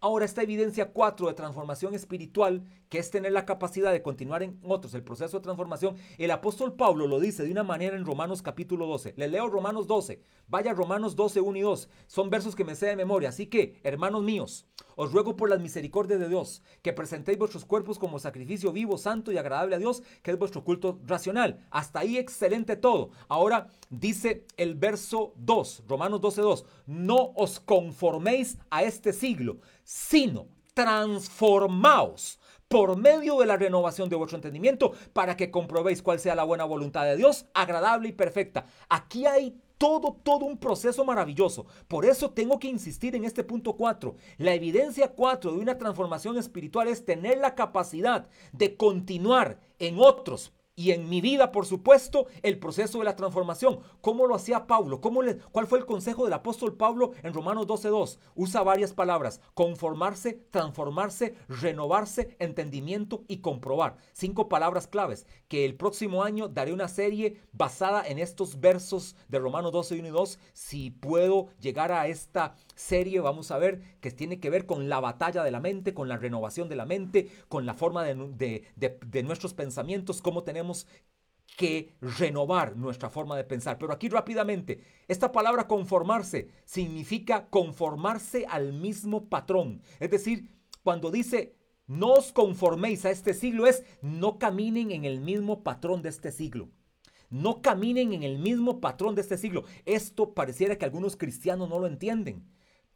Ahora, 0.00 0.26
esta 0.26 0.42
evidencia 0.42 0.92
4 0.92 1.28
de 1.28 1.32
transformación 1.32 1.94
espiritual, 1.94 2.62
que 2.90 2.98
es 2.98 3.10
tener 3.10 3.32
la 3.32 3.46
capacidad 3.46 3.90
de 3.90 4.02
continuar 4.02 4.42
en 4.42 4.60
otros 4.62 4.92
el 4.92 5.02
proceso 5.02 5.38
de 5.38 5.44
transformación, 5.44 5.96
el 6.18 6.30
apóstol 6.30 6.74
Pablo 6.74 7.06
lo 7.06 7.18
dice 7.20 7.42
de 7.42 7.52
una 7.52 7.62
manera 7.62 7.96
en 7.96 8.04
Romanos 8.04 8.42
capítulo 8.42 8.86
12. 8.86 9.14
Le 9.16 9.28
leo 9.28 9.48
Romanos 9.48 9.86
12. 9.86 10.20
Vaya 10.46 10.74
Romanos 10.74 11.16
12, 11.16 11.40
1 11.40 11.58
y 11.58 11.62
2. 11.62 11.88
Son 12.06 12.28
versos 12.28 12.54
que 12.54 12.66
me 12.66 12.74
sé 12.74 12.84
de 12.84 12.96
memoria. 12.96 13.30
Así 13.30 13.46
que, 13.46 13.80
hermanos 13.82 14.22
míos, 14.22 14.66
os 14.96 15.12
ruego 15.12 15.36
por 15.36 15.48
las 15.48 15.60
misericordias 15.60 16.18
de 16.18 16.28
Dios 16.28 16.62
que 16.82 16.92
presentéis 16.92 17.38
vuestros 17.38 17.64
cuerpos 17.64 17.98
como 17.98 18.18
sacrificio 18.18 18.72
vivo, 18.72 18.98
santo 18.98 19.30
y 19.30 19.38
agradable 19.38 19.76
a 19.76 19.78
Dios, 19.78 20.02
que 20.22 20.32
es 20.32 20.38
vuestro 20.38 20.64
culto 20.64 20.98
racional. 21.06 21.64
Hasta 21.70 22.00
ahí 22.00 22.18
excelente 22.18 22.76
todo. 22.76 23.10
Ahora 23.28 23.68
dice 23.90 24.44
el 24.56 24.74
verso 24.74 25.32
2, 25.36 25.84
Romanos 25.86 26.20
12, 26.20 26.40
2. 26.40 26.64
No 26.86 27.32
os 27.36 27.60
conforméis 27.60 28.58
a 28.70 28.82
este 28.82 29.12
siglo 29.12 29.58
sino 29.84 30.48
transformaos 30.74 32.38
por 32.68 32.96
medio 32.96 33.38
de 33.38 33.46
la 33.46 33.56
renovación 33.56 34.08
de 34.08 34.16
vuestro 34.16 34.36
entendimiento 34.36 34.92
para 35.12 35.36
que 35.36 35.50
comprobéis 35.50 36.02
cuál 36.02 36.18
sea 36.18 36.34
la 36.34 36.44
buena 36.44 36.64
voluntad 36.64 37.04
de 37.04 37.16
Dios, 37.16 37.46
agradable 37.54 38.08
y 38.08 38.12
perfecta. 38.12 38.66
Aquí 38.88 39.24
hay 39.24 39.56
todo, 39.78 40.16
todo 40.22 40.46
un 40.46 40.58
proceso 40.58 41.04
maravilloso. 41.04 41.66
Por 41.88 42.04
eso 42.04 42.30
tengo 42.30 42.58
que 42.58 42.68
insistir 42.68 43.14
en 43.14 43.24
este 43.24 43.44
punto 43.44 43.74
4. 43.74 44.14
La 44.38 44.54
evidencia 44.54 45.12
4 45.12 45.52
de 45.52 45.58
una 45.58 45.78
transformación 45.78 46.38
espiritual 46.38 46.88
es 46.88 47.04
tener 47.04 47.38
la 47.38 47.54
capacidad 47.54 48.28
de 48.52 48.76
continuar 48.76 49.60
en 49.78 49.98
otros 49.98 50.52
y 50.78 50.90
en 50.90 51.08
mi 51.08 51.22
vida, 51.22 51.52
por 51.52 51.64
supuesto, 51.64 52.26
el 52.42 52.58
proceso 52.58 52.98
de 52.98 53.06
la 53.06 53.16
transformación. 53.16 53.80
¿Cómo 54.02 54.26
lo 54.26 54.34
hacía 54.34 54.66
Pablo? 54.66 55.00
¿Cómo 55.00 55.22
¿Cuál 55.50 55.66
fue 55.66 55.78
el 55.78 55.86
consejo 55.86 56.24
del 56.24 56.34
apóstol 56.34 56.76
Pablo 56.76 57.12
en 57.22 57.32
Romanos 57.32 57.66
12.2? 57.66 58.18
Usa 58.34 58.62
varias 58.62 58.92
palabras. 58.92 59.40
Conformarse, 59.54 60.34
transformarse, 60.50 61.34
renovarse, 61.48 62.36
entendimiento 62.38 63.24
y 63.26 63.38
comprobar. 63.38 63.96
Cinco 64.12 64.50
palabras 64.50 64.86
claves 64.86 65.26
que 65.48 65.64
el 65.64 65.76
próximo 65.76 66.22
año 66.22 66.48
daré 66.48 66.74
una 66.74 66.88
serie 66.88 67.40
basada 67.52 68.06
en 68.06 68.18
estos 68.18 68.60
versos 68.60 69.16
de 69.28 69.38
Romanos 69.38 69.72
12, 69.72 69.98
1 69.98 70.08
y 70.08 70.10
2. 70.10 70.38
Si 70.52 70.90
puedo 70.90 71.48
llegar 71.58 71.90
a 71.90 72.06
esta 72.06 72.54
serie, 72.74 73.20
vamos 73.20 73.50
a 73.50 73.56
ver 73.56 73.80
que 74.02 74.10
tiene 74.10 74.40
que 74.40 74.50
ver 74.50 74.66
con 74.66 74.90
la 74.90 75.00
batalla 75.00 75.42
de 75.42 75.50
la 75.50 75.60
mente, 75.60 75.94
con 75.94 76.08
la 76.08 76.18
renovación 76.18 76.68
de 76.68 76.76
la 76.76 76.84
mente, 76.84 77.30
con 77.48 77.64
la 77.64 77.72
forma 77.72 78.04
de 78.04 79.22
nuestros 79.24 79.54
pensamientos, 79.54 80.20
cómo 80.20 80.42
tenemos 80.42 80.65
que 81.56 81.94
renovar 82.00 82.76
nuestra 82.76 83.08
forma 83.08 83.36
de 83.36 83.44
pensar. 83.44 83.78
Pero 83.78 83.92
aquí 83.92 84.08
rápidamente, 84.08 84.82
esta 85.08 85.32
palabra 85.32 85.66
conformarse 85.66 86.48
significa 86.64 87.48
conformarse 87.48 88.46
al 88.48 88.72
mismo 88.72 89.28
patrón. 89.28 89.82
Es 90.00 90.10
decir, 90.10 90.50
cuando 90.82 91.10
dice 91.10 91.56
no 91.86 92.14
os 92.14 92.32
conforméis 92.32 93.04
a 93.04 93.10
este 93.10 93.32
siglo 93.32 93.66
es 93.66 93.84
no 94.02 94.38
caminen 94.38 94.90
en 94.90 95.04
el 95.04 95.20
mismo 95.20 95.62
patrón 95.62 96.02
de 96.02 96.08
este 96.08 96.32
siglo. 96.32 96.68
No 97.30 97.62
caminen 97.62 98.12
en 98.12 98.24
el 98.24 98.38
mismo 98.38 98.80
patrón 98.80 99.14
de 99.14 99.20
este 99.20 99.38
siglo. 99.38 99.64
Esto 99.84 100.34
pareciera 100.34 100.76
que 100.76 100.84
algunos 100.84 101.16
cristianos 101.16 101.68
no 101.68 101.78
lo 101.78 101.86
entienden. 101.86 102.44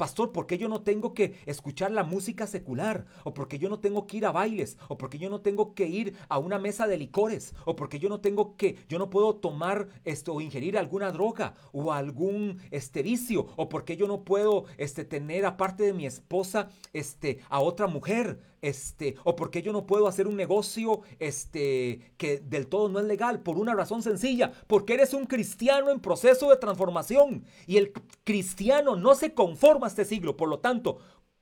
Pastor, 0.00 0.32
¿por 0.32 0.46
qué 0.46 0.56
yo 0.56 0.70
no 0.70 0.80
tengo 0.80 1.12
que 1.12 1.34
escuchar 1.44 1.90
la 1.90 2.04
música 2.04 2.46
secular? 2.46 3.04
¿O 3.22 3.34
porque 3.34 3.58
yo 3.58 3.68
no 3.68 3.80
tengo 3.80 4.06
que 4.06 4.16
ir 4.16 4.24
a 4.24 4.32
bailes? 4.32 4.78
¿O 4.88 4.96
porque 4.96 5.18
yo 5.18 5.28
no 5.28 5.42
tengo 5.42 5.74
que 5.74 5.88
ir 5.88 6.16
a 6.30 6.38
una 6.38 6.58
mesa 6.58 6.86
de 6.86 6.96
licores? 6.96 7.54
¿O 7.66 7.76
porque 7.76 7.98
yo 7.98 8.08
no 8.08 8.22
tengo 8.22 8.56
que, 8.56 8.78
yo 8.88 8.98
no 8.98 9.10
puedo 9.10 9.36
tomar 9.36 9.88
esto 10.06 10.32
o 10.32 10.40
ingerir 10.40 10.78
alguna 10.78 11.12
droga 11.12 11.52
o 11.72 11.92
algún 11.92 12.62
este 12.70 13.02
vicio? 13.02 13.48
¿O 13.56 13.68
porque 13.68 13.98
yo 13.98 14.08
no 14.08 14.24
puedo 14.24 14.64
este, 14.78 15.04
tener 15.04 15.44
aparte 15.44 15.82
de 15.82 15.92
mi 15.92 16.06
esposa 16.06 16.70
este, 16.94 17.40
a 17.50 17.60
otra 17.60 17.86
mujer? 17.86 18.40
Este, 18.62 19.16
o 19.24 19.36
porque 19.36 19.62
yo 19.62 19.72
no 19.72 19.86
puedo 19.86 20.06
hacer 20.06 20.26
un 20.26 20.36
negocio 20.36 21.02
este, 21.18 22.12
que 22.16 22.38
del 22.38 22.66
todo 22.66 22.88
no 22.88 22.98
es 22.98 23.06
legal, 23.06 23.40
por 23.40 23.58
una 23.58 23.74
razón 23.74 24.02
sencilla, 24.02 24.52
porque 24.66 24.94
eres 24.94 25.14
un 25.14 25.26
cristiano 25.26 25.90
en 25.90 26.00
proceso 26.00 26.50
de 26.50 26.56
transformación 26.56 27.44
y 27.66 27.76
el 27.76 27.92
cristiano 28.24 28.96
no 28.96 29.14
se 29.14 29.34
conforma 29.34 29.86
a 29.86 29.90
este 29.90 30.04
siglo, 30.04 30.36
por 30.36 30.48
lo 30.48 30.58
tanto, 30.58 30.98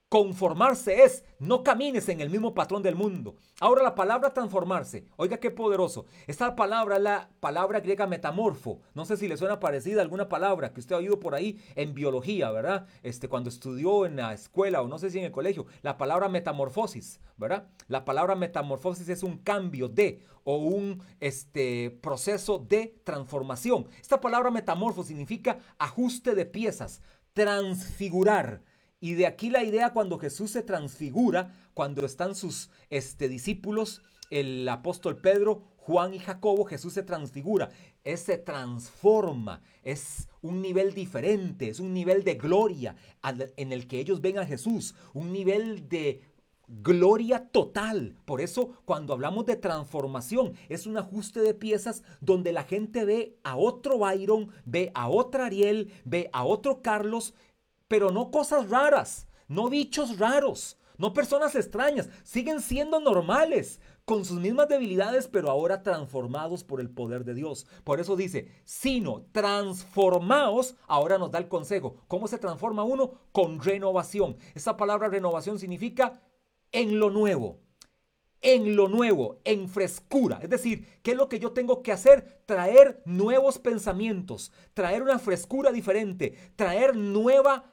Conformarse 0.08 1.02
es, 1.02 1.22
no 1.38 1.62
camines 1.62 2.08
en 2.08 2.22
el 2.22 2.30
mismo 2.30 2.54
patrón 2.54 2.82
del 2.82 2.94
mundo. 2.94 3.36
Ahora 3.60 3.82
la 3.82 3.94
palabra 3.94 4.32
transformarse, 4.32 5.04
oiga 5.16 5.36
qué 5.36 5.50
poderoso. 5.50 6.06
Esta 6.26 6.56
palabra 6.56 6.96
es 6.96 7.02
la 7.02 7.28
palabra 7.40 7.80
griega 7.80 8.06
metamorfo. 8.06 8.80
No 8.94 9.04
sé 9.04 9.18
si 9.18 9.28
le 9.28 9.36
suena 9.36 9.60
parecida 9.60 10.00
alguna 10.00 10.26
palabra 10.30 10.72
que 10.72 10.80
usted 10.80 10.94
ha 10.94 10.98
oído 11.00 11.20
por 11.20 11.34
ahí 11.34 11.62
en 11.74 11.92
biología, 11.92 12.50
¿verdad? 12.50 12.86
Este, 13.02 13.28
cuando 13.28 13.50
estudió 13.50 14.06
en 14.06 14.16
la 14.16 14.32
escuela 14.32 14.80
o 14.80 14.88
no 14.88 14.98
sé 14.98 15.10
si 15.10 15.18
en 15.18 15.26
el 15.26 15.30
colegio, 15.30 15.66
la 15.82 15.98
palabra 15.98 16.30
metamorfosis, 16.30 17.20
¿verdad? 17.36 17.68
La 17.86 18.06
palabra 18.06 18.34
metamorfosis 18.34 19.10
es 19.10 19.22
un 19.22 19.36
cambio 19.36 19.90
de 19.90 20.22
o 20.44 20.56
un 20.56 21.02
este, 21.20 21.98
proceso 22.00 22.58
de 22.58 22.98
transformación. 23.04 23.88
Esta 24.00 24.22
palabra 24.22 24.50
metamorfo 24.50 25.04
significa 25.04 25.58
ajuste 25.76 26.34
de 26.34 26.46
piezas, 26.46 27.02
transfigurar 27.34 28.62
y 29.00 29.14
de 29.14 29.26
aquí 29.26 29.50
la 29.50 29.64
idea 29.64 29.92
cuando 29.92 30.18
Jesús 30.18 30.50
se 30.50 30.62
transfigura, 30.62 31.54
cuando 31.74 32.04
están 32.04 32.34
sus 32.34 32.70
este, 32.90 33.28
discípulos, 33.28 34.02
el 34.30 34.68
apóstol 34.68 35.18
Pedro, 35.18 35.62
Juan 35.76 36.12
y 36.12 36.18
Jacobo, 36.18 36.64
Jesús 36.64 36.92
se 36.92 37.02
transfigura, 37.02 37.70
Él 38.04 38.18
se 38.18 38.36
transforma, 38.36 39.62
es 39.82 40.28
un 40.42 40.60
nivel 40.60 40.92
diferente, 40.92 41.68
es 41.68 41.80
un 41.80 41.94
nivel 41.94 42.24
de 42.24 42.34
gloria 42.34 42.96
en 43.56 43.72
el 43.72 43.86
que 43.86 44.00
ellos 44.00 44.20
ven 44.20 44.38
a 44.38 44.46
Jesús, 44.46 44.94
un 45.14 45.32
nivel 45.32 45.88
de 45.88 46.20
gloria 46.68 47.48
total. 47.48 48.16
Por 48.26 48.40
eso 48.40 48.72
cuando 48.84 49.14
hablamos 49.14 49.46
de 49.46 49.56
transformación 49.56 50.52
es 50.68 50.86
un 50.86 50.98
ajuste 50.98 51.40
de 51.40 51.54
piezas 51.54 52.02
donde 52.20 52.52
la 52.52 52.64
gente 52.64 53.04
ve 53.04 53.38
a 53.42 53.56
otro 53.56 53.98
Byron, 53.98 54.50
ve 54.66 54.90
a 54.94 55.08
otra 55.08 55.46
Ariel, 55.46 55.90
ve 56.04 56.28
a 56.32 56.44
otro 56.44 56.82
Carlos 56.82 57.34
pero 57.88 58.10
no 58.10 58.30
cosas 58.30 58.70
raras, 58.70 59.26
no 59.48 59.68
bichos 59.68 60.18
raros, 60.18 60.78
no 60.98 61.12
personas 61.12 61.54
extrañas, 61.54 62.08
siguen 62.22 62.60
siendo 62.60 63.00
normales, 63.00 63.80
con 64.08 64.24
sus 64.24 64.40
mismas 64.40 64.68
debilidades, 64.68 65.28
pero 65.28 65.50
ahora 65.50 65.82
transformados 65.82 66.64
por 66.64 66.80
el 66.80 66.88
poder 66.88 67.26
de 67.26 67.34
Dios. 67.34 67.66
Por 67.84 68.00
eso 68.00 68.16
dice, 68.16 68.48
sino 68.64 69.26
transformaos, 69.32 70.76
ahora 70.86 71.18
nos 71.18 71.30
da 71.30 71.38
el 71.38 71.48
consejo. 71.48 72.02
¿Cómo 72.08 72.26
se 72.26 72.38
transforma 72.38 72.84
uno? 72.84 73.12
Con 73.32 73.60
renovación. 73.60 74.38
Esa 74.54 74.78
palabra 74.78 75.08
renovación 75.08 75.58
significa 75.58 76.22
en 76.72 76.98
lo 76.98 77.10
nuevo 77.10 77.60
en 78.40 78.76
lo 78.76 78.88
nuevo, 78.88 79.40
en 79.44 79.68
frescura. 79.68 80.38
Es 80.40 80.48
decir, 80.48 80.86
¿qué 81.02 81.10
es 81.10 81.16
lo 81.16 81.28
que 81.28 81.40
yo 81.40 81.50
tengo 81.50 81.82
que 81.82 81.90
hacer? 81.92 82.42
Traer 82.46 83.02
nuevos 83.04 83.58
pensamientos, 83.58 84.52
traer 84.74 85.02
una 85.02 85.18
frescura 85.18 85.72
diferente, 85.72 86.36
traer 86.54 86.96
nueva 86.96 87.72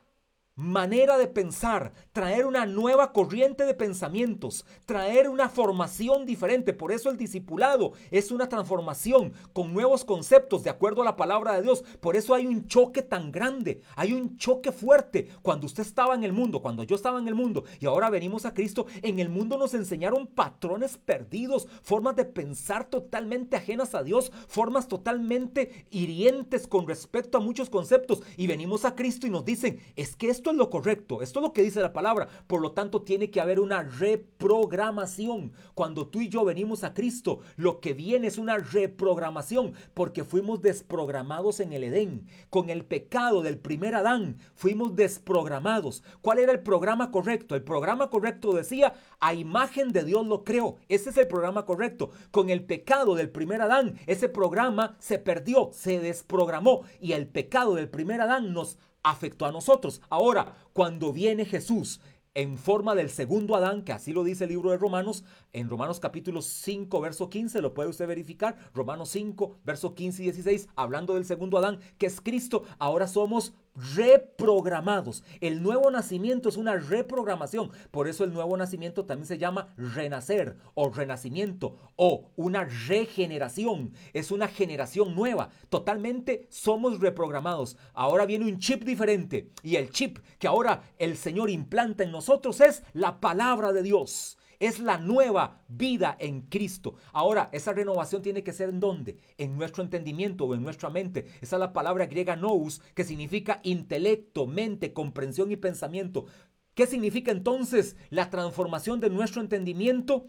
manera 0.55 1.17
de 1.17 1.27
pensar, 1.27 1.91
traer 2.13 2.45
una 2.45 2.65
nueva 2.65 3.11
corriente 3.11 3.65
de 3.65 3.73
pensamientos, 3.73 4.65
traer 4.85 5.27
una 5.27 5.49
formación 5.49 6.25
diferente. 6.25 6.73
Por 6.73 6.93
eso 6.93 7.09
el 7.09 7.17
discipulado 7.17 7.91
es 8.09 8.31
una 8.31 8.47
transformación 8.47 9.33
con 9.51 9.73
nuevos 9.73 10.05
conceptos 10.05 10.63
de 10.63 10.69
acuerdo 10.69 11.01
a 11.01 11.05
la 11.05 11.17
palabra 11.17 11.53
de 11.53 11.61
Dios. 11.61 11.83
Por 11.99 12.15
eso 12.15 12.33
hay 12.33 12.47
un 12.47 12.67
choque 12.67 13.01
tan 13.01 13.31
grande, 13.31 13.81
hay 13.97 14.13
un 14.13 14.37
choque 14.37 14.71
fuerte. 14.71 15.27
Cuando 15.41 15.65
usted 15.65 15.83
estaba 15.83 16.15
en 16.15 16.23
el 16.23 16.31
mundo, 16.31 16.61
cuando 16.61 16.83
yo 16.83 16.95
estaba 16.95 17.19
en 17.19 17.27
el 17.27 17.35
mundo 17.35 17.65
y 17.81 17.85
ahora 17.85 18.09
venimos 18.09 18.45
a 18.45 18.53
Cristo, 18.53 18.85
en 19.01 19.19
el 19.19 19.27
mundo 19.27 19.57
nos 19.57 19.73
enseñaron 19.73 20.25
patrones 20.25 20.97
perdidos, 20.97 21.67
formas 21.83 22.15
de 22.15 22.25
pensar 22.25 22.85
totalmente 22.85 23.57
ajenas 23.57 23.93
a 23.93 24.03
Dios, 24.03 24.31
formas 24.47 24.87
totalmente 24.87 25.85
hirientes 25.89 26.65
con 26.65 26.87
respecto 26.87 27.37
a 27.37 27.41
muchos 27.41 27.69
conceptos. 27.69 28.21
Y 28.37 28.47
venimos 28.47 28.85
a 28.85 28.95
Cristo 28.95 29.27
y 29.27 29.29
nos 29.29 29.43
dicen, 29.43 29.81
es 29.97 30.15
que 30.15 30.29
esto 30.29 30.44
esto 30.45 30.51
es 30.51 30.57
lo 30.57 30.69
correcto, 30.69 31.23
esto 31.23 31.39
es 31.39 31.43
lo 31.43 31.53
que 31.53 31.63
dice 31.63 31.81
la 31.81 31.91
palabra. 31.91 32.27
Por 32.45 32.61
lo 32.61 32.73
tanto, 32.73 33.01
tiene 33.01 33.31
que 33.31 33.41
haber 33.41 33.59
una 33.59 33.81
reprogramación. 33.81 35.53
Cuando 35.73 36.05
tú 36.05 36.21
y 36.21 36.29
yo 36.29 36.45
venimos 36.45 36.83
a 36.83 36.93
Cristo, 36.93 37.39
lo 37.55 37.79
que 37.79 37.95
viene 37.95 38.27
es 38.27 38.37
una 38.37 38.59
reprogramación, 38.59 39.73
porque 39.95 40.23
fuimos 40.23 40.61
desprogramados 40.61 41.59
en 41.61 41.73
el 41.73 41.83
Edén. 41.83 42.27
Con 42.51 42.69
el 42.69 42.85
pecado 42.85 43.41
del 43.41 43.57
primer 43.57 43.95
Adán, 43.95 44.37
fuimos 44.53 44.95
desprogramados. 44.95 46.03
¿Cuál 46.21 46.37
era 46.37 46.51
el 46.51 46.59
programa 46.59 47.09
correcto? 47.09 47.55
El 47.55 47.63
programa 47.63 48.11
correcto 48.11 48.53
decía, 48.53 48.93
a 49.19 49.33
imagen 49.33 49.93
de 49.93 50.03
Dios 50.03 50.27
lo 50.27 50.43
creó. 50.43 50.75
Ese 50.89 51.09
es 51.09 51.17
el 51.17 51.27
programa 51.27 51.65
correcto. 51.65 52.11
Con 52.29 52.51
el 52.51 52.63
pecado 52.63 53.15
del 53.15 53.31
primer 53.31 53.63
Adán, 53.63 53.95
ese 54.05 54.29
programa 54.29 54.95
se 54.99 55.17
perdió, 55.17 55.71
se 55.73 55.99
desprogramó 55.99 56.83
y 57.01 57.13
el 57.13 57.25
pecado 57.25 57.73
del 57.73 57.89
primer 57.89 58.21
Adán 58.21 58.53
nos 58.53 58.77
afectó 59.05 59.45
a 59.45 59.51
nosotros. 59.51 60.01
Ahora, 60.09 60.57
cuando 60.73 61.13
viene 61.13 61.45
Jesús 61.45 62.01
en 62.33 62.57
forma 62.57 62.95
del 62.95 63.09
segundo 63.09 63.55
Adán, 63.55 63.83
que 63.83 63.93
así 63.93 64.11
lo 64.11 64.25
dice 64.25 64.43
el 64.43 64.49
libro 64.49 64.71
de 64.71 64.77
Romanos, 64.77 65.23
en 65.53 65.69
Romanos 65.69 66.01
capítulo 66.01 66.41
5, 66.41 66.99
verso 66.99 67.29
15, 67.29 67.61
lo 67.61 67.73
puede 67.73 67.89
usted 67.89 68.07
verificar, 68.07 68.57
Romanos 68.73 69.09
5, 69.09 69.59
verso 69.63 69.95
15 69.95 70.21
y 70.21 70.25
16, 70.25 70.67
hablando 70.75 71.13
del 71.13 71.23
segundo 71.23 71.57
Adán, 71.57 71.79
que 71.97 72.07
es 72.07 72.19
Cristo, 72.19 72.63
ahora 72.77 73.07
somos 73.07 73.53
reprogramados. 73.95 75.23
El 75.41 75.61
nuevo 75.61 75.91
nacimiento 75.91 76.49
es 76.49 76.57
una 76.57 76.75
reprogramación. 76.75 77.71
Por 77.91 78.07
eso 78.07 78.23
el 78.23 78.33
nuevo 78.33 78.55
nacimiento 78.57 79.05
también 79.05 79.27
se 79.27 79.37
llama 79.37 79.73
renacer 79.77 80.57
o 80.73 80.89
renacimiento 80.89 81.77
o 81.95 82.31
una 82.35 82.65
regeneración. 82.65 83.93
Es 84.13 84.31
una 84.31 84.47
generación 84.47 85.15
nueva. 85.15 85.49
Totalmente 85.69 86.47
somos 86.49 86.99
reprogramados. 86.99 87.77
Ahora 87.93 88.25
viene 88.25 88.45
un 88.45 88.59
chip 88.59 88.83
diferente. 88.83 89.51
Y 89.63 89.75
el 89.75 89.89
chip 89.89 90.19
que 90.39 90.47
ahora 90.47 90.83
el 90.97 91.17
Señor 91.17 91.49
implanta 91.49 92.03
en 92.03 92.11
nosotros 92.11 92.61
es 92.61 92.83
la 92.93 93.19
palabra 93.19 93.73
de 93.73 93.83
Dios. 93.83 94.37
Es 94.59 94.79
la 94.79 94.97
nueva 94.97 95.61
vida 95.67 96.15
en 96.19 96.41
Cristo. 96.41 96.95
Ahora, 97.13 97.49
esa 97.51 97.73
renovación 97.73 98.21
tiene 98.21 98.43
que 98.43 98.53
ser 98.53 98.69
en 98.69 98.79
dónde? 98.79 99.17
En 99.37 99.57
nuestro 99.57 99.83
entendimiento 99.83 100.45
o 100.45 100.55
en 100.55 100.63
nuestra 100.63 100.89
mente. 100.89 101.25
Esa 101.41 101.55
es 101.55 101.59
la 101.59 101.73
palabra 101.73 102.05
griega 102.05 102.35
nous, 102.35 102.81
que 102.93 103.03
significa 103.03 103.59
intelecto, 103.63 104.47
mente, 104.47 104.93
comprensión 104.93 105.51
y 105.51 105.55
pensamiento. 105.55 106.25
¿Qué 106.73 106.87
significa 106.87 107.31
entonces 107.31 107.95
la 108.09 108.29
transformación 108.29 108.99
de 108.99 109.09
nuestro 109.09 109.41
entendimiento? 109.41 110.27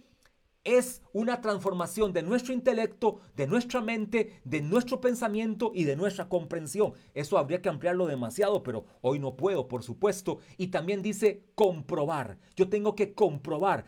es 0.67 1.01
una 1.13 1.41
transformación 1.41 2.13
de 2.13 2.25
nuestro 2.25 2.53
intelecto, 2.53 3.21
de 3.37 3.47
nuestra 3.47 3.81
mente, 3.81 4.41
de 4.45 4.61
nuestro 4.61 5.01
pensamiento 5.01 5.71
y 5.73 5.85
de 5.85 5.95
nuestra 5.95 6.29
comprensión. 6.29 6.93
Eso 7.15 7.39
habría 7.39 7.63
que 7.63 7.69
ampliarlo 7.69 8.07
demasiado, 8.07 8.65
pero 8.65 8.85
hoy 9.01 9.21
no 9.21 9.37
puedo, 9.37 9.69
por 9.69 9.85
supuesto. 9.85 10.39
Y 10.59 10.69
también 10.69 11.03
dice 11.03 11.45
comprobar. 11.55 12.39
Yo 12.57 12.69
tengo 12.69 12.97
que 12.97 13.15
comprobar 13.15 13.87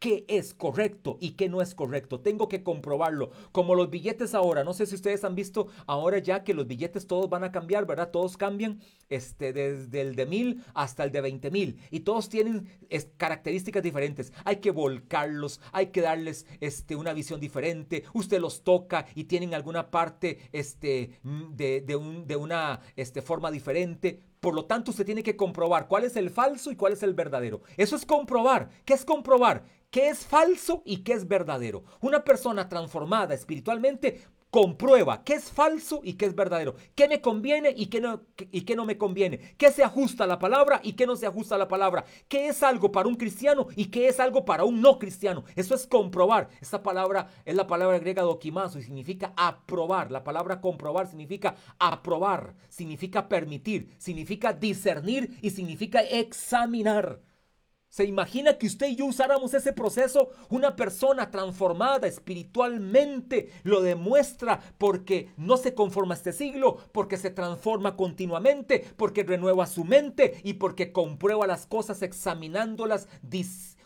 qué 0.00 0.24
es 0.28 0.54
correcto 0.54 1.18
y 1.20 1.32
qué 1.32 1.48
no 1.48 1.60
es 1.60 1.74
correcto. 1.74 2.20
Tengo 2.20 2.48
que 2.48 2.64
comprobarlo. 2.64 3.30
Como 3.52 3.74
los 3.74 3.90
billetes 3.90 4.34
ahora, 4.34 4.64
no 4.64 4.72
sé 4.72 4.86
si 4.86 4.94
ustedes 4.94 5.22
han 5.24 5.34
visto 5.36 5.68
ahora 5.86 6.18
ya 6.18 6.42
que 6.42 6.54
los 6.54 6.66
billetes 6.66 7.06
todos 7.06 7.28
van 7.28 7.44
a 7.44 7.52
cambiar, 7.52 7.86
¿verdad? 7.86 8.10
Todos 8.10 8.36
cambian 8.36 8.80
este, 9.10 9.52
desde 9.52 10.00
el 10.00 10.16
de 10.16 10.26
mil 10.26 10.64
hasta 10.74 11.04
el 11.04 11.12
de 11.12 11.20
20 11.20 11.50
mil 11.50 11.78
y 11.90 12.00
todos 12.00 12.28
tienen 12.30 12.66
características 13.18 13.82
diferentes. 13.82 14.32
Hay 14.44 14.56
que 14.56 14.70
volcarlos, 14.70 15.60
hay 15.70 15.88
que 15.88 16.00
darles 16.00 16.46
este, 16.60 16.96
una 16.96 17.12
visión 17.12 17.38
diferente. 17.38 18.04
Usted 18.14 18.40
los 18.40 18.64
toca 18.64 19.06
y 19.14 19.24
tienen 19.24 19.52
alguna 19.54 19.90
parte 19.90 20.38
este, 20.52 21.18
mm, 21.22 21.56
de, 21.56 21.82
de, 21.82 21.96
un, 21.96 22.26
de 22.26 22.36
una 22.36 22.80
este, 22.96 23.20
forma 23.20 23.50
diferente. 23.50 24.22
Por 24.40 24.54
lo 24.54 24.64
tanto, 24.64 24.90
usted 24.90 25.04
tiene 25.04 25.22
que 25.22 25.36
comprobar 25.36 25.86
cuál 25.86 26.04
es 26.04 26.16
el 26.16 26.30
falso 26.30 26.70
y 26.70 26.76
cuál 26.76 26.94
es 26.94 27.02
el 27.02 27.14
verdadero. 27.14 27.60
Eso 27.76 27.94
es 27.94 28.06
comprobar. 28.06 28.70
¿Qué 28.86 28.94
es 28.94 29.04
comprobar? 29.04 29.64
¿Qué 29.90 30.08
es 30.08 30.24
falso 30.24 30.82
y 30.86 30.98
qué 30.98 31.12
es 31.12 31.28
verdadero? 31.28 31.84
Una 32.00 32.24
persona 32.24 32.68
transformada 32.68 33.34
espiritualmente 33.34 34.22
comprueba 34.50 35.22
qué 35.24 35.34
es 35.34 35.50
falso 35.50 36.00
y 36.02 36.14
qué 36.14 36.26
es 36.26 36.34
verdadero, 36.34 36.74
qué 36.94 37.08
me 37.08 37.20
conviene 37.20 37.72
y 37.76 37.86
qué 37.86 38.00
no, 38.00 38.22
y 38.50 38.62
qué 38.62 38.76
no 38.76 38.84
me 38.84 38.98
conviene, 38.98 39.54
qué 39.56 39.70
se 39.70 39.84
ajusta 39.84 40.24
a 40.24 40.26
la 40.26 40.38
palabra 40.38 40.80
y 40.82 40.94
qué 40.94 41.06
no 41.06 41.16
se 41.16 41.26
ajusta 41.26 41.54
a 41.54 41.58
la 41.58 41.68
palabra, 41.68 42.04
qué 42.28 42.48
es 42.48 42.62
algo 42.62 42.90
para 42.90 43.08
un 43.08 43.14
cristiano 43.14 43.68
y 43.76 43.86
qué 43.86 44.08
es 44.08 44.18
algo 44.20 44.44
para 44.44 44.64
un 44.64 44.80
no 44.80 44.98
cristiano. 44.98 45.44
Eso 45.54 45.74
es 45.74 45.86
comprobar. 45.86 46.48
Esta 46.60 46.82
palabra 46.82 47.28
es 47.44 47.54
la 47.54 47.66
palabra 47.66 47.98
griega 47.98 48.22
dokimazo 48.22 48.78
y 48.78 48.82
significa 48.82 49.32
aprobar. 49.36 50.10
La 50.10 50.24
palabra 50.24 50.60
comprobar 50.60 51.06
significa 51.06 51.54
aprobar, 51.78 52.54
significa 52.68 53.28
permitir, 53.28 53.94
significa 53.98 54.52
discernir 54.52 55.38
y 55.42 55.50
significa 55.50 56.00
examinar. 56.00 57.20
¿Se 57.90 58.04
imagina 58.04 58.56
que 58.56 58.68
usted 58.68 58.86
y 58.86 58.94
yo 58.94 59.06
usáramos 59.06 59.52
ese 59.52 59.72
proceso? 59.72 60.30
Una 60.48 60.76
persona 60.76 61.28
transformada 61.32 62.06
espiritualmente 62.06 63.50
lo 63.64 63.80
demuestra 63.80 64.60
porque 64.78 65.30
no 65.36 65.56
se 65.56 65.74
conforma 65.74 66.14
a 66.14 66.16
este 66.16 66.32
siglo, 66.32 66.76
porque 66.92 67.16
se 67.16 67.30
transforma 67.30 67.96
continuamente, 67.96 68.86
porque 68.96 69.24
renueva 69.24 69.66
su 69.66 69.84
mente 69.84 70.40
y 70.44 70.54
porque 70.54 70.92
comprueba 70.92 71.48
las 71.48 71.66
cosas 71.66 72.02
examinándolas 72.02 73.08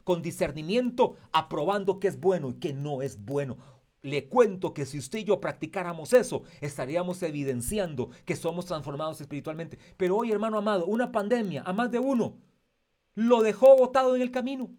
con 0.04 0.20
discernimiento, 0.20 1.16
aprobando 1.32 1.98
que 1.98 2.08
es 2.08 2.20
bueno 2.20 2.50
y 2.50 2.54
que 2.54 2.74
no 2.74 3.00
es 3.00 3.24
bueno. 3.24 3.56
Le 4.02 4.28
cuento 4.28 4.74
que 4.74 4.84
si 4.84 4.98
usted 4.98 5.20
y 5.20 5.24
yo 5.24 5.40
practicáramos 5.40 6.12
eso, 6.12 6.42
estaríamos 6.60 7.22
evidenciando 7.22 8.10
que 8.26 8.36
somos 8.36 8.66
transformados 8.66 9.22
espiritualmente. 9.22 9.78
Pero 9.96 10.18
hoy, 10.18 10.30
hermano 10.30 10.58
amado, 10.58 10.84
una 10.84 11.10
pandemia 11.10 11.62
a 11.64 11.72
más 11.72 11.90
de 11.90 12.00
uno 12.00 12.36
lo 13.14 13.42
dejó 13.42 13.76
botado 13.76 14.16
en 14.16 14.22
el 14.22 14.30
camino. 14.30 14.70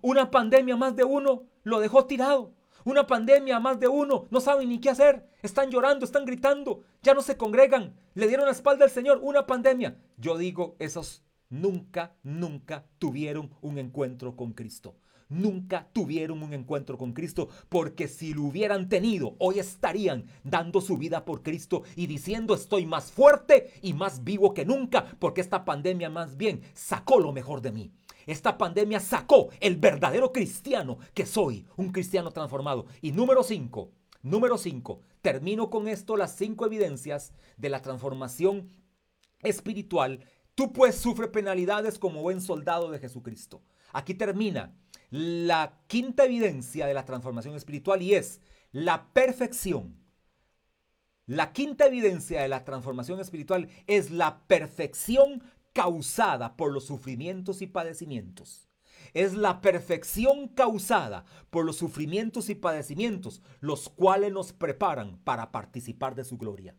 Una 0.00 0.30
pandemia 0.30 0.76
más 0.76 0.96
de 0.96 1.04
uno 1.04 1.44
lo 1.62 1.80
dejó 1.80 2.06
tirado. 2.06 2.52
Una 2.84 3.06
pandemia 3.06 3.60
más 3.60 3.80
de 3.80 3.88
uno 3.88 4.26
no 4.30 4.40
saben 4.40 4.68
ni 4.68 4.80
qué 4.80 4.90
hacer. 4.90 5.26
Están 5.42 5.70
llorando, 5.70 6.04
están 6.04 6.24
gritando, 6.24 6.82
ya 7.02 7.14
no 7.14 7.22
se 7.22 7.36
congregan. 7.36 7.94
Le 8.14 8.28
dieron 8.28 8.46
la 8.46 8.52
espalda 8.52 8.84
al 8.84 8.90
Señor. 8.90 9.20
Una 9.22 9.46
pandemia. 9.46 9.96
Yo 10.18 10.36
digo, 10.36 10.76
esos 10.78 11.22
nunca, 11.48 12.14
nunca 12.22 12.86
tuvieron 12.98 13.54
un 13.62 13.78
encuentro 13.78 14.36
con 14.36 14.52
Cristo 14.52 14.96
nunca 15.28 15.88
tuvieron 15.92 16.42
un 16.42 16.52
encuentro 16.52 16.98
con 16.98 17.12
Cristo, 17.12 17.48
porque 17.68 18.08
si 18.08 18.34
lo 18.34 18.42
hubieran 18.42 18.88
tenido, 18.88 19.36
hoy 19.38 19.58
estarían 19.58 20.26
dando 20.42 20.80
su 20.80 20.96
vida 20.96 21.24
por 21.24 21.42
Cristo 21.42 21.82
y 21.96 22.06
diciendo 22.06 22.54
estoy 22.54 22.86
más 22.86 23.12
fuerte 23.12 23.72
y 23.82 23.94
más 23.94 24.24
vivo 24.24 24.54
que 24.54 24.64
nunca, 24.64 25.04
porque 25.18 25.40
esta 25.40 25.64
pandemia 25.64 26.10
más 26.10 26.36
bien 26.36 26.62
sacó 26.74 27.18
lo 27.18 27.32
mejor 27.32 27.60
de 27.60 27.72
mí. 27.72 27.92
Esta 28.26 28.56
pandemia 28.56 29.00
sacó 29.00 29.48
el 29.60 29.76
verdadero 29.76 30.32
cristiano 30.32 30.98
que 31.12 31.26
soy, 31.26 31.66
un 31.76 31.90
cristiano 31.90 32.30
transformado. 32.30 32.86
Y 33.02 33.12
número 33.12 33.42
5, 33.42 33.90
número 34.22 34.56
5, 34.56 35.00
termino 35.20 35.68
con 35.70 35.88
esto 35.88 36.16
las 36.16 36.34
cinco 36.34 36.66
evidencias 36.66 37.32
de 37.56 37.68
la 37.68 37.82
transformación 37.82 38.70
espiritual. 39.42 40.20
Tú 40.54 40.72
pues 40.72 40.94
sufre 40.94 41.28
penalidades 41.28 41.98
como 41.98 42.22
buen 42.22 42.40
soldado 42.40 42.90
de 42.90 42.98
Jesucristo. 42.98 43.62
Aquí 43.92 44.14
termina 44.14 44.74
la 45.16 45.78
quinta 45.86 46.24
evidencia 46.24 46.88
de 46.88 46.94
la 46.94 47.04
transformación 47.04 47.54
espiritual 47.54 48.02
y 48.02 48.14
es 48.14 48.40
la 48.72 49.12
perfección. 49.12 49.96
La 51.24 51.52
quinta 51.52 51.86
evidencia 51.86 52.42
de 52.42 52.48
la 52.48 52.64
transformación 52.64 53.20
espiritual 53.20 53.68
es 53.86 54.10
la 54.10 54.44
perfección 54.48 55.44
causada 55.72 56.56
por 56.56 56.72
los 56.72 56.86
sufrimientos 56.86 57.62
y 57.62 57.68
padecimientos. 57.68 58.68
es 59.12 59.34
la 59.34 59.60
perfección 59.60 60.48
causada 60.48 61.24
por 61.50 61.64
los 61.64 61.76
sufrimientos 61.76 62.50
y 62.50 62.56
padecimientos, 62.56 63.40
los 63.60 63.88
cuales 63.88 64.32
nos 64.32 64.52
preparan 64.52 65.18
para 65.18 65.52
participar 65.52 66.16
de 66.16 66.24
su 66.24 66.38
gloria. 66.38 66.74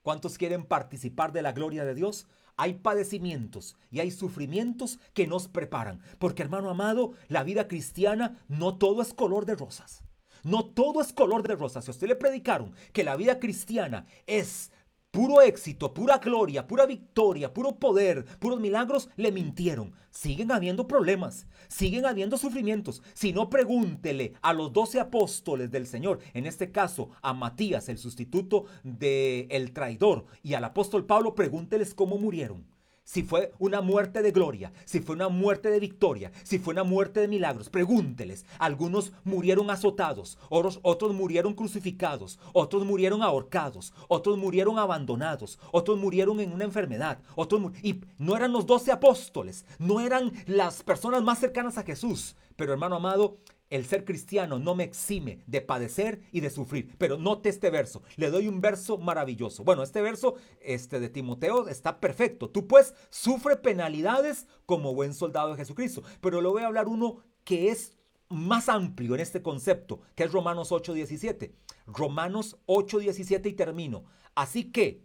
¿Cuántos 0.00 0.38
quieren 0.38 0.64
participar 0.64 1.32
de 1.32 1.42
la 1.42 1.52
gloria 1.52 1.84
de 1.84 1.94
Dios? 1.94 2.26
Hay 2.56 2.74
padecimientos 2.74 3.76
y 3.90 4.00
hay 4.00 4.10
sufrimientos 4.10 4.98
que 5.14 5.26
nos 5.26 5.48
preparan. 5.48 6.00
Porque 6.18 6.42
hermano 6.42 6.70
amado, 6.70 7.12
la 7.28 7.42
vida 7.42 7.68
cristiana 7.68 8.38
no 8.48 8.76
todo 8.76 9.02
es 9.02 9.14
color 9.14 9.46
de 9.46 9.56
rosas. 9.56 10.04
No 10.42 10.64
todo 10.64 11.00
es 11.00 11.12
color 11.12 11.46
de 11.46 11.54
rosas. 11.54 11.84
Si 11.84 11.90
a 11.90 11.92
usted 11.92 12.08
le 12.08 12.16
predicaron 12.16 12.74
que 12.92 13.04
la 13.04 13.16
vida 13.16 13.38
cristiana 13.38 14.06
es 14.26 14.72
puro 15.10 15.40
éxito, 15.42 15.92
pura 15.92 16.18
gloria, 16.18 16.66
pura 16.66 16.86
victoria, 16.86 17.52
puro 17.52 17.76
poder, 17.76 18.24
puros 18.38 18.60
milagros, 18.60 19.08
le 19.16 19.32
mintieron. 19.32 19.92
Siguen 20.10 20.52
habiendo 20.52 20.86
problemas, 20.86 21.46
siguen 21.68 22.06
habiendo 22.06 22.36
sufrimientos. 22.36 23.02
Si 23.14 23.32
no, 23.32 23.50
pregúntele 23.50 24.34
a 24.42 24.52
los 24.52 24.72
doce 24.72 25.00
apóstoles 25.00 25.70
del 25.70 25.86
Señor, 25.86 26.20
en 26.34 26.46
este 26.46 26.70
caso 26.70 27.10
a 27.22 27.32
Matías, 27.32 27.88
el 27.88 27.98
sustituto 27.98 28.66
del 28.82 29.46
el 29.50 29.72
traidor, 29.72 30.26
y 30.42 30.54
al 30.54 30.64
apóstol 30.64 31.06
Pablo, 31.06 31.34
pregúnteles 31.34 31.94
cómo 31.94 32.18
murieron 32.18 32.64
si 33.10 33.24
fue 33.24 33.52
una 33.58 33.80
muerte 33.80 34.22
de 34.22 34.30
gloria, 34.30 34.72
si 34.84 35.00
fue 35.00 35.16
una 35.16 35.28
muerte 35.28 35.68
de 35.68 35.80
victoria, 35.80 36.30
si 36.44 36.60
fue 36.60 36.74
una 36.74 36.84
muerte 36.84 37.18
de 37.18 37.26
milagros. 37.26 37.68
Pregúnteles. 37.68 38.46
Algunos 38.60 39.10
murieron 39.24 39.68
azotados, 39.68 40.38
otros, 40.48 40.78
otros 40.84 41.12
murieron 41.12 41.54
crucificados, 41.54 42.38
otros 42.52 42.84
murieron 42.86 43.24
ahorcados, 43.24 43.92
otros 44.06 44.38
murieron 44.38 44.78
abandonados, 44.78 45.58
otros 45.72 45.98
murieron 45.98 46.38
en 46.38 46.52
una 46.52 46.62
enfermedad, 46.62 47.18
otros 47.34 47.60
y 47.82 48.00
no 48.18 48.36
eran 48.36 48.52
los 48.52 48.64
doce 48.64 48.92
apóstoles, 48.92 49.66
no 49.80 49.98
eran 49.98 50.30
las 50.46 50.84
personas 50.84 51.20
más 51.24 51.40
cercanas 51.40 51.78
a 51.78 51.82
Jesús. 51.82 52.36
Pero 52.54 52.72
hermano 52.72 52.94
amado, 52.94 53.38
el 53.70 53.86
ser 53.86 54.04
cristiano 54.04 54.58
no 54.58 54.74
me 54.74 54.84
exime 54.84 55.42
de 55.46 55.60
padecer 55.60 56.20
y 56.32 56.40
de 56.40 56.50
sufrir. 56.50 56.94
Pero 56.98 57.16
note 57.16 57.48
este 57.48 57.70
verso. 57.70 58.02
Le 58.16 58.30
doy 58.30 58.48
un 58.48 58.60
verso 58.60 58.98
maravilloso. 58.98 59.64
Bueno, 59.64 59.82
este 59.84 60.02
verso 60.02 60.34
este 60.60 60.98
de 61.00 61.08
Timoteo 61.08 61.68
está 61.68 62.00
perfecto. 62.00 62.50
Tú 62.50 62.66
pues 62.66 62.94
sufre 63.08 63.56
penalidades 63.56 64.48
como 64.66 64.94
buen 64.94 65.14
soldado 65.14 65.50
de 65.50 65.56
Jesucristo. 65.56 66.02
Pero 66.20 66.40
le 66.42 66.48
voy 66.48 66.62
a 66.62 66.66
hablar 66.66 66.88
uno 66.88 67.22
que 67.44 67.70
es 67.70 67.96
más 68.28 68.68
amplio 68.68 69.14
en 69.14 69.20
este 69.20 69.42
concepto, 69.42 70.00
que 70.14 70.24
es 70.24 70.32
Romanos 70.32 70.72
8:17. 70.72 71.52
Romanos 71.86 72.58
8:17 72.66 73.48
y 73.48 73.52
termino. 73.52 74.04
Así 74.34 74.64
que, 74.64 75.02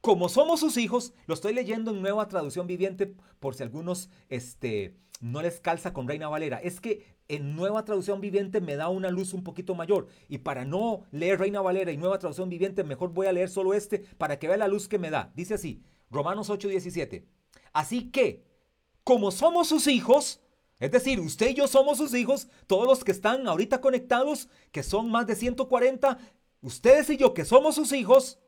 como 0.00 0.28
somos 0.28 0.60
sus 0.60 0.76
hijos, 0.76 1.14
lo 1.26 1.34
estoy 1.34 1.52
leyendo 1.52 1.90
en 1.90 2.02
nueva 2.02 2.28
traducción 2.28 2.66
viviente 2.66 3.14
por 3.40 3.54
si 3.54 3.62
algunos 3.62 4.10
este, 4.28 4.96
no 5.20 5.42
les 5.42 5.60
calza 5.60 5.92
con 5.92 6.06
Reina 6.08 6.28
Valera. 6.28 6.58
Es 6.58 6.80
que 6.80 7.17
en 7.28 7.54
Nueva 7.54 7.84
Traducción 7.84 8.20
Viviente 8.20 8.60
me 8.60 8.76
da 8.76 8.88
una 8.88 9.10
luz 9.10 9.34
un 9.34 9.44
poquito 9.44 9.74
mayor. 9.74 10.08
Y 10.28 10.38
para 10.38 10.64
no 10.64 11.04
leer 11.12 11.38
Reina 11.38 11.60
Valera 11.60 11.92
y 11.92 11.96
Nueva 11.96 12.18
Traducción 12.18 12.48
Viviente, 12.48 12.84
mejor 12.84 13.10
voy 13.12 13.26
a 13.26 13.32
leer 13.32 13.50
solo 13.50 13.74
este 13.74 13.98
para 13.98 14.38
que 14.38 14.48
vea 14.48 14.56
la 14.56 14.68
luz 14.68 14.88
que 14.88 14.98
me 14.98 15.10
da. 15.10 15.30
Dice 15.34 15.54
así, 15.54 15.82
Romanos 16.10 16.48
8:17. 16.48 17.24
Así 17.72 18.10
que, 18.10 18.44
como 19.04 19.30
somos 19.30 19.68
sus 19.68 19.86
hijos, 19.86 20.40
es 20.80 20.90
decir, 20.90 21.20
usted 21.20 21.50
y 21.50 21.54
yo 21.54 21.68
somos 21.68 21.98
sus 21.98 22.14
hijos, 22.14 22.48
todos 22.66 22.86
los 22.86 23.04
que 23.04 23.12
están 23.12 23.46
ahorita 23.46 23.80
conectados, 23.80 24.48
que 24.72 24.82
son 24.82 25.10
más 25.10 25.26
de 25.26 25.34
140, 25.34 26.18
ustedes 26.62 27.10
y 27.10 27.18
yo 27.18 27.34
que 27.34 27.44
somos 27.44 27.74
sus 27.74 27.92
hijos, 27.92 28.38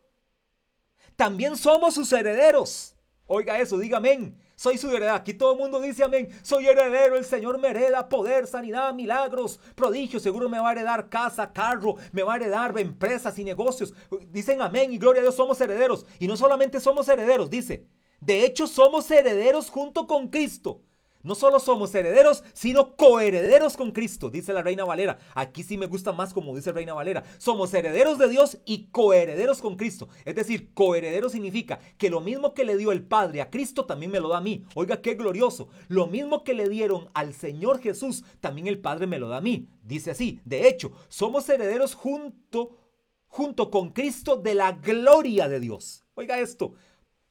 también 1.17 1.57
somos 1.57 1.95
sus 1.95 2.13
herederos. 2.13 2.95
Oiga 3.27 3.61
eso, 3.61 3.79
diga 3.79 3.99
amén 3.99 4.39
soy 4.61 4.77
su 4.77 4.95
heredad. 4.95 5.15
Aquí 5.15 5.33
todo 5.33 5.55
el 5.55 5.59
mundo 5.59 5.81
dice 5.81 6.05
amén. 6.05 6.29
Soy 6.43 6.67
heredero, 6.67 7.17
el 7.17 7.25
Señor 7.25 7.59
me 7.59 7.69
hereda 7.69 8.11
poder, 8.11 8.47
sanidad, 8.47 8.93
milagros, 8.93 9.59
prodigios. 9.75 10.23
Seguro 10.23 10.51
me 10.51 10.59
va 10.59 10.69
a 10.69 10.73
heredar 10.73 11.09
casa, 11.09 11.51
carro, 11.51 11.95
me 12.13 12.23
va 12.23 12.35
a 12.35 12.37
heredar 12.37 12.79
empresas 12.79 13.39
y 13.39 13.45
negocios. 13.45 13.95
Dicen 14.29 14.61
amén 14.61 14.93
y 14.93 14.99
gloria 14.99 15.21
a 15.21 15.23
Dios, 15.23 15.35
somos 15.35 15.59
herederos. 15.63 16.05
Y 16.19 16.27
no 16.27 16.37
solamente 16.37 16.79
somos 16.79 17.09
herederos, 17.09 17.49
dice. 17.49 17.87
De 18.21 18.45
hecho, 18.45 18.67
somos 18.67 19.11
herederos 19.11 19.71
junto 19.71 20.07
con 20.07 20.29
Cristo. 20.29 20.83
No 21.23 21.35
solo 21.35 21.61
somos 21.61 21.95
herederos, 21.95 22.43
sino 22.55 22.97
coherederos 22.97 23.77
con 23.77 23.93
Cristo, 23.93 24.31
dice 24.31 24.55
la 24.55 24.63
Reina 24.63 24.85
Valera. 24.85 25.19
Aquí 25.35 25.63
sí 25.63 25.77
me 25.77 25.87
gusta 25.87 26.13
más 26.13 26.33
como 26.33 26.57
dice 26.57 26.73
Reina 26.73 26.95
Valera. 26.95 27.25
Somos 27.37 27.75
herederos 27.75 28.19
de 28.19 28.29
Dios 28.29 28.59
y 28.65 28.87
coherederos 28.87 29.61
con 29.61 29.77
Cristo. 29.77 30.09
Es 30.25 30.35
decir, 30.35 30.73
coheredero 30.73 31.29
significa 31.29 31.79
que 31.99 32.09
lo 32.09 32.21
mismo 32.21 32.55
que 32.55 32.65
le 32.65 32.79
dio 32.79 32.91
el 32.91 33.03
Padre 33.03 33.43
a 33.43 33.51
Cristo 33.51 33.85
también 33.85 34.11
me 34.11 34.21
lo 34.21 34.29
da 34.29 34.39
a 34.39 34.43
mí. 34.43 34.65
Oiga, 34.75 35.03
qué 35.03 35.15
glorioso. 35.15 35.69
Lo 35.89 36.07
mismo 36.07 36.43
que 36.43 36.55
le 36.55 36.69
dieron 36.69 37.11
al 37.13 37.35
Señor 37.35 37.81
Jesús, 37.81 38.25
también 38.41 38.67
el 38.67 38.81
Padre 38.81 39.07
me 39.07 39.19
lo 39.19 39.29
da 39.29 39.39
a 39.39 39.43
mí. 39.43 39.69
Dice 39.83 40.13
así. 40.13 40.41
De 40.47 40.69
hecho, 40.69 40.93
somos 41.09 41.47
herederos 41.51 41.95
junto, 41.95 42.79
junto 43.27 43.71
con 43.71 43.91
Cristo 43.91 44.37
de 44.37 44.55
la 44.55 44.73
gloria 44.73 45.49
de 45.49 45.61
Dios. 45.61 46.05
Oiga 46.15 46.39
esto. 46.39 46.73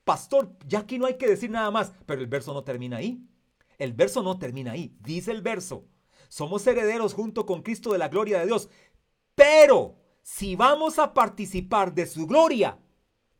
Pastor, 0.04 0.54
ya 0.68 0.80
aquí 0.80 0.98
no 0.98 1.06
hay 1.06 1.18
que 1.18 1.28
decir 1.28 1.50
nada 1.50 1.72
más, 1.72 1.92
pero 2.06 2.22
el 2.22 2.28
verso 2.28 2.54
no 2.54 2.64
termina 2.64 2.98
ahí. 2.98 3.22
El 3.80 3.94
verso 3.94 4.22
no 4.22 4.38
termina 4.38 4.74
ahí. 4.74 4.96
Dice 5.00 5.32
el 5.32 5.42
verso, 5.42 5.86
somos 6.28 6.68
herederos 6.68 7.14
junto 7.16 7.46
con 7.46 7.64
Cristo 7.64 7.92
de 7.92 7.98
la 7.98 8.10
gloria 8.10 8.40
de 8.40 8.46
Dios. 8.46 8.70
Pero 9.34 9.96
si 10.22 10.56
vamos 10.56 11.00
a 11.00 11.14
participar 11.14 11.94
de 11.96 12.06
su 12.06 12.28
gloria, 12.28 12.78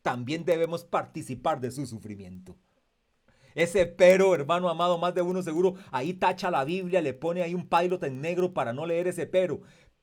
también 0.02 0.46
debemos 0.46 0.86
participar 0.86 1.60
de 1.60 1.72
su 1.72 1.86
sufrimiento. 1.86 2.58
Ese 3.54 3.86
pero, 3.86 4.34
hermano 4.34 4.70
amado, 4.70 4.98
más 4.98 5.14
de 5.14 5.22
uno 5.22 5.44
seguro, 5.44 5.76
ahí 5.92 6.14
tacha 6.14 6.50
la 6.50 6.64
Biblia, 6.64 7.02
le 7.02 7.14
pone 7.14 7.42
ahí 7.42 7.54
un 7.54 7.68
pilot 7.68 8.04
en 8.04 8.22
negro 8.22 8.54
para 8.54 8.74
no 8.74 8.86
leer 8.86 9.08
ese 9.08 9.28
pero. 9.28 9.62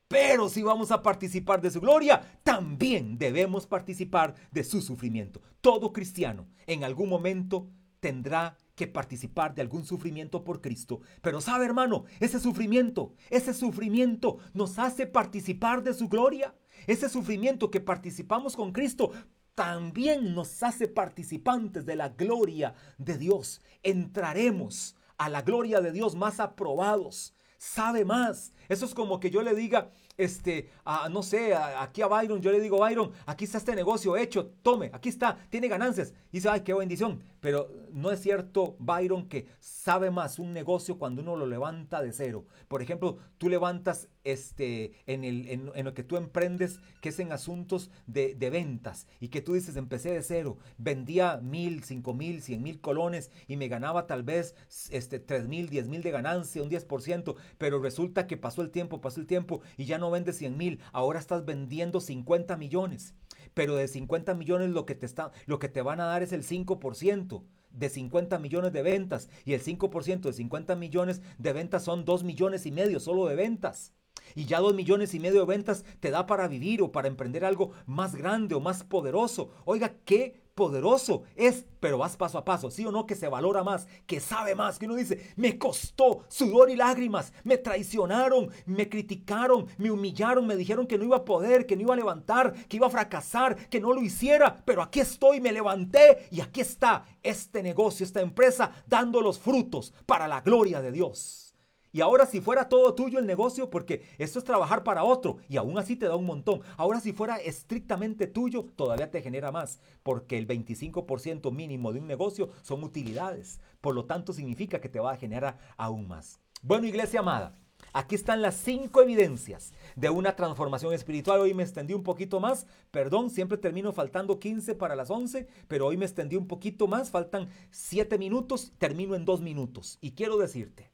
Pero 0.08 0.48
si 0.48 0.62
vamos 0.62 0.90
a 0.90 1.02
participar 1.02 1.60
de 1.60 1.70
su 1.70 1.80
gloria, 1.80 2.38
también 2.42 3.18
debemos 3.18 3.66
participar 3.66 4.34
de 4.52 4.62
su 4.62 4.82
sufrimiento. 4.82 5.40
Todo 5.60 5.92
cristiano 5.92 6.46
en 6.66 6.84
algún 6.84 7.08
momento 7.08 7.68
tendrá 7.98 8.58
que 8.76 8.86
participar 8.86 9.54
de 9.54 9.62
algún 9.62 9.84
sufrimiento 9.84 10.44
por 10.44 10.60
Cristo. 10.60 11.00
Pero 11.22 11.40
sabe, 11.40 11.64
hermano, 11.64 12.04
ese 12.20 12.38
sufrimiento, 12.38 13.14
ese 13.30 13.54
sufrimiento 13.54 14.38
nos 14.54 14.78
hace 14.78 15.06
participar 15.06 15.82
de 15.82 15.94
su 15.94 16.08
gloria. 16.08 16.54
Ese 16.86 17.08
sufrimiento 17.08 17.70
que 17.70 17.80
participamos 17.80 18.54
con 18.54 18.72
Cristo 18.72 19.10
también 19.54 20.34
nos 20.34 20.62
hace 20.62 20.86
participantes 20.86 21.86
de 21.86 21.96
la 21.96 22.10
gloria 22.10 22.74
de 22.98 23.16
Dios. 23.16 23.62
Entraremos 23.82 24.94
a 25.16 25.30
la 25.30 25.40
gloria 25.40 25.80
de 25.80 25.92
Dios 25.92 26.14
más 26.14 26.38
aprobados. 26.38 27.34
Sabe 27.56 28.04
más. 28.04 28.52
Eso 28.68 28.84
es 28.84 28.94
como 28.94 29.18
que 29.18 29.30
yo 29.30 29.40
le 29.40 29.54
diga, 29.54 29.90
este, 30.16 30.70
no 31.10 31.22
sé, 31.22 31.54
aquí 31.54 32.02
a 32.02 32.06
Byron, 32.06 32.40
yo 32.40 32.52
le 32.52 32.60
digo, 32.60 32.78
Byron, 32.78 33.12
aquí 33.26 33.44
está 33.44 33.58
este 33.58 33.74
negocio 33.74 34.16
hecho, 34.16 34.52
tome, 34.62 34.90
aquí 34.92 35.08
está, 35.08 35.36
tiene 35.50 35.68
ganancias. 35.68 36.12
Y 36.32 36.38
dice, 36.38 36.48
ay, 36.48 36.60
qué 36.60 36.74
bendición. 36.74 37.22
Pero 37.40 37.70
no 37.92 38.10
es 38.10 38.20
cierto, 38.20 38.76
Byron, 38.78 39.28
que 39.28 39.46
sabe 39.60 40.10
más 40.10 40.38
un 40.38 40.52
negocio 40.52 40.98
cuando 40.98 41.22
uno 41.22 41.36
lo 41.36 41.46
levanta 41.46 42.02
de 42.02 42.12
cero. 42.12 42.44
Por 42.66 42.82
ejemplo, 42.82 43.18
tú 43.38 43.48
levantas 43.48 44.08
este, 44.24 44.92
en, 45.06 45.22
el, 45.22 45.48
en, 45.48 45.84
lo 45.84 45.94
que 45.94 46.02
tú 46.02 46.16
emprendes, 46.16 46.80
que 47.00 47.10
es 47.10 47.20
en 47.20 47.30
asuntos 47.30 47.90
de, 48.06 48.34
de, 48.34 48.50
ventas, 48.50 49.06
y 49.20 49.28
que 49.28 49.40
tú 49.40 49.54
dices, 49.54 49.76
empecé 49.76 50.10
de 50.10 50.22
cero, 50.22 50.58
vendía 50.78 51.36
mil, 51.36 51.84
cinco 51.84 52.14
mil, 52.14 52.42
cien 52.42 52.62
mil 52.62 52.80
colones 52.80 53.30
y 53.46 53.56
me 53.56 53.68
ganaba 53.68 54.08
tal 54.08 54.24
vez 54.24 54.56
este, 54.90 55.20
tres 55.20 55.46
mil, 55.46 55.68
diez 55.68 55.86
mil 55.86 56.02
de 56.02 56.10
ganancia, 56.10 56.62
un 56.62 56.70
10%, 56.70 57.36
pero 57.58 57.80
resulta 57.80 58.26
que 58.26 58.36
pasó 58.36 58.62
el 58.62 58.70
tiempo, 58.70 59.00
pasó 59.00 59.20
el 59.20 59.26
tiempo 59.26 59.60
y 59.76 59.84
ya 59.84 59.98
no 60.06 60.12
vendes 60.12 60.38
100 60.38 60.56
mil, 60.56 60.80
ahora 60.92 61.18
estás 61.18 61.44
vendiendo 61.44 62.00
50 62.00 62.56
millones. 62.56 63.14
Pero 63.54 63.74
de 63.74 63.88
50 63.88 64.34
millones 64.34 64.70
lo 64.70 64.86
que 64.86 64.94
te, 64.94 65.04
está, 65.04 65.32
lo 65.46 65.58
que 65.58 65.68
te 65.68 65.82
van 65.82 66.00
a 66.00 66.04
dar 66.04 66.22
es 66.22 66.32
el 66.32 66.44
5% 66.44 67.42
de 67.70 67.88
50 67.88 68.38
millones 68.38 68.72
de 68.72 68.82
ventas 68.82 69.28
y 69.44 69.54
el 69.54 69.62
5% 69.62 70.20
de 70.20 70.32
50 70.32 70.76
millones 70.76 71.22
de 71.38 71.52
ventas 71.52 71.82
son 71.82 72.04
2 72.04 72.22
millones 72.22 72.66
y 72.66 72.70
medio 72.70 73.00
solo 73.00 73.26
de 73.26 73.34
ventas. 73.34 73.92
Y 74.34 74.44
ya 74.46 74.60
2 74.60 74.74
millones 74.74 75.14
y 75.14 75.20
medio 75.20 75.40
de 75.40 75.46
ventas 75.46 75.84
te 76.00 76.10
da 76.10 76.26
para 76.26 76.48
vivir 76.48 76.82
o 76.82 76.92
para 76.92 77.08
emprender 77.08 77.44
algo 77.44 77.72
más 77.86 78.14
grande 78.14 78.54
o 78.54 78.60
más 78.60 78.84
poderoso. 78.84 79.50
Oiga, 79.64 79.94
qué 80.04 80.40
poderoso 80.56 81.22
es, 81.36 81.66
pero 81.80 81.98
vas 81.98 82.16
paso 82.16 82.38
a 82.38 82.44
paso, 82.44 82.70
sí 82.70 82.84
o 82.84 82.90
no, 82.90 83.06
que 83.06 83.14
se 83.14 83.28
valora 83.28 83.62
más, 83.62 83.86
que 84.06 84.18
sabe 84.20 84.54
más, 84.54 84.78
que 84.78 84.86
uno 84.86 84.96
dice, 84.96 85.34
me 85.36 85.58
costó 85.58 86.24
sudor 86.28 86.70
y 86.70 86.76
lágrimas, 86.76 87.32
me 87.44 87.58
traicionaron, 87.58 88.50
me 88.64 88.88
criticaron, 88.88 89.66
me 89.76 89.90
humillaron, 89.90 90.46
me 90.46 90.56
dijeron 90.56 90.86
que 90.86 90.96
no 90.96 91.04
iba 91.04 91.18
a 91.18 91.24
poder, 91.24 91.66
que 91.66 91.76
no 91.76 91.82
iba 91.82 91.92
a 91.94 91.98
levantar, 91.98 92.54
que 92.68 92.78
iba 92.78 92.86
a 92.86 92.90
fracasar, 92.90 93.68
que 93.68 93.80
no 93.80 93.92
lo 93.92 94.02
hiciera, 94.02 94.56
pero 94.64 94.82
aquí 94.82 95.00
estoy, 95.00 95.40
me 95.40 95.52
levanté 95.52 96.26
y 96.30 96.40
aquí 96.40 96.62
está 96.62 97.04
este 97.22 97.62
negocio, 97.62 98.04
esta 98.04 98.22
empresa, 98.22 98.72
dando 98.86 99.20
los 99.20 99.38
frutos 99.38 99.92
para 100.06 100.26
la 100.26 100.40
gloria 100.40 100.80
de 100.80 100.90
Dios. 100.90 101.45
Y 101.92 102.00
ahora 102.00 102.26
si 102.26 102.40
fuera 102.40 102.68
todo 102.68 102.94
tuyo 102.94 103.18
el 103.18 103.26
negocio, 103.26 103.70
porque 103.70 104.02
esto 104.18 104.38
es 104.38 104.44
trabajar 104.44 104.82
para 104.84 105.04
otro 105.04 105.38
y 105.48 105.56
aún 105.56 105.78
así 105.78 105.96
te 105.96 106.06
da 106.06 106.16
un 106.16 106.26
montón. 106.26 106.60
Ahora 106.76 107.00
si 107.00 107.12
fuera 107.12 107.36
estrictamente 107.36 108.26
tuyo, 108.26 108.66
todavía 108.76 109.10
te 109.10 109.22
genera 109.22 109.52
más, 109.52 109.80
porque 110.02 110.38
el 110.38 110.46
25% 110.46 111.52
mínimo 111.52 111.92
de 111.92 112.00
un 112.00 112.06
negocio 112.06 112.50
son 112.62 112.84
utilidades. 112.84 113.60
Por 113.80 113.94
lo 113.94 114.04
tanto, 114.04 114.32
significa 114.32 114.80
que 114.80 114.88
te 114.88 115.00
va 115.00 115.12
a 115.12 115.16
generar 115.16 115.58
aún 115.76 116.08
más. 116.08 116.40
Bueno, 116.62 116.86
iglesia 116.86 117.20
amada, 117.20 117.54
aquí 117.92 118.14
están 118.14 118.42
las 118.42 118.56
cinco 118.56 119.02
evidencias 119.02 119.72
de 119.94 120.10
una 120.10 120.36
transformación 120.36 120.92
espiritual. 120.92 121.40
Hoy 121.40 121.54
me 121.54 121.62
extendí 121.62 121.94
un 121.94 122.02
poquito 122.02 122.40
más, 122.40 122.66
perdón, 122.90 123.30
siempre 123.30 123.58
termino 123.58 123.92
faltando 123.92 124.38
15 124.38 124.74
para 124.74 124.96
las 124.96 125.10
11, 125.10 125.46
pero 125.68 125.86
hoy 125.86 125.96
me 125.96 126.06
extendí 126.06 126.36
un 126.36 126.48
poquito 126.48 126.88
más, 126.88 127.10
faltan 127.10 127.48
7 127.70 128.18
minutos, 128.18 128.72
termino 128.78 129.14
en 129.14 129.24
2 129.24 129.40
minutos. 129.40 129.98
Y 130.00 130.12
quiero 130.12 130.38
decirte, 130.38 130.90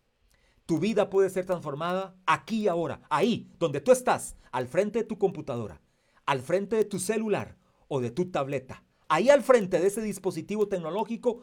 tu 0.67 0.79
vida 0.79 1.11
puede 1.11 1.31
ser 1.31 1.45
transformada 1.45 2.17
aquí 2.27 2.63
y 2.63 2.69
ahora, 2.69 3.03
ahí, 3.11 3.51
donde 3.59 3.81
tú 3.81 3.93
estás, 3.93 4.37
al 4.53 4.69
frente 4.69 5.01
de 5.01 5.05
tu 5.05 5.19
computadora, 5.19 5.81
al 6.27 6.41
frente 6.41 6.77
de 6.77 6.85
tu 6.85 6.99
celular 6.99 7.57
o 7.89 8.01
de 8.01 8.11
tu 8.11 8.31
tableta. 8.31 8.85
Ahí 9.09 9.29
al 9.29 9.43
frente 9.43 9.79
de 9.79 9.87
ese 9.87 10.01
dispositivo 10.01 10.69
tecnológico, 10.69 11.43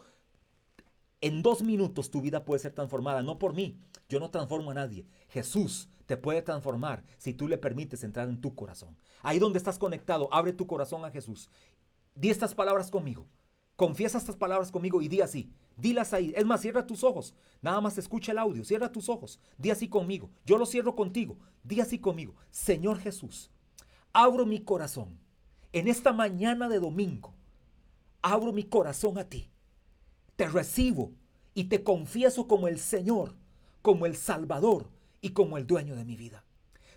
en 1.22 1.42
dos 1.42 1.62
minutos 1.62 2.10
tu 2.10 2.22
vida 2.22 2.46
puede 2.46 2.60
ser 2.60 2.74
transformada, 2.74 3.22
no 3.22 3.38
por 3.38 3.54
mí. 3.54 3.78
Yo 4.08 4.20
no 4.20 4.32
transformo 4.32 4.72
a 4.72 4.74
nadie. 4.74 5.06
Jesús 5.28 5.90
te 6.06 6.18
puede 6.18 6.42
transformar 6.42 7.04
si 7.18 7.34
tú 7.34 7.48
le 7.48 7.58
permites 7.58 8.04
entrar 8.04 8.30
en 8.30 8.42
tu 8.42 8.56
corazón. 8.56 8.98
Ahí 9.22 9.38
donde 9.38 9.60
estás 9.60 9.78
conectado, 9.78 10.30
abre 10.32 10.54
tu 10.54 10.66
corazón 10.66 11.06
a 11.06 11.12
Jesús. 11.12 11.52
Di 12.16 12.30
estas 12.30 12.56
palabras 12.56 12.90
conmigo. 12.90 13.28
Confiesa 13.76 14.18
estas 14.18 14.36
palabras 14.36 14.72
conmigo 14.72 15.02
y 15.02 15.08
di 15.08 15.22
así. 15.22 15.54
Dilas 15.80 16.14
ahí. 16.14 16.34
Es 16.36 16.46
más, 16.46 16.62
cierra 16.62 16.86
tus 16.86 17.04
ojos. 17.04 17.34
Nada 17.62 17.82
más 17.82 17.98
escucha 17.98 18.32
el 18.32 18.38
audio. 18.38 18.64
Cierra 18.64 18.92
tus 18.92 19.10
ojos. 19.10 19.40
Di 19.58 19.72
así 19.72 19.88
conmigo. 19.88 20.30
Yo 20.46 20.58
lo 20.58 20.66
cierro 20.66 20.96
contigo. 20.96 21.38
Di 21.64 21.80
así 21.80 22.00
conmigo. 22.00 22.36
Señor 22.52 23.00
Jesús, 23.00 23.52
abro 24.14 24.46
mi 24.46 24.60
corazón. 24.60 25.20
En 25.72 25.88
esta 25.88 26.14
mañana 26.14 26.68
de 26.68 26.80
domingo, 26.80 27.36
abro 28.22 28.52
mi 28.52 28.64
corazón 28.64 29.18
a 29.18 29.30
ti. 29.30 29.50
Te 30.36 30.48
recibo 30.48 31.12
y 31.54 31.66
te 31.66 31.84
confieso 31.84 32.48
como 32.48 32.68
el 32.68 32.80
Señor, 32.80 33.36
como 33.82 34.06
el 34.06 34.16
Salvador 34.16 34.90
y 35.22 35.32
como 35.32 35.58
el 35.58 35.68
dueño 35.68 35.96
de 35.96 36.06
mi 36.06 36.16
vida. 36.16 36.44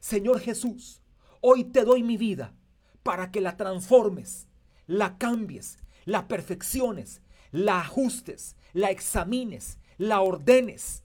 Señor 0.00 0.40
Jesús, 0.40 1.02
hoy 1.40 1.64
te 1.64 1.84
doy 1.84 2.02
mi 2.02 2.16
vida 2.16 2.54
para 3.02 3.30
que 3.30 3.40
la 3.40 3.56
transformes, 3.56 4.48
la 4.86 5.18
cambies 5.18 5.78
la 6.04 6.28
perfecciones, 6.28 7.22
la 7.52 7.80
ajustes, 7.80 8.56
la 8.72 8.90
examines, 8.90 9.78
la 9.98 10.20
ordenes 10.20 11.04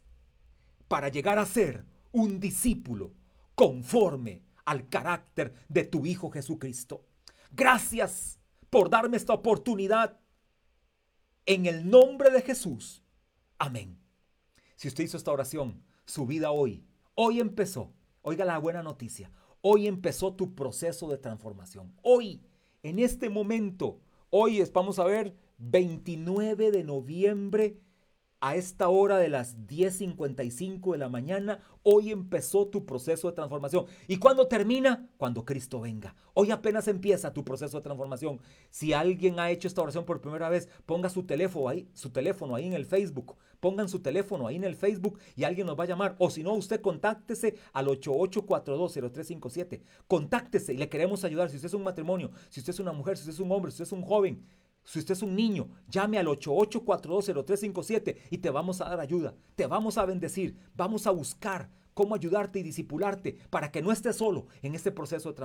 para 0.88 1.10
llegar 1.10 1.38
a 1.38 1.46
ser 1.46 1.86
un 2.12 2.40
discípulo 2.40 3.14
conforme 3.54 4.42
al 4.66 4.90
carácter 4.90 5.54
de 5.70 5.84
tu 5.84 6.06
Hijo 6.06 6.32
Jesucristo. 6.32 7.06
Gracias 7.52 8.40
por 8.70 8.90
darme 8.90 9.18
esta 9.18 9.34
oportunidad. 9.34 10.20
En 11.46 11.66
el 11.66 11.90
nombre 11.90 12.30
de 12.30 12.42
Jesús. 12.42 13.04
Amén. 13.58 13.98
Si 14.76 14.88
usted 14.88 15.06
hizo 15.06 15.18
esta 15.18 15.32
oración, 15.32 15.84
su 16.06 16.26
vida 16.26 16.52
hoy, 16.52 16.84
hoy 17.16 17.40
empezó. 17.40 17.94
Oiga 18.22 18.44
la 18.44 18.58
buena 18.58 18.84
noticia. 18.84 19.32
Hoy 19.62 19.88
empezó 19.88 20.34
tu 20.34 20.56
proceso 20.56 21.08
de 21.10 21.18
transformación. 21.18 21.94
Hoy, 22.02 22.42
en 22.84 23.00
este 23.00 23.30
momento, 23.30 24.02
Hoy 24.30 24.60
es, 24.60 24.74
vamos 24.74 25.00
a 25.00 25.06
ver, 25.06 25.34
29 25.58 26.72
de 26.72 26.84
noviembre 26.84 27.78
a 28.40 28.56
esta 28.56 28.88
hora 28.90 29.18
de 29.18 29.30
las 29.30 29.58
10.55 29.66 30.92
de 30.92 30.98
la 31.00 31.10
mañana, 31.10 31.60
hoy 31.82 32.12
empezó 32.12 32.68
tu 32.68 32.86
proceso 32.86 33.28
de 33.28 33.34
transformación. 33.34 33.88
¿Y 34.08 34.18
cuándo 34.18 34.48
termina? 34.48 35.10
Cuando 35.18 35.44
Cristo 35.44 35.82
venga. 35.82 36.16
Hoy 36.36 36.52
apenas 36.52 36.88
empieza 36.88 37.34
tu 37.34 37.44
proceso 37.44 37.78
de 37.78 37.84
transformación. 37.84 38.40
Si 38.70 38.94
alguien 38.94 39.40
ha 39.40 39.50
hecho 39.50 39.68
esta 39.68 39.82
oración 39.82 40.06
por 40.06 40.22
primera 40.22 40.50
vez, 40.50 40.70
ponga 40.86 41.10
su 41.10 41.24
teléfono 41.24 41.68
ahí, 41.68 41.90
su 41.94 42.12
teléfono 42.12 42.54
ahí 42.54 42.68
en 42.68 42.74
el 42.74 42.86
Facebook. 42.86 43.38
Pongan 43.60 43.90
su 43.90 44.02
teléfono 44.02 44.46
ahí 44.46 44.58
en 44.58 44.66
el 44.66 44.76
Facebook 44.76 45.18
y 45.36 45.44
alguien 45.44 45.66
nos 45.66 45.80
va 45.80 45.86
a 45.86 45.88
llamar. 45.88 46.16
O 46.20 46.30
si 46.30 46.44
no, 46.44 46.54
usted 46.54 46.80
contáctese 46.80 47.56
al 47.74 47.88
88420357. 47.88 49.82
Contáctese 50.08 50.76
y 50.76 50.78
le 50.78 50.90
queremos 50.90 51.24
ayudar. 51.24 51.50
Si 51.50 51.56
usted 51.56 51.70
es 51.70 51.74
un 51.74 51.84
matrimonio, 51.84 52.30
si 52.50 52.60
usted 52.60 52.74
es 52.74 52.80
una 52.80 52.92
mujer, 52.92 53.18
si 53.18 53.22
usted 53.22 53.34
es 53.34 53.40
un 53.40 53.52
hombre, 53.52 53.72
si 53.72 53.82
usted 53.82 53.86
es 53.86 54.00
un 54.00 54.04
joven, 54.04 54.46
si 54.88 55.00
usted 55.00 55.16
es 55.16 55.22
un 55.22 55.36
niño, 55.36 55.68
llame 55.90 56.18
al 56.18 56.28
88420357 56.28 58.16
y 58.32 58.38
te 58.38 58.50
vamos 58.50 58.80
a 58.80 58.86
dar 58.86 59.02
ayuda, 59.02 59.36
te 59.56 59.68
vamos 59.68 59.98
a 59.98 60.06
bendecir, 60.06 60.56
vamos 60.76 61.08
a 61.08 61.12
buscar 61.12 61.70
cómo 61.94 62.16
ayudarte 62.16 62.60
y 62.60 62.64
disipularte 62.64 63.38
para 63.50 63.70
que 63.70 63.82
no 63.82 63.92
estés 63.92 64.16
solo 64.16 64.48
en 64.62 64.76
este 64.76 64.94
proceso 64.94 65.28
de 65.28 65.36
transformación. 65.36 65.36